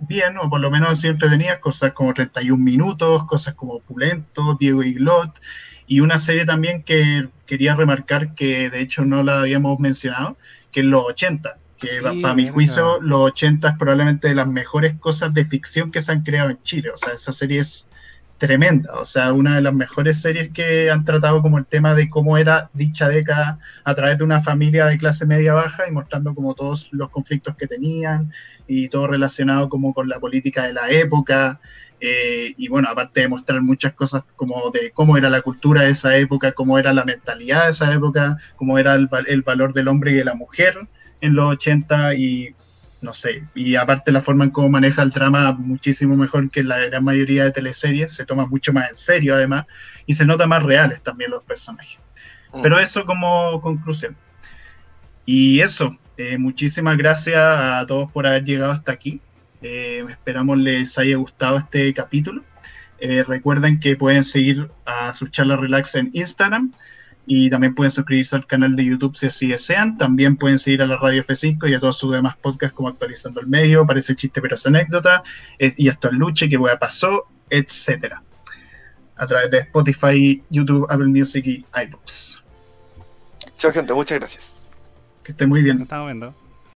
bien, 0.00 0.36
o 0.36 0.50
por 0.50 0.60
lo 0.60 0.70
menos 0.70 0.90
así 0.90 1.06
entretenidas, 1.06 1.58
cosas 1.60 1.92
como 1.92 2.12
31 2.12 2.62
minutos, 2.62 3.24
cosas 3.24 3.54
como 3.54 3.78
Pulento, 3.80 4.56
Diego 4.58 4.82
y 4.82 4.94
Glot, 4.94 5.40
y 5.86 6.00
una 6.00 6.18
serie 6.18 6.44
también 6.44 6.82
que 6.82 7.28
quería 7.46 7.76
remarcar 7.76 8.34
que 8.34 8.68
de 8.68 8.80
hecho 8.80 9.04
no 9.04 9.22
la 9.22 9.40
habíamos 9.40 9.78
mencionado, 9.78 10.36
que 10.72 10.80
es 10.80 10.86
Los 10.86 11.04
80, 11.04 11.56
que 11.78 12.00
para 12.20 12.34
mi 12.34 12.48
juicio 12.48 13.00
los 13.00 13.20
80 13.20 13.68
es 13.68 13.76
probablemente 13.76 14.28
de 14.28 14.34
las 14.34 14.46
mejores 14.46 14.94
cosas 14.94 15.32
de 15.34 15.44
ficción 15.44 15.90
que 15.90 16.00
se 16.00 16.12
han 16.12 16.22
creado 16.22 16.50
en 16.50 16.62
Chile. 16.62 16.90
O 16.90 16.96
sea, 16.96 17.12
esa 17.12 17.32
serie 17.32 17.60
es 17.60 17.88
tremenda. 18.42 18.94
O 18.98 19.04
sea, 19.04 19.32
una 19.32 19.54
de 19.54 19.62
las 19.62 19.72
mejores 19.72 20.20
series 20.20 20.50
que 20.50 20.90
han 20.90 21.04
tratado 21.04 21.42
como 21.42 21.58
el 21.58 21.66
tema 21.68 21.94
de 21.94 22.10
cómo 22.10 22.36
era 22.36 22.70
dicha 22.72 23.08
década 23.08 23.60
a 23.84 23.94
través 23.94 24.18
de 24.18 24.24
una 24.24 24.42
familia 24.42 24.86
de 24.86 24.98
clase 24.98 25.26
media 25.26 25.54
baja 25.54 25.84
y 25.88 25.92
mostrando 25.92 26.34
como 26.34 26.52
todos 26.54 26.88
los 26.90 27.08
conflictos 27.10 27.54
que 27.54 27.68
tenían 27.68 28.32
y 28.66 28.88
todo 28.88 29.06
relacionado 29.06 29.68
como 29.68 29.94
con 29.94 30.08
la 30.08 30.18
política 30.18 30.64
de 30.64 30.72
la 30.72 30.90
época. 30.90 31.60
Eh, 32.00 32.52
y 32.56 32.66
bueno, 32.66 32.88
aparte 32.90 33.20
de 33.20 33.28
mostrar 33.28 33.62
muchas 33.62 33.92
cosas 33.92 34.24
como 34.34 34.72
de 34.72 34.90
cómo 34.90 35.16
era 35.16 35.30
la 35.30 35.42
cultura 35.42 35.82
de 35.82 35.90
esa 35.90 36.16
época, 36.16 36.50
cómo 36.50 36.80
era 36.80 36.92
la 36.92 37.04
mentalidad 37.04 37.66
de 37.66 37.70
esa 37.70 37.94
época, 37.94 38.38
cómo 38.56 38.76
era 38.76 38.96
el, 38.96 39.08
el 39.28 39.42
valor 39.42 39.72
del 39.72 39.86
hombre 39.86 40.10
y 40.10 40.14
de 40.14 40.24
la 40.24 40.34
mujer 40.34 40.76
en 41.20 41.36
los 41.36 41.52
80 41.52 42.16
y 42.16 42.56
no 43.02 43.12
sé, 43.12 43.44
y 43.54 43.74
aparte 43.74 44.12
la 44.12 44.22
forma 44.22 44.44
en 44.44 44.50
cómo 44.50 44.70
maneja 44.70 45.02
el 45.02 45.10
drama 45.10 45.52
muchísimo 45.52 46.16
mejor 46.16 46.48
que 46.50 46.62
la 46.62 46.78
gran 46.78 47.04
mayoría 47.04 47.44
de 47.44 47.50
teleseries, 47.50 48.14
se 48.14 48.24
toma 48.24 48.46
mucho 48.46 48.72
más 48.72 48.88
en 48.88 48.96
serio 48.96 49.34
además 49.34 49.66
y 50.06 50.14
se 50.14 50.24
nota 50.24 50.46
más 50.46 50.62
reales 50.62 51.02
también 51.02 51.30
los 51.32 51.42
personajes. 51.42 51.98
Mm. 52.52 52.62
Pero 52.62 52.78
eso 52.78 53.04
como 53.04 53.60
conclusión. 53.60 54.16
Y 55.26 55.60
eso, 55.60 55.96
eh, 56.16 56.38
muchísimas 56.38 56.96
gracias 56.96 57.38
a 57.38 57.84
todos 57.86 58.10
por 58.12 58.26
haber 58.26 58.44
llegado 58.44 58.72
hasta 58.72 58.92
aquí. 58.92 59.20
Eh, 59.62 60.04
esperamos 60.08 60.58
les 60.58 60.96
haya 60.98 61.16
gustado 61.16 61.58
este 61.58 61.92
capítulo. 61.94 62.42
Eh, 62.98 63.24
recuerden 63.24 63.80
que 63.80 63.96
pueden 63.96 64.22
seguir 64.22 64.70
a 64.84 65.12
su 65.12 65.26
charla 65.26 65.56
relax 65.56 65.96
en 65.96 66.10
Instagram 66.12 66.72
y 67.26 67.50
también 67.50 67.74
pueden 67.74 67.90
suscribirse 67.90 68.36
al 68.36 68.46
canal 68.46 68.74
de 68.74 68.84
YouTube 68.84 69.16
si 69.16 69.26
así 69.26 69.48
desean. 69.48 69.96
También 69.96 70.36
pueden 70.36 70.58
seguir 70.58 70.82
a 70.82 70.86
la 70.86 70.96
Radio 70.96 71.22
F5 71.22 71.70
y 71.70 71.74
a 71.74 71.80
todos 71.80 71.98
sus 71.98 72.12
demás 72.12 72.36
podcasts 72.36 72.74
como 72.74 72.88
Actualizando 72.88 73.40
el 73.40 73.46
Medio, 73.46 73.86
Parece 73.86 74.16
Chiste 74.16 74.40
pero 74.40 74.56
es 74.56 74.66
anécdota, 74.66 75.22
eh, 75.58 75.72
y 75.76 75.88
esto 75.88 76.08
es 76.08 76.14
Luche, 76.14 76.48
que 76.48 76.56
a 76.56 76.78
pasó, 76.78 77.26
etcétera. 77.48 78.22
A 79.16 79.26
través 79.26 79.50
de 79.50 79.58
Spotify, 79.58 80.42
YouTube, 80.50 80.86
Apple 80.90 81.06
Music 81.06 81.46
y 81.46 81.64
iBooks. 81.84 82.42
Chao 83.56 83.72
gente, 83.72 83.94
muchas 83.94 84.18
gracias. 84.18 84.66
Que 85.22 85.32
esté 85.32 85.46
muy 85.46 85.62
bien. 85.62 85.76
Nos 85.76 85.84
estamos 85.84 86.06
viendo. 86.06 86.41